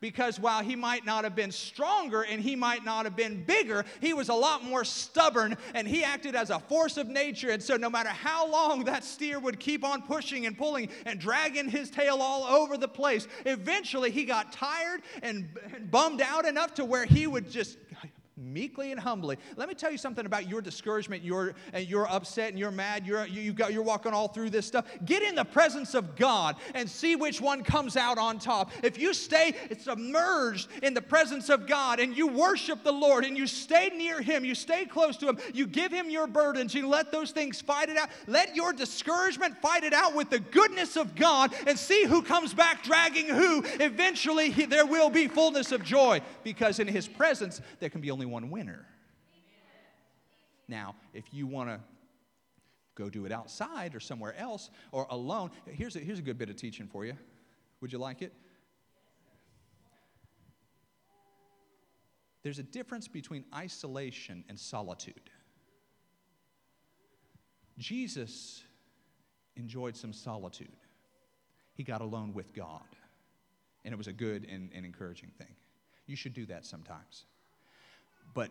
Because 0.00 0.38
while 0.38 0.62
he 0.62 0.76
might 0.76 1.06
not 1.06 1.24
have 1.24 1.34
been 1.34 1.52
stronger 1.52 2.22
and 2.22 2.40
he 2.40 2.54
might 2.54 2.84
not 2.84 3.06
have 3.06 3.16
been 3.16 3.44
bigger, 3.44 3.84
he 4.00 4.12
was 4.12 4.28
a 4.28 4.34
lot 4.34 4.62
more 4.62 4.84
stubborn 4.84 5.56
and 5.74 5.88
he 5.88 6.04
acted 6.04 6.34
as 6.34 6.50
a 6.50 6.58
force 6.58 6.98
of 6.98 7.08
nature. 7.08 7.50
And 7.50 7.62
so, 7.62 7.76
no 7.76 7.88
matter 7.88 8.10
how 8.10 8.50
long 8.50 8.84
that 8.84 9.04
steer 9.04 9.38
would 9.38 9.58
keep 9.58 9.84
on 9.84 10.02
pushing 10.02 10.44
and 10.44 10.58
pulling 10.58 10.90
and 11.06 11.18
dragging 11.18 11.70
his 11.70 11.88
tail 11.88 12.18
all 12.20 12.44
over 12.44 12.76
the 12.76 12.88
place, 12.88 13.26
eventually 13.46 14.10
he 14.10 14.26
got 14.26 14.52
tired 14.52 15.00
and 15.22 15.48
bummed 15.90 16.20
out 16.20 16.44
enough 16.44 16.74
to 16.74 16.84
where 16.84 17.06
he 17.06 17.26
would 17.26 17.50
just 17.50 17.78
meekly 18.38 18.92
and 18.92 19.00
humbly. 19.00 19.38
Let 19.56 19.66
me 19.66 19.74
tell 19.74 19.90
you 19.90 19.96
something 19.96 20.26
about 20.26 20.46
your 20.46 20.60
discouragement. 20.60 21.22
You're, 21.22 21.54
and 21.72 21.88
you're 21.88 22.06
upset 22.10 22.50
and 22.50 22.58
you're 22.58 22.70
mad. 22.70 23.06
You're, 23.06 23.26
you, 23.26 23.54
got, 23.54 23.72
you're 23.72 23.82
walking 23.82 24.12
all 24.12 24.28
through 24.28 24.50
this 24.50 24.66
stuff. 24.66 24.84
Get 25.06 25.22
in 25.22 25.34
the 25.34 25.44
presence 25.44 25.94
of 25.94 26.16
God 26.16 26.56
and 26.74 26.88
see 26.88 27.16
which 27.16 27.40
one 27.40 27.64
comes 27.64 27.96
out 27.96 28.18
on 28.18 28.38
top. 28.38 28.72
If 28.82 28.98
you 28.98 29.14
stay 29.14 29.54
submerged 29.80 30.68
in 30.82 30.92
the 30.92 31.00
presence 31.00 31.48
of 31.48 31.66
God 31.66 31.98
and 31.98 32.14
you 32.14 32.26
worship 32.26 32.84
the 32.84 32.92
Lord 32.92 33.24
and 33.24 33.38
you 33.38 33.46
stay 33.46 33.90
near 33.96 34.20
Him, 34.20 34.44
you 34.44 34.54
stay 34.54 34.84
close 34.84 35.16
to 35.18 35.28
Him, 35.28 35.38
you 35.54 35.66
give 35.66 35.90
Him 35.90 36.10
your 36.10 36.26
burdens, 36.26 36.74
you 36.74 36.86
let 36.88 37.10
those 37.10 37.30
things 37.30 37.62
fight 37.62 37.88
it 37.88 37.96
out. 37.96 38.10
Let 38.26 38.54
your 38.54 38.74
discouragement 38.74 39.56
fight 39.62 39.82
it 39.82 39.94
out 39.94 40.14
with 40.14 40.28
the 40.28 40.40
goodness 40.40 40.96
of 40.96 41.14
God 41.14 41.54
and 41.66 41.78
see 41.78 42.04
who 42.04 42.20
comes 42.20 42.52
back 42.52 42.84
dragging 42.84 43.28
who. 43.28 43.64
Eventually, 43.80 44.50
he, 44.50 44.66
there 44.66 44.84
will 44.84 45.08
be 45.08 45.26
fullness 45.26 45.72
of 45.72 45.82
joy 45.82 46.20
because 46.44 46.80
in 46.80 46.86
His 46.86 47.08
presence, 47.08 47.62
there 47.80 47.88
can 47.88 48.02
be 48.02 48.10
only 48.10 48.25
only 48.26 48.32
one 48.32 48.50
winner. 48.50 48.86
Now, 50.68 50.96
if 51.14 51.24
you 51.32 51.46
want 51.46 51.68
to 51.68 51.80
go 52.94 53.08
do 53.08 53.24
it 53.26 53.32
outside 53.32 53.94
or 53.94 54.00
somewhere 54.00 54.34
else 54.36 54.70
or 54.90 55.06
alone, 55.10 55.50
here's 55.66 55.96
a, 55.96 56.00
here's 56.00 56.18
a 56.18 56.22
good 56.22 56.38
bit 56.38 56.50
of 56.50 56.56
teaching 56.56 56.88
for 56.88 57.04
you. 57.04 57.14
Would 57.80 57.92
you 57.92 57.98
like 57.98 58.22
it? 58.22 58.32
There's 62.42 62.58
a 62.58 62.64
difference 62.64 63.08
between 63.08 63.44
isolation 63.54 64.44
and 64.48 64.58
solitude. 64.58 65.30
Jesus 67.78 68.62
enjoyed 69.56 69.96
some 69.96 70.12
solitude. 70.12 70.76
He 71.74 71.82
got 71.82 72.00
alone 72.00 72.32
with 72.32 72.54
God, 72.54 72.86
and 73.84 73.92
it 73.92 73.96
was 73.98 74.06
a 74.06 74.12
good 74.12 74.46
and, 74.50 74.70
and 74.74 74.86
encouraging 74.86 75.30
thing. 75.38 75.54
You 76.06 76.16
should 76.16 76.32
do 76.34 76.46
that 76.46 76.64
sometimes. 76.64 77.26
But 78.36 78.50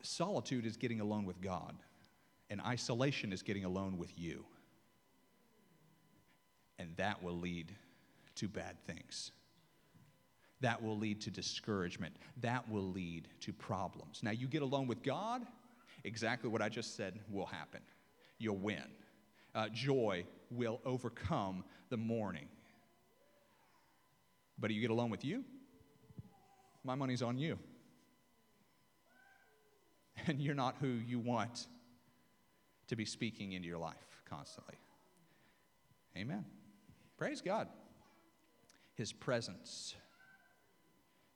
solitude 0.00 0.64
is 0.64 0.78
getting 0.78 1.02
alone 1.02 1.26
with 1.26 1.42
God, 1.42 1.74
and 2.48 2.58
isolation 2.62 3.34
is 3.34 3.42
getting 3.42 3.66
alone 3.66 3.98
with 3.98 4.18
you. 4.18 4.46
And 6.78 6.96
that 6.96 7.22
will 7.22 7.38
lead 7.38 7.70
to 8.36 8.48
bad 8.48 8.82
things. 8.86 9.30
That 10.62 10.82
will 10.82 10.96
lead 10.96 11.20
to 11.20 11.30
discouragement. 11.30 12.16
That 12.40 12.68
will 12.70 12.90
lead 12.90 13.28
to 13.40 13.52
problems. 13.52 14.22
Now, 14.22 14.30
you 14.30 14.48
get 14.48 14.62
alone 14.62 14.86
with 14.86 15.02
God, 15.02 15.42
exactly 16.04 16.48
what 16.48 16.62
I 16.62 16.70
just 16.70 16.96
said 16.96 17.20
will 17.30 17.46
happen. 17.46 17.82
You'll 18.38 18.56
win. 18.56 18.84
Uh, 19.54 19.68
joy 19.68 20.24
will 20.50 20.80
overcome 20.86 21.62
the 21.90 21.98
mourning. 21.98 22.48
But 24.58 24.70
you 24.70 24.80
get 24.80 24.90
alone 24.90 25.10
with 25.10 25.26
you, 25.26 25.44
my 26.84 26.94
money's 26.94 27.20
on 27.20 27.36
you 27.36 27.58
and 30.26 30.40
you're 30.40 30.54
not 30.54 30.76
who 30.80 30.88
you 30.88 31.18
want 31.18 31.66
to 32.88 32.96
be 32.96 33.04
speaking 33.04 33.52
into 33.52 33.68
your 33.68 33.78
life 33.78 34.22
constantly. 34.28 34.76
Amen. 36.16 36.44
Praise 37.16 37.40
God. 37.40 37.68
His 38.94 39.12
presence. 39.12 39.94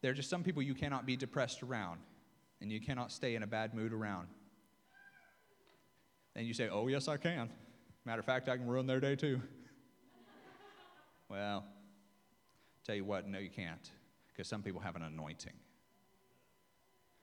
There 0.00 0.10
are 0.10 0.14
just 0.14 0.30
some 0.30 0.42
people 0.42 0.62
you 0.62 0.74
cannot 0.74 1.06
be 1.06 1.16
depressed 1.16 1.62
around, 1.62 2.00
and 2.60 2.72
you 2.72 2.80
cannot 2.80 3.12
stay 3.12 3.36
in 3.36 3.42
a 3.42 3.46
bad 3.46 3.74
mood 3.74 3.92
around. 3.92 4.28
And 6.34 6.46
you 6.46 6.54
say, 6.54 6.68
Oh, 6.68 6.88
yes, 6.88 7.08
I 7.08 7.16
can. 7.18 7.50
Matter 8.04 8.20
of 8.20 8.26
fact, 8.26 8.48
I 8.48 8.56
can 8.56 8.66
ruin 8.66 8.86
their 8.86 8.98
day 8.98 9.14
too. 9.14 9.40
well, 11.28 11.64
tell 12.84 12.96
you 12.96 13.04
what, 13.04 13.28
no, 13.28 13.38
you 13.38 13.50
can't, 13.50 13.90
because 14.28 14.48
some 14.48 14.62
people 14.62 14.80
have 14.80 14.96
an 14.96 15.02
anointing. 15.02 15.52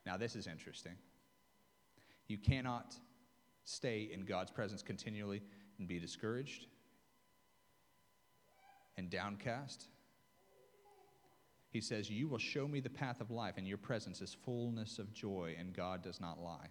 Now, 0.06 0.15
this 0.15 0.36
is 0.36 0.48
interesting. 0.48 0.95
You 2.30 2.38
cannot 2.38 2.96
stay 3.65 4.10
in 4.13 4.22
God's 4.22 4.52
presence 4.52 4.82
continually 4.82 5.42
and 5.80 5.88
be 5.88 6.00
discouraged 6.00 6.68
and 8.98 9.10
downcast. 9.10 9.88
He 11.72 11.82
says, 11.82 12.10
You 12.10 12.28
will 12.28 12.38
show 12.38 12.68
me 12.68 12.80
the 12.80 12.89
path 12.89 13.20
of 13.20 13.32
life, 13.32 13.56
and 13.58 13.68
your 13.68 13.78
presence 13.78 14.22
is 14.22 14.36
fullness 14.46 15.00
of 15.00 15.12
joy, 15.12 15.56
and 15.60 15.74
God 15.74 16.04
does 16.04 16.22
not 16.22 16.39
lie. 16.39 16.68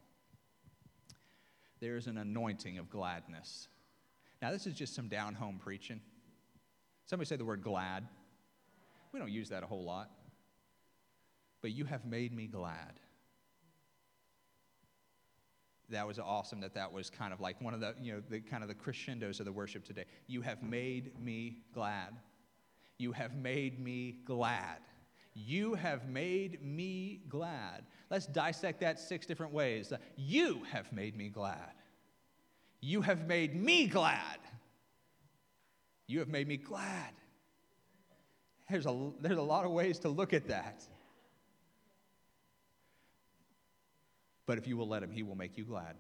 There 1.80 1.96
is 1.96 2.06
an 2.06 2.18
anointing 2.18 2.78
of 2.78 2.88
gladness. 2.88 3.68
Now, 4.40 4.52
this 4.52 4.66
is 4.66 4.74
just 4.74 4.94
some 4.94 5.08
down 5.08 5.34
home 5.34 5.58
preaching. 5.58 6.00
Somebody 7.06 7.28
say 7.28 7.36
the 7.36 7.44
word 7.44 7.62
glad. 7.62 8.06
We 9.12 9.18
don't 9.18 9.32
use 9.32 9.48
that 9.48 9.64
a 9.64 9.66
whole 9.66 9.84
lot. 9.84 10.10
But 11.62 11.72
you 11.72 11.84
have 11.84 12.04
made 12.04 12.32
me 12.32 12.46
glad 12.46 13.00
that 15.90 16.06
was 16.06 16.18
awesome 16.18 16.60
that 16.60 16.74
that 16.74 16.92
was 16.92 17.10
kind 17.10 17.32
of 17.32 17.40
like 17.40 17.60
one 17.60 17.74
of 17.74 17.80
the 17.80 17.94
you 18.00 18.12
know 18.12 18.22
the 18.28 18.40
kind 18.40 18.62
of 18.62 18.68
the 18.68 18.74
crescendos 18.74 19.40
of 19.40 19.46
the 19.46 19.52
worship 19.52 19.84
today. 19.84 20.04
You 20.26 20.42
have 20.42 20.62
made 20.62 21.18
me 21.20 21.58
glad. 21.72 22.14
You 22.98 23.12
have 23.12 23.34
made 23.36 23.78
me 23.78 24.18
glad. 24.24 24.78
You 25.34 25.74
have 25.74 26.08
made 26.08 26.62
me 26.62 27.20
glad. 27.28 27.84
Let's 28.10 28.26
dissect 28.26 28.80
that 28.80 28.98
six 28.98 29.24
different 29.24 29.52
ways. 29.52 29.92
You 30.16 30.62
have 30.70 30.92
made 30.92 31.16
me 31.16 31.28
glad. 31.28 31.72
You 32.80 33.02
have 33.02 33.26
made 33.26 33.54
me 33.54 33.86
glad. 33.86 34.38
You 36.08 36.18
have 36.18 36.28
made 36.28 36.48
me 36.48 36.56
glad. 36.56 37.12
There's 38.68 38.86
a, 38.86 39.10
there's 39.20 39.38
a 39.38 39.42
lot 39.42 39.64
of 39.64 39.70
ways 39.70 39.98
to 40.00 40.08
look 40.08 40.32
at 40.32 40.48
that 40.48 40.82
But 44.48 44.56
if 44.56 44.66
you 44.66 44.78
will 44.78 44.88
let 44.88 45.02
him, 45.02 45.10
he 45.10 45.22
will 45.22 45.34
make 45.34 45.58
you 45.58 45.64
glad. 45.64 45.94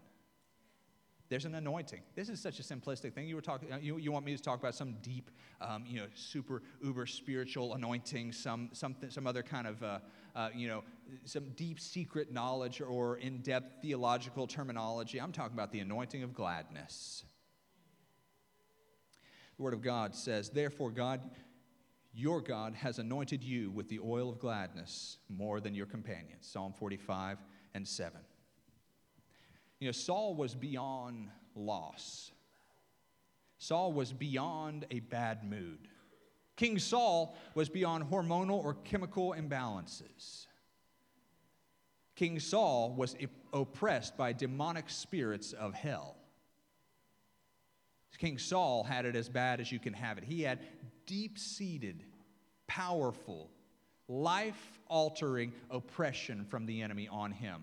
There's 1.28 1.44
an 1.44 1.54
anointing. 1.54 2.00
This 2.14 2.30
is 2.30 2.40
such 2.40 2.58
a 2.58 2.62
simplistic 2.62 3.12
thing. 3.12 3.28
You 3.28 3.36
were 3.36 3.42
talking. 3.42 3.68
You, 3.82 3.98
you 3.98 4.10
want 4.10 4.24
me 4.24 4.34
to 4.34 4.42
talk 4.42 4.58
about 4.58 4.74
some 4.74 4.96
deep, 5.02 5.30
um, 5.60 5.84
you 5.86 6.00
know, 6.00 6.06
super 6.14 6.62
uber 6.82 7.04
spiritual 7.04 7.74
anointing, 7.74 8.32
some 8.32 8.70
something, 8.72 9.10
some 9.10 9.26
other 9.26 9.42
kind 9.42 9.66
of, 9.66 9.82
uh, 9.82 9.98
uh, 10.34 10.48
you 10.54 10.66
know, 10.66 10.82
some 11.26 11.50
deep 11.56 11.78
secret 11.78 12.32
knowledge 12.32 12.80
or 12.80 13.18
in-depth 13.18 13.82
theological 13.82 14.46
terminology. 14.46 15.20
I'm 15.20 15.32
talking 15.32 15.52
about 15.52 15.70
the 15.70 15.80
anointing 15.80 16.22
of 16.22 16.32
gladness. 16.32 17.24
The 19.58 19.62
Word 19.62 19.74
of 19.74 19.82
God 19.82 20.14
says, 20.14 20.48
"Therefore, 20.48 20.90
God, 20.90 21.20
your 22.14 22.40
God, 22.40 22.76
has 22.76 22.98
anointed 22.98 23.44
you 23.44 23.70
with 23.70 23.90
the 23.90 23.98
oil 23.98 24.30
of 24.30 24.38
gladness 24.38 25.18
more 25.28 25.60
than 25.60 25.74
your 25.74 25.84
companions." 25.84 26.46
Psalm 26.46 26.72
45 26.72 27.44
and 27.74 27.86
7. 27.86 28.18
You 29.80 29.88
know, 29.88 29.92
Saul 29.92 30.34
was 30.34 30.54
beyond 30.54 31.28
loss. 31.54 32.32
Saul 33.58 33.92
was 33.92 34.12
beyond 34.12 34.86
a 34.90 35.00
bad 35.00 35.44
mood. 35.44 35.88
King 36.56 36.78
Saul 36.78 37.36
was 37.54 37.68
beyond 37.68 38.04
hormonal 38.10 38.64
or 38.64 38.74
chemical 38.74 39.34
imbalances. 39.38 40.46
King 42.16 42.40
Saul 42.40 42.94
was 42.96 43.14
oppressed 43.52 44.16
by 44.16 44.32
demonic 44.32 44.90
spirits 44.90 45.52
of 45.52 45.74
hell. 45.74 46.16
King 48.18 48.38
Saul 48.38 48.82
had 48.82 49.06
it 49.06 49.14
as 49.14 49.28
bad 49.28 49.60
as 49.60 49.70
you 49.70 49.78
can 49.78 49.92
have 49.92 50.18
it. 50.18 50.24
He 50.24 50.42
had 50.42 50.58
deep 51.06 51.38
seated, 51.38 52.02
powerful, 52.66 53.52
life 54.08 54.80
altering 54.88 55.52
oppression 55.70 56.44
from 56.44 56.66
the 56.66 56.82
enemy 56.82 57.06
on 57.06 57.30
him 57.30 57.62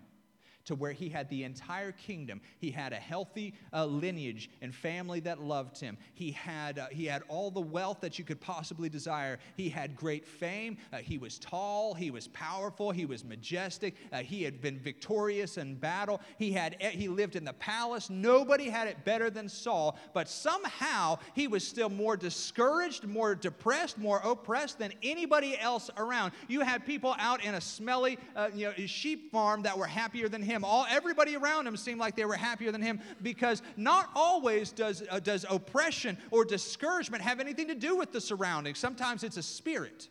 to 0.65 0.75
where 0.75 0.91
he 0.91 1.09
had 1.09 1.29
the 1.29 1.43
entire 1.43 1.91
kingdom. 1.91 2.41
He 2.57 2.71
had 2.71 2.93
a 2.93 2.97
healthy 2.97 3.53
uh, 3.71 3.85
lineage 3.85 4.49
and 4.61 4.73
family 4.73 5.19
that 5.21 5.39
loved 5.39 5.79
him. 5.79 5.97
He 6.13 6.31
had, 6.31 6.79
uh, 6.79 6.87
he 6.91 7.05
had 7.05 7.23
all 7.27 7.51
the 7.51 7.61
wealth 7.61 8.01
that 8.01 8.17
you 8.19 8.25
could 8.25 8.41
possibly 8.41 8.89
desire. 8.89 9.39
He 9.55 9.69
had 9.69 9.95
great 9.95 10.25
fame. 10.25 10.77
Uh, 10.91 10.97
he 10.97 11.17
was 11.17 11.39
tall. 11.39 11.93
He 11.93 12.11
was 12.11 12.27
powerful. 12.29 12.91
He 12.91 13.05
was 13.05 13.23
majestic. 13.23 13.95
Uh, 14.11 14.17
he 14.17 14.43
had 14.43 14.61
been 14.61 14.79
victorious 14.79 15.57
in 15.57 15.75
battle. 15.75 16.19
He, 16.37 16.51
had, 16.51 16.77
eh, 16.79 16.89
he 16.89 17.07
lived 17.07 17.35
in 17.35 17.45
the 17.45 17.53
palace. 17.53 18.09
Nobody 18.09 18.69
had 18.69 18.87
it 18.87 19.05
better 19.05 19.29
than 19.29 19.47
Saul, 19.47 19.97
but 20.13 20.27
somehow 20.27 21.19
he 21.33 21.47
was 21.47 21.65
still 21.65 21.89
more 21.89 22.17
discouraged, 22.17 23.05
more 23.05 23.35
depressed, 23.35 23.97
more 23.97 24.19
oppressed 24.23 24.79
than 24.79 24.93
anybody 25.03 25.57
else 25.59 25.89
around. 25.97 26.33
You 26.47 26.61
had 26.61 26.85
people 26.85 27.15
out 27.19 27.43
in 27.43 27.55
a 27.55 27.61
smelly 27.61 28.17
uh, 28.35 28.49
you 28.53 28.67
know, 28.67 28.73
sheep 28.85 29.31
farm 29.31 29.61
that 29.63 29.77
were 29.77 29.85
happier 29.85 30.27
than 30.27 30.41
him 30.41 30.54
him. 30.55 30.63
All, 30.63 30.85
everybody 30.89 31.35
around 31.35 31.67
him 31.67 31.75
seemed 31.77 31.99
like 31.99 32.15
they 32.15 32.25
were 32.25 32.35
happier 32.35 32.71
than 32.71 32.81
him 32.81 32.99
because 33.21 33.61
not 33.75 34.09
always 34.15 34.71
does, 34.71 35.03
uh, 35.09 35.19
does 35.19 35.45
oppression 35.49 36.17
or 36.31 36.45
discouragement 36.45 37.23
have 37.23 37.39
anything 37.39 37.67
to 37.67 37.75
do 37.75 37.95
with 37.95 38.11
the 38.11 38.21
surroundings. 38.21 38.79
Sometimes 38.79 39.23
it's 39.23 39.37
a 39.37 39.43
spirit, 39.43 40.07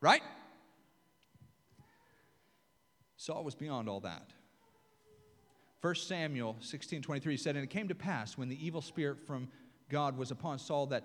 right? 0.00 0.22
Saul 3.16 3.42
was 3.42 3.54
beyond 3.54 3.88
all 3.88 4.00
that. 4.00 4.30
1 5.80 5.94
Samuel 5.94 6.56
16 6.60 7.02
23 7.02 7.36
said, 7.36 7.56
And 7.56 7.64
it 7.64 7.70
came 7.70 7.88
to 7.88 7.94
pass 7.94 8.36
when 8.36 8.48
the 8.48 8.64
evil 8.64 8.82
spirit 8.82 9.18
from 9.26 9.48
God 9.88 10.16
was 10.16 10.30
upon 10.30 10.58
Saul 10.58 10.86
that 10.86 11.04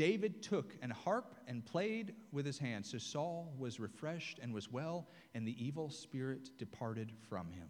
David 0.00 0.42
took 0.42 0.78
an 0.80 0.88
harp 0.88 1.34
and 1.46 1.62
played 1.62 2.14
with 2.32 2.46
his 2.46 2.58
hands. 2.58 2.90
So 2.90 2.96
Saul 2.96 3.52
was 3.58 3.78
refreshed 3.78 4.38
and 4.42 4.54
was 4.54 4.72
well, 4.72 5.10
and 5.34 5.46
the 5.46 5.62
evil 5.62 5.90
spirit 5.90 6.56
departed 6.56 7.12
from 7.28 7.50
him. 7.50 7.68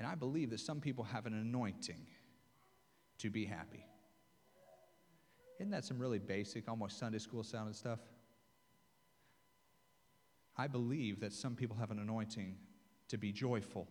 And 0.00 0.08
I 0.08 0.16
believe 0.16 0.50
that 0.50 0.58
some 0.58 0.80
people 0.80 1.04
have 1.04 1.24
an 1.24 1.34
anointing 1.34 2.04
to 3.18 3.30
be 3.30 3.44
happy. 3.44 3.86
Isn't 5.60 5.70
that 5.70 5.84
some 5.84 6.00
really 6.00 6.18
basic, 6.18 6.68
almost 6.68 6.98
Sunday 6.98 7.18
school 7.18 7.44
sounding 7.44 7.72
stuff? 7.72 8.00
I 10.56 10.66
believe 10.66 11.20
that 11.20 11.32
some 11.32 11.54
people 11.54 11.76
have 11.76 11.92
an 11.92 12.00
anointing 12.00 12.56
to 13.06 13.18
be 13.18 13.30
joyful, 13.30 13.86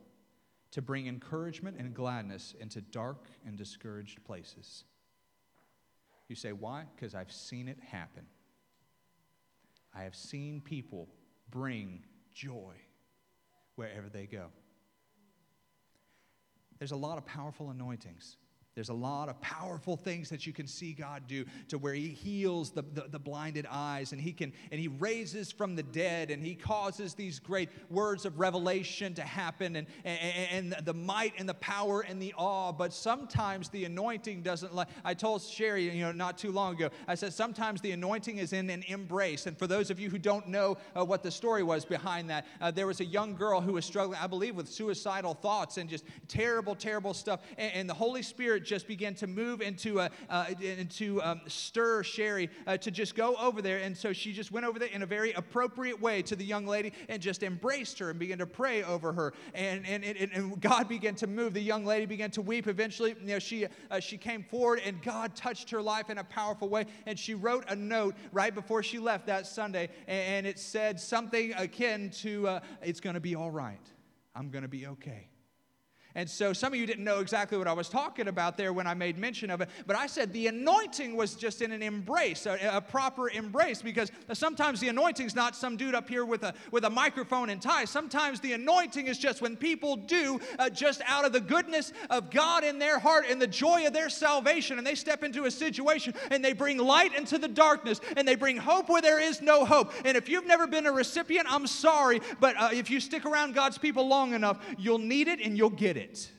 to 0.72 0.82
bring 0.82 1.08
encouragement 1.08 1.78
and 1.80 1.94
gladness 1.94 2.54
into 2.60 2.82
dark 2.82 3.28
and 3.46 3.58
discouraged 3.58 4.26
places. 4.26 4.84
You 6.28 6.36
say, 6.36 6.52
why? 6.52 6.86
Because 6.96 7.14
I've 7.14 7.32
seen 7.32 7.68
it 7.68 7.78
happen. 7.80 8.26
I 9.94 10.04
have 10.04 10.16
seen 10.16 10.62
people 10.62 11.08
bring 11.50 12.04
joy 12.34 12.74
wherever 13.76 14.10
they 14.10 14.26
go. 14.26 14.48
There's 16.80 16.92
a 16.92 16.98
lot 16.98 17.18
of 17.18 17.26
powerful 17.26 17.70
anointings. 17.70 18.38
There's 18.76 18.90
a 18.90 18.94
lot 18.94 19.30
of 19.30 19.40
powerful 19.40 19.96
things 19.96 20.30
that 20.30 20.46
you 20.46 20.52
can 20.52 20.68
see 20.68 20.92
God 20.92 21.24
do 21.28 21.46
to 21.70 21.78
where 21.78 21.94
He 21.94 22.10
heals 22.10 22.72
the, 22.72 22.82
the, 22.82 23.06
the, 23.10 23.20
blinded 23.20 23.66
eyes 23.72 24.12
and 24.12 24.20
He 24.20 24.34
can 24.34 24.52
and 24.70 24.82
He 24.82 24.90
raises 24.90 25.50
from 25.50 25.78
the 25.78 25.84
dead 25.84 26.30
and 26.30 26.44
He 26.44 26.56
causes 26.56 27.14
these 27.14 27.40
great 27.40 27.70
words 27.90 28.26
of 28.26 28.38
revelation 28.38 29.14
to 29.14 29.22
happen 29.22 29.78
and, 29.78 29.88
and, 30.04 30.74
and 30.74 30.86
the 30.86 30.94
might 30.94 31.36
and 31.38 31.48
the 31.48 31.54
power 31.54 32.02
and 32.02 32.22
the 32.22 32.34
awe. 32.38 32.74
But 32.74 32.92
sometimes 32.92 33.70
the 33.70 33.86
anointing 33.86 34.42
doesn't 34.42 34.76
like 34.76 34.90
I 35.06 35.14
told 35.14 35.42
Sherry, 35.42 35.90
you 35.90 36.04
know, 36.04 36.12
not 36.12 36.38
too 36.38 36.52
long 36.52 36.76
ago, 36.76 36.90
I 37.08 37.16
said 37.16 37.32
sometimes 37.32 37.80
the 37.80 37.94
anointing 37.94 38.40
is 38.40 38.52
in 38.52 38.70
an 38.70 38.84
embrace. 38.90 39.46
And 39.46 39.58
for 39.58 39.68
those 39.68 39.90
of 39.90 40.02
you 40.02 40.10
who 40.10 40.20
don't 40.20 40.50
know 40.50 40.78
uh, 40.98 41.06
what 41.06 41.24
the 41.24 41.32
story 41.32 41.64
was 41.64 41.86
behind 41.86 42.30
that, 42.30 42.46
uh, 42.60 42.72
there 42.72 42.88
was 42.88 43.00
a 43.00 43.06
young 43.06 43.36
girl 43.36 43.62
who 43.62 43.72
was 43.72 43.86
struggling, 43.86 44.20
I 44.22 44.28
believe, 44.28 44.54
with 44.54 44.68
suicidal 44.68 45.34
thoughts 45.34 45.78
and 45.78 45.90
just 45.90 46.04
terrible, 46.28 46.76
terrible 46.76 47.14
stuff. 47.14 47.40
and, 47.58 47.72
and 47.74 47.90
the 47.90 47.94
Holy 47.94 48.22
Spirit 48.22 48.65
just 48.66 48.88
began 48.88 49.14
to 49.16 49.28
move 49.28 49.62
into 49.62 50.00
a, 50.00 50.10
uh, 50.30 50.46
into 50.62 51.22
um, 51.22 51.42
stir 51.48 52.04
Sherry 52.04 52.50
uh, 52.68 52.78
to 52.78 52.92
just 52.92 53.16
go 53.16 53.36
over 53.36 53.62
there. 53.62 53.78
And 53.78 53.96
so 53.96 54.14
she 54.14 54.34
just 54.34 54.52
went 54.52 54.66
over 54.66 54.80
there 54.80 54.90
in 54.90 55.04
a 55.04 55.06
very 55.06 55.32
appropriate 55.34 56.02
way 56.02 56.22
to 56.24 56.36
the 56.36 56.46
young 56.46 56.66
lady 56.66 56.94
and 57.10 57.22
just 57.22 57.44
embraced 57.44 58.00
her 58.00 58.10
and 58.10 58.20
began 58.20 58.40
to 58.40 58.46
pray 58.46 58.84
over 58.84 59.14
her. 59.14 59.34
And, 59.54 59.86
and, 59.86 60.04
and, 60.04 60.32
and 60.34 60.60
God 60.62 60.88
began 60.88 61.16
to 61.16 61.28
move. 61.28 61.54
The 61.54 61.62
young 61.62 61.86
lady 61.86 62.06
began 62.06 62.32
to 62.32 62.42
weep. 62.42 62.68
Eventually, 62.68 63.16
you 63.22 63.28
know, 63.28 63.40
she, 63.40 63.68
uh, 63.92 64.00
she 64.00 64.18
came 64.18 64.44
forward 64.44 64.82
and 64.86 65.02
God 65.02 65.36
touched 65.36 65.70
her 65.72 65.82
life 65.82 66.10
in 66.10 66.18
a 66.18 66.24
powerful 66.24 66.70
way. 66.70 66.86
And 67.06 67.18
she 67.18 67.34
wrote 67.34 67.66
a 67.70 67.76
note 67.76 68.16
right 68.32 68.54
before 68.54 68.84
she 68.84 69.00
left 69.00 69.28
that 69.28 69.48
Sunday. 69.48 69.90
And 70.08 70.46
it 70.48 70.60
said 70.60 71.00
something 71.00 71.54
akin 71.54 72.10
to, 72.22 72.48
uh, 72.48 72.60
It's 72.82 73.00
going 73.00 73.16
to 73.16 73.20
be 73.20 73.36
all 73.36 73.52
right. 73.52 73.80
I'm 74.36 74.50
going 74.50 74.64
to 74.64 74.70
be 74.70 74.88
okay. 74.88 75.30
And 76.18 76.30
so 76.30 76.54
some 76.54 76.72
of 76.72 76.80
you 76.80 76.86
didn't 76.86 77.04
know 77.04 77.20
exactly 77.20 77.58
what 77.58 77.68
I 77.68 77.74
was 77.74 77.90
talking 77.90 78.30
about 78.30 78.56
there 78.56 78.72
when 78.72 78.88
I 78.88 78.94
made 78.94 79.18
mention 79.18 79.52
of 79.52 79.60
it, 79.60 79.70
but 79.86 79.98
I 79.98 80.08
said 80.08 80.32
the 80.32 80.48
anointing 80.48 81.18
was 81.18 81.36
just 81.36 81.62
in 81.62 81.74
an 81.74 81.84
embrace, 81.84 82.46
a, 82.46 82.58
a 82.72 82.80
proper 82.80 83.30
embrace, 83.30 83.82
because 83.82 84.10
sometimes 84.32 84.80
the 84.80 84.88
anointing's 84.88 85.36
not 85.36 85.58
some 85.58 85.76
dude 85.76 85.94
up 85.94 86.08
here 86.08 86.24
with 86.24 86.44
a, 86.44 86.54
with 86.72 86.86
a 86.86 86.90
microphone 86.90 87.50
and 87.50 87.62
tie. 87.62 87.84
Sometimes 87.84 88.40
the 88.40 88.54
anointing 88.54 89.08
is 89.08 89.18
just 89.18 89.42
when 89.42 89.58
people 89.58 89.98
do 89.98 90.40
uh, 90.58 90.70
just 90.70 91.02
out 91.06 91.26
of 91.26 91.34
the 91.34 91.42
goodness 91.42 91.92
of 92.10 92.32
God 92.32 92.64
in 92.64 92.80
their 92.80 92.98
heart 92.98 93.26
and 93.30 93.42
the 93.42 93.48
joy 93.48 93.86
of 93.86 93.92
their 93.92 94.10
salvation, 94.10 94.78
and 94.78 94.88
they 94.88 94.96
step 94.96 95.22
into 95.22 95.44
a 95.44 95.52
situation 95.52 96.14
and 96.32 96.44
they 96.44 96.54
bring 96.54 96.78
light 96.78 97.14
into 97.14 97.38
the 97.38 97.50
darkness 97.50 98.00
and 98.16 98.26
they 98.26 98.36
bring 98.36 98.56
hope 98.56 98.88
where 98.88 99.02
there 99.02 99.20
is 99.20 99.42
no 99.42 99.66
hope. 99.66 99.92
And 100.06 100.16
if 100.16 100.30
you've 100.30 100.48
never 100.48 100.66
been 100.66 100.86
a 100.86 100.94
recipient, 100.94 101.52
I'm 101.52 101.68
sorry, 101.68 102.22
but 102.40 102.56
uh, 102.58 102.70
if 102.72 102.90
you 102.90 103.02
stick 103.02 103.26
around 103.26 103.54
God's 103.54 103.78
people 103.78 104.08
long 104.08 104.34
enough, 104.34 104.64
you'll 104.78 104.98
need 104.98 105.28
it 105.28 105.42
and 105.42 105.58
you'll 105.58 105.70
get 105.70 105.98
it 105.98 106.05
it. 106.06 106.32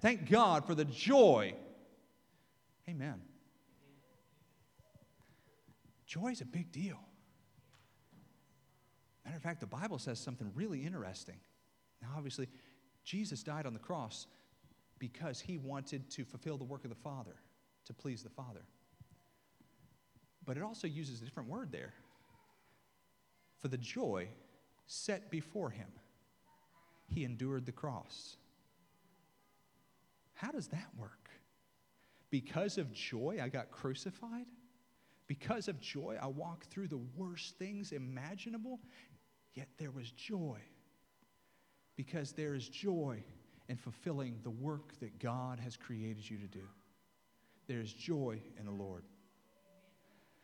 Thank 0.00 0.30
God 0.30 0.66
for 0.66 0.74
the 0.74 0.84
joy. 0.84 1.54
Amen. 2.88 3.20
Joy 6.06 6.28
is 6.28 6.40
a 6.40 6.46
big 6.46 6.72
deal. 6.72 6.98
Matter 9.24 9.36
of 9.36 9.42
fact, 9.42 9.60
the 9.60 9.66
Bible 9.66 9.98
says 9.98 10.18
something 10.18 10.50
really 10.54 10.86
interesting. 10.86 11.36
Now, 12.00 12.08
obviously, 12.16 12.48
Jesus 13.04 13.42
died 13.42 13.66
on 13.66 13.74
the 13.74 13.78
cross 13.78 14.26
because 14.98 15.40
he 15.40 15.58
wanted 15.58 16.10
to 16.10 16.24
fulfill 16.24 16.56
the 16.56 16.64
work 16.64 16.84
of 16.84 16.90
the 16.90 16.96
Father, 16.96 17.36
to 17.86 17.92
please 17.92 18.22
the 18.22 18.30
Father. 18.30 18.62
But 20.46 20.56
it 20.56 20.62
also 20.62 20.86
uses 20.86 21.20
a 21.20 21.24
different 21.24 21.48
word 21.48 21.70
there 21.72 21.92
for 23.60 23.68
the 23.68 23.76
joy 23.78 24.28
set 24.86 25.30
before 25.30 25.70
him, 25.70 25.88
he 27.06 27.24
endured 27.24 27.66
the 27.66 27.72
cross. 27.72 28.36
How 30.38 30.52
does 30.52 30.68
that 30.68 30.86
work? 30.96 31.30
Because 32.30 32.78
of 32.78 32.92
joy, 32.92 33.40
I 33.42 33.48
got 33.48 33.72
crucified? 33.72 34.46
Because 35.26 35.66
of 35.66 35.80
joy, 35.80 36.16
I 36.22 36.28
walked 36.28 36.66
through 36.66 36.86
the 36.86 37.00
worst 37.16 37.58
things 37.58 37.90
imaginable? 37.90 38.78
Yet 39.54 39.66
there 39.78 39.90
was 39.90 40.12
joy. 40.12 40.60
Because 41.96 42.30
there 42.32 42.54
is 42.54 42.68
joy 42.68 43.24
in 43.68 43.76
fulfilling 43.76 44.38
the 44.44 44.50
work 44.50 44.92
that 45.00 45.18
God 45.18 45.58
has 45.58 45.76
created 45.76 46.30
you 46.30 46.38
to 46.38 46.46
do. 46.46 46.68
There 47.66 47.80
is 47.80 47.92
joy 47.92 48.40
in 48.60 48.64
the 48.64 48.70
Lord. 48.70 49.02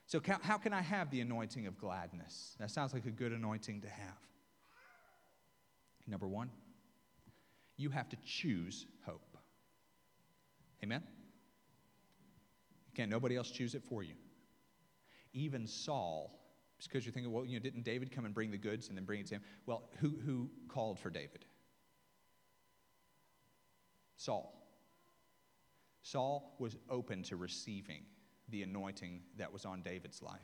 So, 0.07 0.21
how 0.43 0.59
can 0.59 0.73
I 0.73 0.83
have 0.83 1.09
the 1.13 1.21
anointing 1.21 1.69
of 1.69 1.79
gladness? 1.79 2.57
That 2.59 2.73
sounds 2.73 2.93
like 2.93 3.07
a 3.07 3.13
good 3.13 3.31
anointing 3.31 3.83
to 3.83 3.89
have. 3.89 4.19
Number 6.09 6.27
one, 6.27 6.51
you 7.77 7.91
have 7.91 8.09
to 8.09 8.17
choose 8.27 8.87
hope. 9.07 9.34
Amen? 10.85 11.03
Can't 12.95 13.11
nobody 13.11 13.37
else 13.37 13.51
choose 13.51 13.75
it 13.75 13.83
for 13.83 14.03
you. 14.03 14.15
Even 15.33 15.67
Saul, 15.67 16.39
because 16.83 17.07
you're 17.07 17.13
thinking, 17.13 17.33
well, 17.33 17.47
you 17.47 17.55
know, 17.55 17.63
didn't 17.63 17.85
David 17.85 18.13
come 18.13 18.27
and 18.27 18.35
bring 18.35 18.51
the 18.51 18.59
goods 18.59 18.89
and 18.89 18.99
then 18.99 19.07
bring 19.07 19.21
it 19.21 19.27
to 19.29 19.37
him? 19.37 19.43
Well, 19.65 19.89
who, 19.97 20.11
who 20.27 20.51
called 20.69 20.99
for 21.01 21.09
David? 21.09 21.47
Saul. 24.17 24.63
Saul 26.03 26.55
was 26.59 26.77
open 26.91 27.23
to 27.25 27.37
receiving 27.37 28.03
the 28.51 28.63
anointing 28.63 29.23
that 29.39 29.51
was 29.51 29.65
on 29.65 29.81
David's 29.81 30.23
life. 30.23 30.41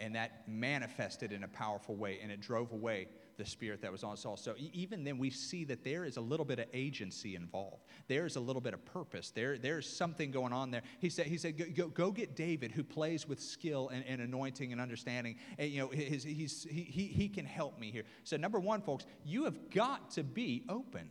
And 0.00 0.16
that 0.16 0.48
manifested 0.48 1.32
in 1.32 1.44
a 1.44 1.48
powerful 1.48 1.94
way, 1.94 2.18
and 2.20 2.32
it 2.32 2.40
drove 2.40 2.72
away 2.72 3.06
the 3.38 3.46
spirit 3.46 3.80
that 3.82 3.92
was 3.92 4.02
on 4.02 4.16
Saul. 4.16 4.36
So 4.36 4.54
even 4.58 5.04
then, 5.04 5.16
we 5.16 5.30
see 5.30 5.64
that 5.64 5.84
there 5.84 6.04
is 6.04 6.16
a 6.16 6.20
little 6.20 6.44
bit 6.44 6.58
of 6.58 6.66
agency 6.74 7.36
involved. 7.36 7.84
There 8.08 8.26
is 8.26 8.34
a 8.36 8.40
little 8.40 8.60
bit 8.60 8.74
of 8.74 8.84
purpose. 8.84 9.30
There, 9.30 9.56
there's 9.56 9.88
something 9.88 10.32
going 10.32 10.52
on 10.52 10.72
there. 10.72 10.82
He 10.98 11.08
said, 11.08 11.26
he 11.26 11.38
said 11.38 11.56
go, 11.56 11.64
go 11.74 11.88
go 11.88 12.10
get 12.10 12.34
David, 12.34 12.72
who 12.72 12.82
plays 12.82 13.26
with 13.26 13.40
skill 13.40 13.90
and, 13.90 14.04
and 14.06 14.20
anointing 14.20 14.72
and 14.72 14.80
understanding. 14.80 15.36
And, 15.56 15.70
you 15.70 15.80
know, 15.80 15.88
his, 15.88 16.24
he's, 16.24 16.66
he, 16.68 16.82
he, 16.82 17.06
he 17.06 17.28
can 17.28 17.46
help 17.46 17.78
me 17.78 17.92
here. 17.92 18.02
So 18.24 18.36
number 18.36 18.58
one, 18.58 18.82
folks, 18.82 19.06
you 19.24 19.44
have 19.44 19.70
got 19.70 20.10
to 20.12 20.24
be 20.24 20.64
open 20.68 21.08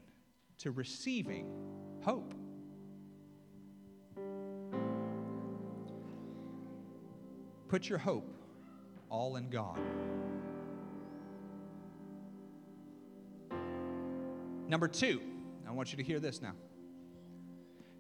to 0.59 0.71
receiving 0.71 1.47
hope. 2.03 2.34
Put 7.69 7.88
your 7.88 7.99
hope 7.99 8.34
all 9.09 9.38
in 9.38 9.49
God. 9.49 9.80
Number 14.68 14.88
two, 14.88 15.22
I 15.68 15.72
want 15.72 15.91
you 15.91 15.97
to 15.97 16.03
hear 16.03 16.20
this 16.20 16.41
now. 16.41 16.53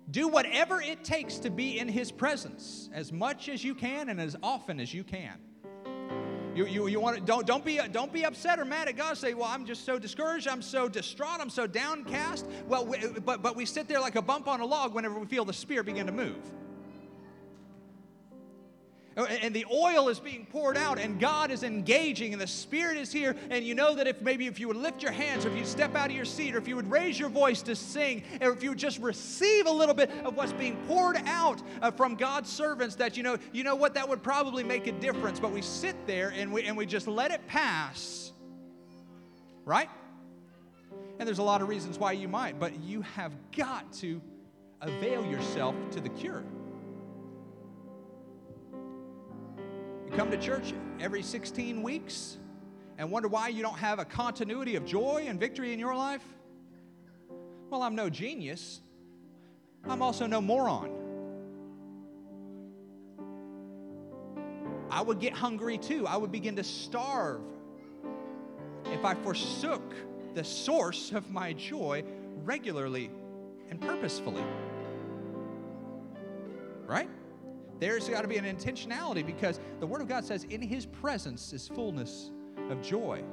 Do 0.09 0.27
whatever 0.27 0.81
it 0.81 1.03
takes 1.03 1.37
to 1.39 1.49
be 1.49 1.79
in 1.79 1.87
His 1.87 2.11
presence 2.11 2.89
as 2.93 3.11
much 3.11 3.49
as 3.49 3.63
you 3.63 3.75
can 3.75 4.09
and 4.09 4.21
as 4.21 4.35
often 4.41 4.79
as 4.79 4.93
you 4.93 5.03
can. 5.03 5.37
You, 6.55 6.65
you, 6.65 6.87
you 6.87 6.99
want 6.99 7.17
to, 7.17 7.21
don't, 7.21 7.45
don't, 7.45 7.63
be, 7.63 7.79
don't 7.91 8.11
be 8.11 8.25
upset 8.25 8.57
or 8.57 8.65
mad 8.65 8.87
at 8.87 8.95
God. 8.97 9.15
Say, 9.17 9.35
well, 9.35 9.47
I'm 9.47 9.63
just 9.63 9.85
so 9.85 9.99
discouraged. 9.99 10.47
I'm 10.47 10.61
so 10.63 10.89
distraught. 10.89 11.39
I'm 11.39 11.51
so 11.51 11.67
downcast. 11.67 12.47
Well, 12.67 12.85
we, 12.85 12.97
but, 13.23 13.43
but 13.43 13.55
we 13.55 13.65
sit 13.65 13.87
there 13.87 13.99
like 13.99 14.15
a 14.15 14.21
bump 14.23 14.47
on 14.47 14.59
a 14.59 14.65
log 14.65 14.95
whenever 14.95 15.19
we 15.19 15.27
feel 15.27 15.45
the 15.45 15.53
Spirit 15.53 15.85
begin 15.85 16.07
to 16.07 16.11
move. 16.11 16.51
Uh, 19.17 19.23
and 19.41 19.51
the 19.51 19.65
oil 19.73 20.09
is 20.09 20.19
being 20.19 20.45
poured 20.45 20.77
out 20.77 20.99
and 20.99 21.19
God 21.19 21.49
is 21.49 21.63
engaging 21.63 22.33
and 22.33 22.41
the 22.41 22.47
Spirit 22.47 22.97
is 22.97 23.11
here. 23.11 23.35
And 23.49 23.65
you 23.65 23.73
know 23.73 23.95
that 23.95 24.05
if 24.05 24.21
maybe 24.21 24.45
if 24.45 24.59
you 24.59 24.67
would 24.67 24.77
lift 24.77 25.01
your 25.01 25.11
hands 25.11 25.43
or 25.43 25.49
if 25.49 25.57
you 25.57 25.65
step 25.65 25.95
out 25.95 26.11
of 26.11 26.15
your 26.15 26.23
seat 26.23 26.53
or 26.53 26.59
if 26.59 26.67
you 26.67 26.75
would 26.75 26.89
raise 26.89 27.19
your 27.19 27.29
voice 27.29 27.63
to 27.63 27.75
sing 27.75 28.21
or 28.41 28.51
if 28.51 28.61
you 28.61 28.69
would 28.69 28.77
just 28.77 28.99
receive 28.99 29.65
a 29.65 29.71
little 29.71 29.95
bit 29.95 30.11
of 30.23 30.37
what's 30.37 30.53
being 30.53 30.77
poured 30.87 31.17
out 31.25 31.59
uh, 31.81 31.89
from 31.89 32.13
God's 32.13 32.49
servants 32.49 32.93
that 32.95 33.17
you 33.17 33.23
know, 33.23 33.37
you 33.51 33.63
know 33.63 33.75
what, 33.75 33.95
that 33.95 34.07
would 34.07 34.21
probably 34.21 34.63
make 34.63 34.85
a 34.85 34.91
difference. 34.91 35.39
But 35.39 35.51
we 35.51 35.63
sit 35.63 35.95
there 36.05 36.29
and 36.29 36.53
we, 36.53 36.63
and 36.63 36.77
we 36.77 36.85
just 36.85 37.07
let 37.07 37.31
it 37.31 37.45
pass, 37.47 38.31
right? 39.65 39.89
And 41.17 41.27
there's 41.27 41.39
a 41.39 41.43
lot 41.43 41.63
of 41.63 41.69
reasons 41.69 41.97
why 41.97 42.11
you 42.11 42.27
might, 42.27 42.59
but 42.59 42.79
you 42.81 43.01
have 43.01 43.33
got 43.55 43.91
to 43.93 44.21
avail 44.81 45.25
yourself 45.25 45.73
to 45.91 45.99
the 45.99 46.09
cure. 46.09 46.43
You 50.07 50.15
come 50.15 50.31
to 50.31 50.37
church 50.37 50.73
every 51.01 51.21
16 51.21 51.83
weeks 51.83 52.37
and 52.97 53.11
wonder 53.11 53.27
why 53.27 53.49
you 53.49 53.61
don't 53.61 53.77
have 53.77 53.99
a 53.99 54.05
continuity 54.05 54.75
of 54.77 54.85
joy 54.85 55.25
and 55.27 55.39
victory 55.39 55.73
in 55.73 55.79
your 55.79 55.93
life? 55.93 56.23
Well, 57.69 57.83
I'm 57.83 57.93
no 57.93 58.09
genius. 58.09 58.79
I'm 59.83 60.01
also 60.01 60.25
no 60.25 60.39
moron. 60.39 60.91
I 64.89 65.01
would 65.01 65.19
get 65.19 65.33
hungry 65.33 65.77
too. 65.77 66.07
I 66.07 66.15
would 66.15 66.31
begin 66.31 66.55
to 66.55 66.63
starve 66.63 67.41
if 68.85 69.03
I 69.03 69.13
forsook 69.15 69.93
the 70.33 70.43
source 70.43 71.11
of 71.11 71.29
my 71.29 71.51
joy 71.51 72.03
regularly 72.45 73.11
and 73.69 73.81
purposefully. 73.81 74.43
Right? 76.85 77.09
There's 77.79 78.09
got 78.09 78.21
to 78.21 78.27
be 78.27 78.37
an 78.37 78.45
intentionality 78.45 79.25
because 79.25 79.59
the 79.79 79.85
Word 79.85 80.01
of 80.01 80.07
God 80.07 80.25
says, 80.25 80.43
in 80.45 80.61
His 80.61 80.85
presence 80.85 81.53
is 81.53 81.67
fullness 81.67 82.31
of 82.69 82.81
joy. 82.81 83.23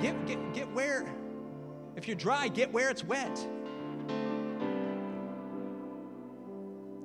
Get, 0.00 0.26
get, 0.26 0.54
get 0.54 0.72
where, 0.72 1.06
if 1.96 2.06
you're 2.06 2.16
dry, 2.16 2.48
get 2.48 2.72
where 2.72 2.90
it's 2.90 3.04
wet. 3.04 3.34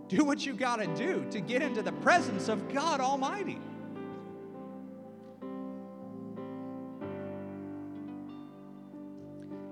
Do 0.07 0.23
what 0.23 0.45
you 0.45 0.53
got 0.53 0.77
to 0.77 0.87
do 0.95 1.25
to 1.31 1.39
get 1.39 1.61
into 1.61 1.81
the 1.81 1.91
presence 1.93 2.47
of 2.47 2.71
God 2.71 2.99
Almighty. 2.99 3.59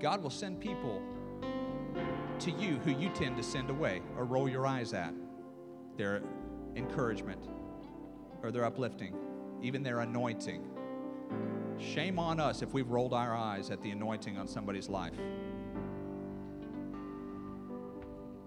God 0.00 0.22
will 0.22 0.30
send 0.30 0.60
people 0.60 1.00
to 2.40 2.50
you 2.50 2.78
who 2.84 2.90
you 2.90 3.08
tend 3.10 3.36
to 3.36 3.42
send 3.42 3.70
away 3.70 4.02
or 4.18 4.24
roll 4.24 4.48
your 4.48 4.66
eyes 4.66 4.92
at. 4.92 5.14
They're 5.96 6.22
encouragement 6.76 7.48
or 8.42 8.50
their 8.50 8.64
uplifting, 8.64 9.14
even 9.62 9.82
their 9.82 10.00
anointing. 10.00 10.68
Shame 11.78 12.18
on 12.18 12.38
us 12.40 12.62
if 12.62 12.72
we've 12.72 12.88
rolled 12.88 13.12
our 13.12 13.34
eyes 13.34 13.70
at 13.70 13.82
the 13.82 13.90
anointing 13.90 14.36
on 14.36 14.46
somebody's 14.46 14.88
life. 14.88 15.14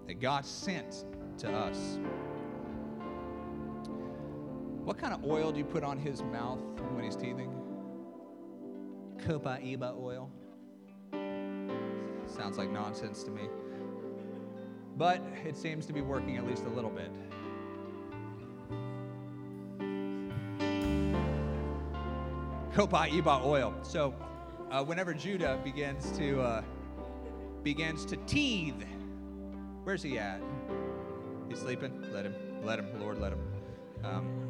That 0.06 0.20
God 0.20 0.46
sent 0.46 1.04
to 1.38 1.50
us. 1.50 1.98
What 4.84 4.96
kind 4.96 5.12
of 5.12 5.24
oil 5.24 5.52
do 5.52 5.58
you 5.58 5.64
put 5.64 5.84
on 5.84 5.98
his 5.98 6.22
mouth 6.22 6.60
when 6.92 7.04
he's 7.04 7.16
teething? 7.16 7.52
Copaiba 9.18 9.94
oil. 10.00 10.30
Sounds 12.26 12.56
like 12.56 12.70
nonsense 12.70 13.22
to 13.24 13.30
me. 13.30 13.42
But 14.96 15.22
it 15.44 15.56
seems 15.56 15.86
to 15.86 15.92
be 15.92 16.00
working 16.00 16.38
at 16.38 16.46
least 16.46 16.64
a 16.64 16.70
little 16.70 16.90
bit. 16.90 17.10
Copaiba 22.78 23.44
oil. 23.44 23.74
So, 23.82 24.14
uh, 24.70 24.84
whenever 24.84 25.12
Judah 25.12 25.58
begins 25.64 26.16
to 26.16 26.40
uh, 26.40 26.62
begins 27.64 28.04
to 28.04 28.16
teethe, 28.18 28.84
where's 29.82 30.00
he 30.02 30.16
at? 30.16 30.40
He's 31.48 31.58
sleeping. 31.58 32.06
Let 32.12 32.24
him. 32.24 32.34
Let 32.62 32.78
him. 32.78 33.00
Lord, 33.00 33.20
let 33.20 33.32
him. 33.32 33.40
Um, 34.04 34.47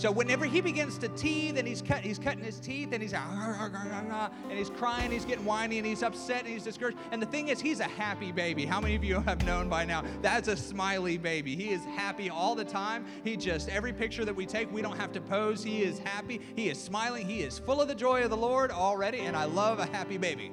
so 0.00 0.10
whenever 0.10 0.46
he 0.46 0.62
begins 0.62 0.96
to 0.96 1.08
teeth 1.08 1.58
and 1.58 1.68
he's 1.68 1.82
cut, 1.82 2.00
he's 2.00 2.18
cutting 2.18 2.42
his 2.42 2.58
teeth 2.58 2.88
and 2.92 3.02
he's 3.02 3.12
ah, 3.12 3.20
ah, 3.20 3.70
ah, 4.10 4.30
and 4.48 4.58
he's 4.58 4.70
crying, 4.70 5.10
he's 5.10 5.26
getting 5.26 5.44
whiny 5.44 5.76
and 5.76 5.86
he's 5.86 6.02
upset 6.02 6.44
and 6.44 6.48
he's 6.48 6.62
discouraged. 6.62 6.96
And 7.12 7.20
the 7.20 7.26
thing 7.26 7.48
is, 7.48 7.60
he's 7.60 7.80
a 7.80 7.84
happy 7.84 8.32
baby. 8.32 8.64
How 8.64 8.80
many 8.80 8.94
of 8.94 9.04
you 9.04 9.20
have 9.20 9.44
known 9.44 9.68
by 9.68 9.84
now? 9.84 10.02
That's 10.22 10.48
a 10.48 10.56
smiley 10.56 11.18
baby. 11.18 11.54
He 11.54 11.68
is 11.68 11.84
happy 11.84 12.30
all 12.30 12.54
the 12.54 12.64
time. 12.64 13.04
He 13.24 13.36
just 13.36 13.68
every 13.68 13.92
picture 13.92 14.24
that 14.24 14.34
we 14.34 14.46
take, 14.46 14.72
we 14.72 14.80
don't 14.80 14.96
have 14.96 15.12
to 15.12 15.20
pose. 15.20 15.62
He 15.62 15.82
is 15.82 15.98
happy. 15.98 16.40
He 16.56 16.70
is 16.70 16.82
smiling. 16.82 17.28
He 17.28 17.42
is 17.42 17.58
full 17.58 17.82
of 17.82 17.88
the 17.88 17.94
joy 17.94 18.22
of 18.22 18.30
the 18.30 18.38
Lord 18.38 18.70
already. 18.70 19.18
And 19.18 19.36
I 19.36 19.44
love 19.44 19.80
a 19.80 19.86
happy 19.86 20.16
baby. 20.16 20.50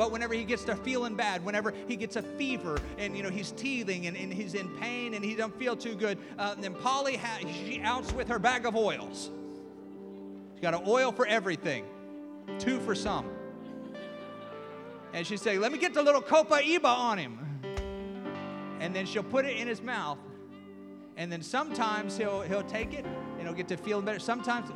But 0.00 0.12
whenever 0.12 0.32
he 0.32 0.44
gets 0.44 0.64
to 0.64 0.76
feeling 0.76 1.14
bad, 1.14 1.44
whenever 1.44 1.74
he 1.86 1.94
gets 1.94 2.16
a 2.16 2.22
fever 2.22 2.78
and 2.96 3.14
you 3.14 3.22
know 3.22 3.28
he's 3.28 3.52
teething 3.52 4.06
and, 4.06 4.16
and 4.16 4.32
he's 4.32 4.54
in 4.54 4.66
pain 4.78 5.12
and 5.12 5.22
he 5.22 5.34
don't 5.34 5.54
feel 5.58 5.76
too 5.76 5.94
good, 5.94 6.16
uh, 6.38 6.54
then 6.54 6.72
Polly 6.72 7.18
ha- 7.18 7.40
she 7.66 7.82
outs 7.82 8.10
with 8.14 8.26
her 8.28 8.38
bag 8.38 8.64
of 8.64 8.74
oils. 8.74 9.28
She's 10.54 10.62
got 10.62 10.72
an 10.72 10.84
oil 10.86 11.12
for 11.12 11.26
everything, 11.26 11.84
two 12.58 12.80
for 12.80 12.94
some. 12.94 13.26
And 15.12 15.26
she 15.26 15.36
say, 15.36 15.58
"Let 15.58 15.70
me 15.70 15.76
get 15.76 15.92
the 15.92 16.02
little 16.02 16.22
copaiba 16.22 16.82
on 16.86 17.18
him." 17.18 17.38
And 18.80 18.96
then 18.96 19.04
she'll 19.04 19.22
put 19.22 19.44
it 19.44 19.58
in 19.58 19.68
his 19.68 19.82
mouth. 19.82 20.16
And 21.18 21.30
then 21.30 21.42
sometimes 21.42 22.16
he'll 22.16 22.40
he'll 22.40 22.62
take 22.62 22.94
it 22.94 23.04
and 23.04 23.42
he'll 23.42 23.52
get 23.52 23.68
to 23.68 23.76
feeling 23.76 24.06
better. 24.06 24.18
Sometimes 24.18 24.70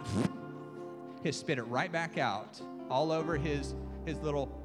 he'll 1.23 1.33
spit 1.33 1.57
it 1.57 1.63
right 1.63 1.91
back 1.91 2.19
out 2.19 2.61
all 2.91 3.11
over 3.11 3.39
his 3.39 3.75
his 4.05 4.19
little 4.19 4.64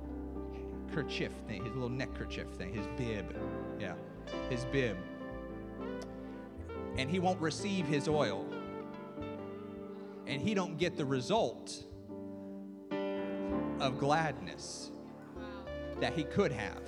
kerchief 0.93 1.31
thing, 1.47 1.63
his 1.63 1.73
little 1.73 1.89
neck 1.89 2.13
kerchief 2.15 2.47
thing, 2.57 2.73
his 2.73 2.87
bib. 2.97 3.35
Yeah, 3.79 3.93
his 4.49 4.65
bib. 4.65 4.97
And 6.97 7.09
he 7.09 7.19
won't 7.19 7.39
receive 7.39 7.85
his 7.85 8.07
oil. 8.07 8.45
And 10.27 10.41
he 10.41 10.53
don't 10.53 10.77
get 10.77 10.95
the 10.97 11.05
result 11.05 11.83
of 13.79 13.97
gladness 13.97 14.91
that 15.99 16.13
he 16.13 16.23
could 16.23 16.51
have. 16.51 16.81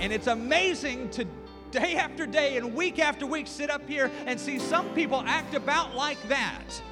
And 0.00 0.12
it's 0.12 0.26
amazing 0.26 1.10
to 1.10 1.26
day 1.70 1.96
after 1.96 2.26
day 2.26 2.56
and 2.56 2.74
week 2.74 2.98
after 2.98 3.26
week 3.26 3.46
sit 3.46 3.70
up 3.70 3.86
here 3.88 4.10
and 4.26 4.38
see 4.38 4.58
some 4.58 4.88
people 4.94 5.22
act 5.26 5.54
about 5.54 5.94
like 5.94 6.20
that 6.28 6.82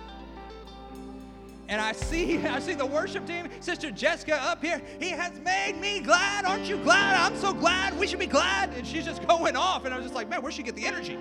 and 1.68 1.80
I 1.80 1.92
see, 1.92 2.38
I 2.46 2.58
see 2.58 2.74
the 2.74 2.86
worship 2.86 3.26
team, 3.26 3.48
Sister 3.60 3.90
Jessica 3.90 4.40
up 4.42 4.62
here. 4.62 4.80
He 4.98 5.10
has 5.10 5.38
made 5.40 5.76
me 5.80 6.00
glad. 6.00 6.44
Aren't 6.44 6.66
you 6.66 6.76
glad? 6.78 7.16
I'm 7.16 7.38
so 7.38 7.52
glad. 7.52 7.98
We 7.98 8.06
should 8.06 8.18
be 8.18 8.26
glad. 8.26 8.72
And 8.74 8.86
she's 8.86 9.04
just 9.04 9.26
going 9.28 9.56
off. 9.56 9.84
And 9.84 9.92
I 9.92 9.96
was 9.96 10.04
just 10.04 10.14
like, 10.14 10.28
man, 10.28 10.42
where'd 10.42 10.54
she 10.54 10.62
get 10.62 10.76
the 10.76 10.86
energy? 10.86 11.18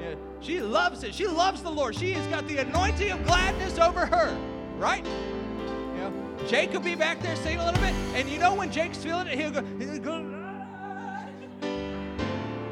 Yeah, 0.00 0.14
she 0.40 0.60
loves 0.60 1.02
it. 1.02 1.14
She 1.14 1.26
loves 1.26 1.62
the 1.62 1.70
Lord. 1.70 1.96
She 1.96 2.12
has 2.12 2.26
got 2.28 2.46
the 2.46 2.58
anointing 2.58 3.10
of 3.10 3.24
gladness 3.24 3.78
over 3.78 4.06
her, 4.06 4.36
right? 4.78 5.04
Know, 5.04 6.12
Jake 6.46 6.72
will 6.72 6.80
be 6.80 6.94
back 6.94 7.22
there 7.22 7.34
singing 7.36 7.60
a 7.60 7.64
little 7.64 7.80
bit. 7.80 7.94
And 8.14 8.28
you 8.28 8.38
know 8.38 8.54
when 8.54 8.70
Jake's 8.70 8.98
feeling 8.98 9.26
it, 9.26 9.38
he'll 9.38 9.50
go, 9.50 9.64
he'll 9.78 9.98
go 9.98 10.32
ah. 10.34 11.26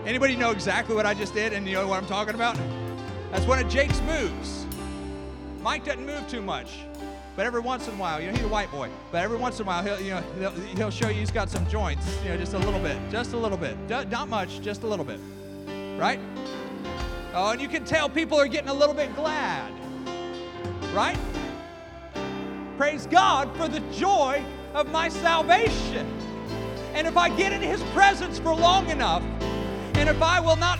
Anybody 0.05 0.37
know 0.37 0.51
exactly 0.51 0.95
what 0.95 1.07
I 1.07 1.15
just 1.15 1.33
did 1.33 1.55
and 1.55 1.67
you 1.67 1.73
know 1.73 1.89
what 1.89 2.03
I'm 2.03 2.07
talking 2.07 2.35
about? 2.35 2.59
That's 3.33 3.47
one 3.47 3.59
of 3.59 3.69
Jake's 3.69 4.01
moves. 4.03 4.64
Mike 5.65 5.83
doesn't 5.83 6.05
move 6.05 6.29
too 6.29 6.43
much. 6.43 6.81
But 7.37 7.47
every 7.47 7.63
once 7.63 7.89
in 7.89 7.95
a 7.95 7.97
while, 7.97 8.21
you 8.21 8.27
know, 8.27 8.35
he's 8.35 8.45
a 8.45 8.49
white 8.49 8.71
boy. 8.71 8.91
But 9.11 9.23
every 9.23 9.39
once 9.39 9.59
in 9.59 9.65
a 9.65 9.67
while, 9.67 9.83
he'll, 9.83 9.99
you 9.99 10.11
know, 10.11 10.23
he'll, 10.39 10.51
he'll 10.77 10.91
show 10.91 11.09
you 11.09 11.15
he's 11.15 11.31
got 11.31 11.49
some 11.49 11.67
joints, 11.71 12.07
you 12.23 12.29
know, 12.29 12.37
just 12.37 12.53
a 12.53 12.59
little 12.59 12.79
bit, 12.81 12.99
just 13.11 13.33
a 13.33 13.39
little 13.39 13.57
bit, 13.57 13.75
not 13.89 14.29
much, 14.29 14.61
just 14.61 14.83
a 14.83 14.87
little 14.87 15.07
bit, 15.07 15.19
right? 15.99 16.21
Oh, 17.33 17.53
and 17.53 17.63
you 17.63 17.69
can 17.69 17.83
tell 17.83 18.11
people 18.11 18.39
are 18.39 18.47
getting 18.47 18.69
a 18.69 18.75
little 18.75 18.95
bit 18.95 19.17
glad, 19.17 19.73
right? 20.93 21.19
Praise 22.77 23.07
God 23.07 23.57
for 23.57 23.67
the 23.67 23.81
joy 23.91 24.45
of 24.75 24.93
my 24.93 25.09
salvation. 25.09 26.07
And 26.93 27.07
if 27.07 27.17
I 27.17 27.35
get 27.35 27.55
in 27.55 27.63
His 27.63 27.83
presence 27.95 28.39
for 28.39 28.55
long 28.55 28.91
enough, 28.91 29.23
and 29.95 30.11
if 30.11 30.21
I 30.21 30.41
will 30.41 30.57
not 30.57 30.79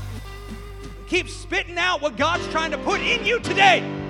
keep 1.09 1.31
spitting 1.31 1.79
out 1.79 2.03
what 2.03 2.19
God's 2.19 2.47
trying 2.49 2.71
to 2.73 2.79
put 2.79 3.01
in 3.01 3.25
you 3.25 3.41
today, 3.41 4.04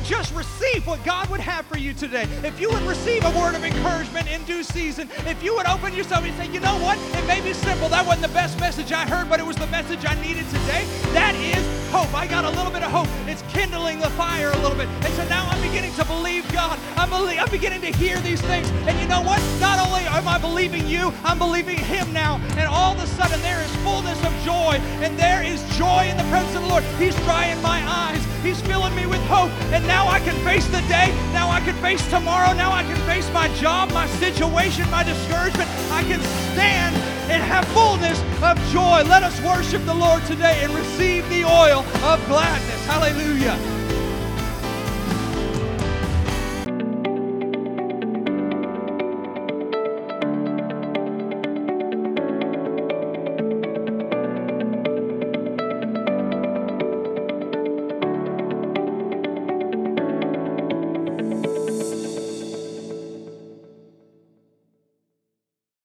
would 0.00 0.08
just 0.08 0.34
receive 0.34 0.86
what 0.86 1.02
God 1.04 1.28
would 1.28 1.40
have 1.40 1.66
for 1.66 1.76
you 1.76 1.92
today, 1.92 2.26
if 2.42 2.58
you 2.58 2.70
would 2.70 2.82
receive 2.82 3.22
a 3.24 3.30
word 3.38 3.54
of 3.54 3.64
encouragement 3.64 4.30
in 4.30 4.42
due 4.44 4.62
season, 4.62 5.10
if 5.26 5.42
you 5.42 5.54
would 5.56 5.66
open 5.66 5.94
yourself 5.94 6.24
and 6.24 6.34
say, 6.36 6.50
you 6.50 6.60
know 6.60 6.78
what, 6.78 6.96
it 6.98 7.26
may 7.26 7.40
be 7.42 7.52
simple. 7.52 7.88
That 7.88 8.06
wasn't 8.06 8.28
the 8.28 8.34
best 8.34 8.58
message 8.58 8.92
I 8.92 9.06
heard, 9.06 9.28
but 9.28 9.40
it 9.40 9.46
was 9.46 9.56
the 9.56 9.66
message 9.66 10.04
I 10.06 10.14
needed 10.22 10.46
today. 10.46 10.86
That 11.12 11.34
is 11.34 11.60
hope. 11.90 12.14
I 12.14 12.26
got 12.26 12.44
a 12.44 12.50
little 12.50 12.72
bit 12.72 12.82
of 12.82 12.90
hope. 12.90 13.08
Kindling 13.48 14.00
the 14.00 14.10
fire 14.10 14.50
a 14.50 14.58
little 14.58 14.76
bit. 14.76 14.88
And 14.88 15.12
so 15.14 15.26
now 15.28 15.46
I'm 15.48 15.60
beginning 15.62 15.92
to 15.94 16.04
believe 16.04 16.50
God. 16.52 16.78
I'm, 16.96 17.10
believe, 17.10 17.38
I'm 17.40 17.50
beginning 17.50 17.80
to 17.82 17.92
hear 17.92 18.18
these 18.20 18.40
things. 18.42 18.68
And 18.86 18.98
you 19.00 19.06
know 19.08 19.20
what? 19.20 19.40
Not 19.60 19.78
only 19.86 20.02
am 20.02 20.26
I 20.28 20.38
believing 20.38 20.86
you, 20.86 21.12
I'm 21.24 21.38
believing 21.38 21.78
Him 21.78 22.12
now. 22.12 22.40
And 22.56 22.66
all 22.68 22.92
of 22.92 23.02
a 23.02 23.06
sudden, 23.06 23.40
there 23.42 23.60
is 23.60 23.74
fullness 23.76 24.22
of 24.24 24.32
joy. 24.44 24.78
And 25.02 25.18
there 25.18 25.42
is 25.42 25.62
joy 25.76 26.08
in 26.10 26.16
the 26.16 26.24
presence 26.24 26.56
of 26.56 26.62
the 26.62 26.68
Lord. 26.68 26.84
He's 26.98 27.16
drying 27.24 27.60
my 27.62 27.82
eyes. 27.86 28.24
He's 28.42 28.60
filling 28.62 28.94
me 28.94 29.06
with 29.06 29.20
hope. 29.26 29.50
And 29.72 29.86
now 29.86 30.08
I 30.08 30.20
can 30.20 30.34
face 30.44 30.66
the 30.66 30.80
day. 30.88 31.12
Now 31.32 31.50
I 31.50 31.60
can 31.60 31.74
face 31.76 32.06
tomorrow. 32.10 32.52
Now 32.54 32.72
I 32.72 32.82
can 32.82 32.96
face 33.06 33.30
my 33.32 33.48
job, 33.54 33.92
my 33.92 34.06
situation, 34.06 34.90
my 34.90 35.02
discouragement. 35.02 35.68
I 35.90 36.02
can 36.04 36.20
stand 36.52 37.09
and 37.30 37.42
have 37.42 37.64
fullness 37.68 38.20
of 38.42 38.58
joy. 38.72 39.02
Let 39.08 39.22
us 39.22 39.40
worship 39.42 39.84
the 39.86 39.94
Lord 39.94 40.24
today 40.26 40.60
and 40.62 40.74
receive 40.74 41.28
the 41.28 41.44
oil 41.44 41.84
of 42.02 42.18
gladness. 42.26 42.86
Hallelujah. 42.86 43.79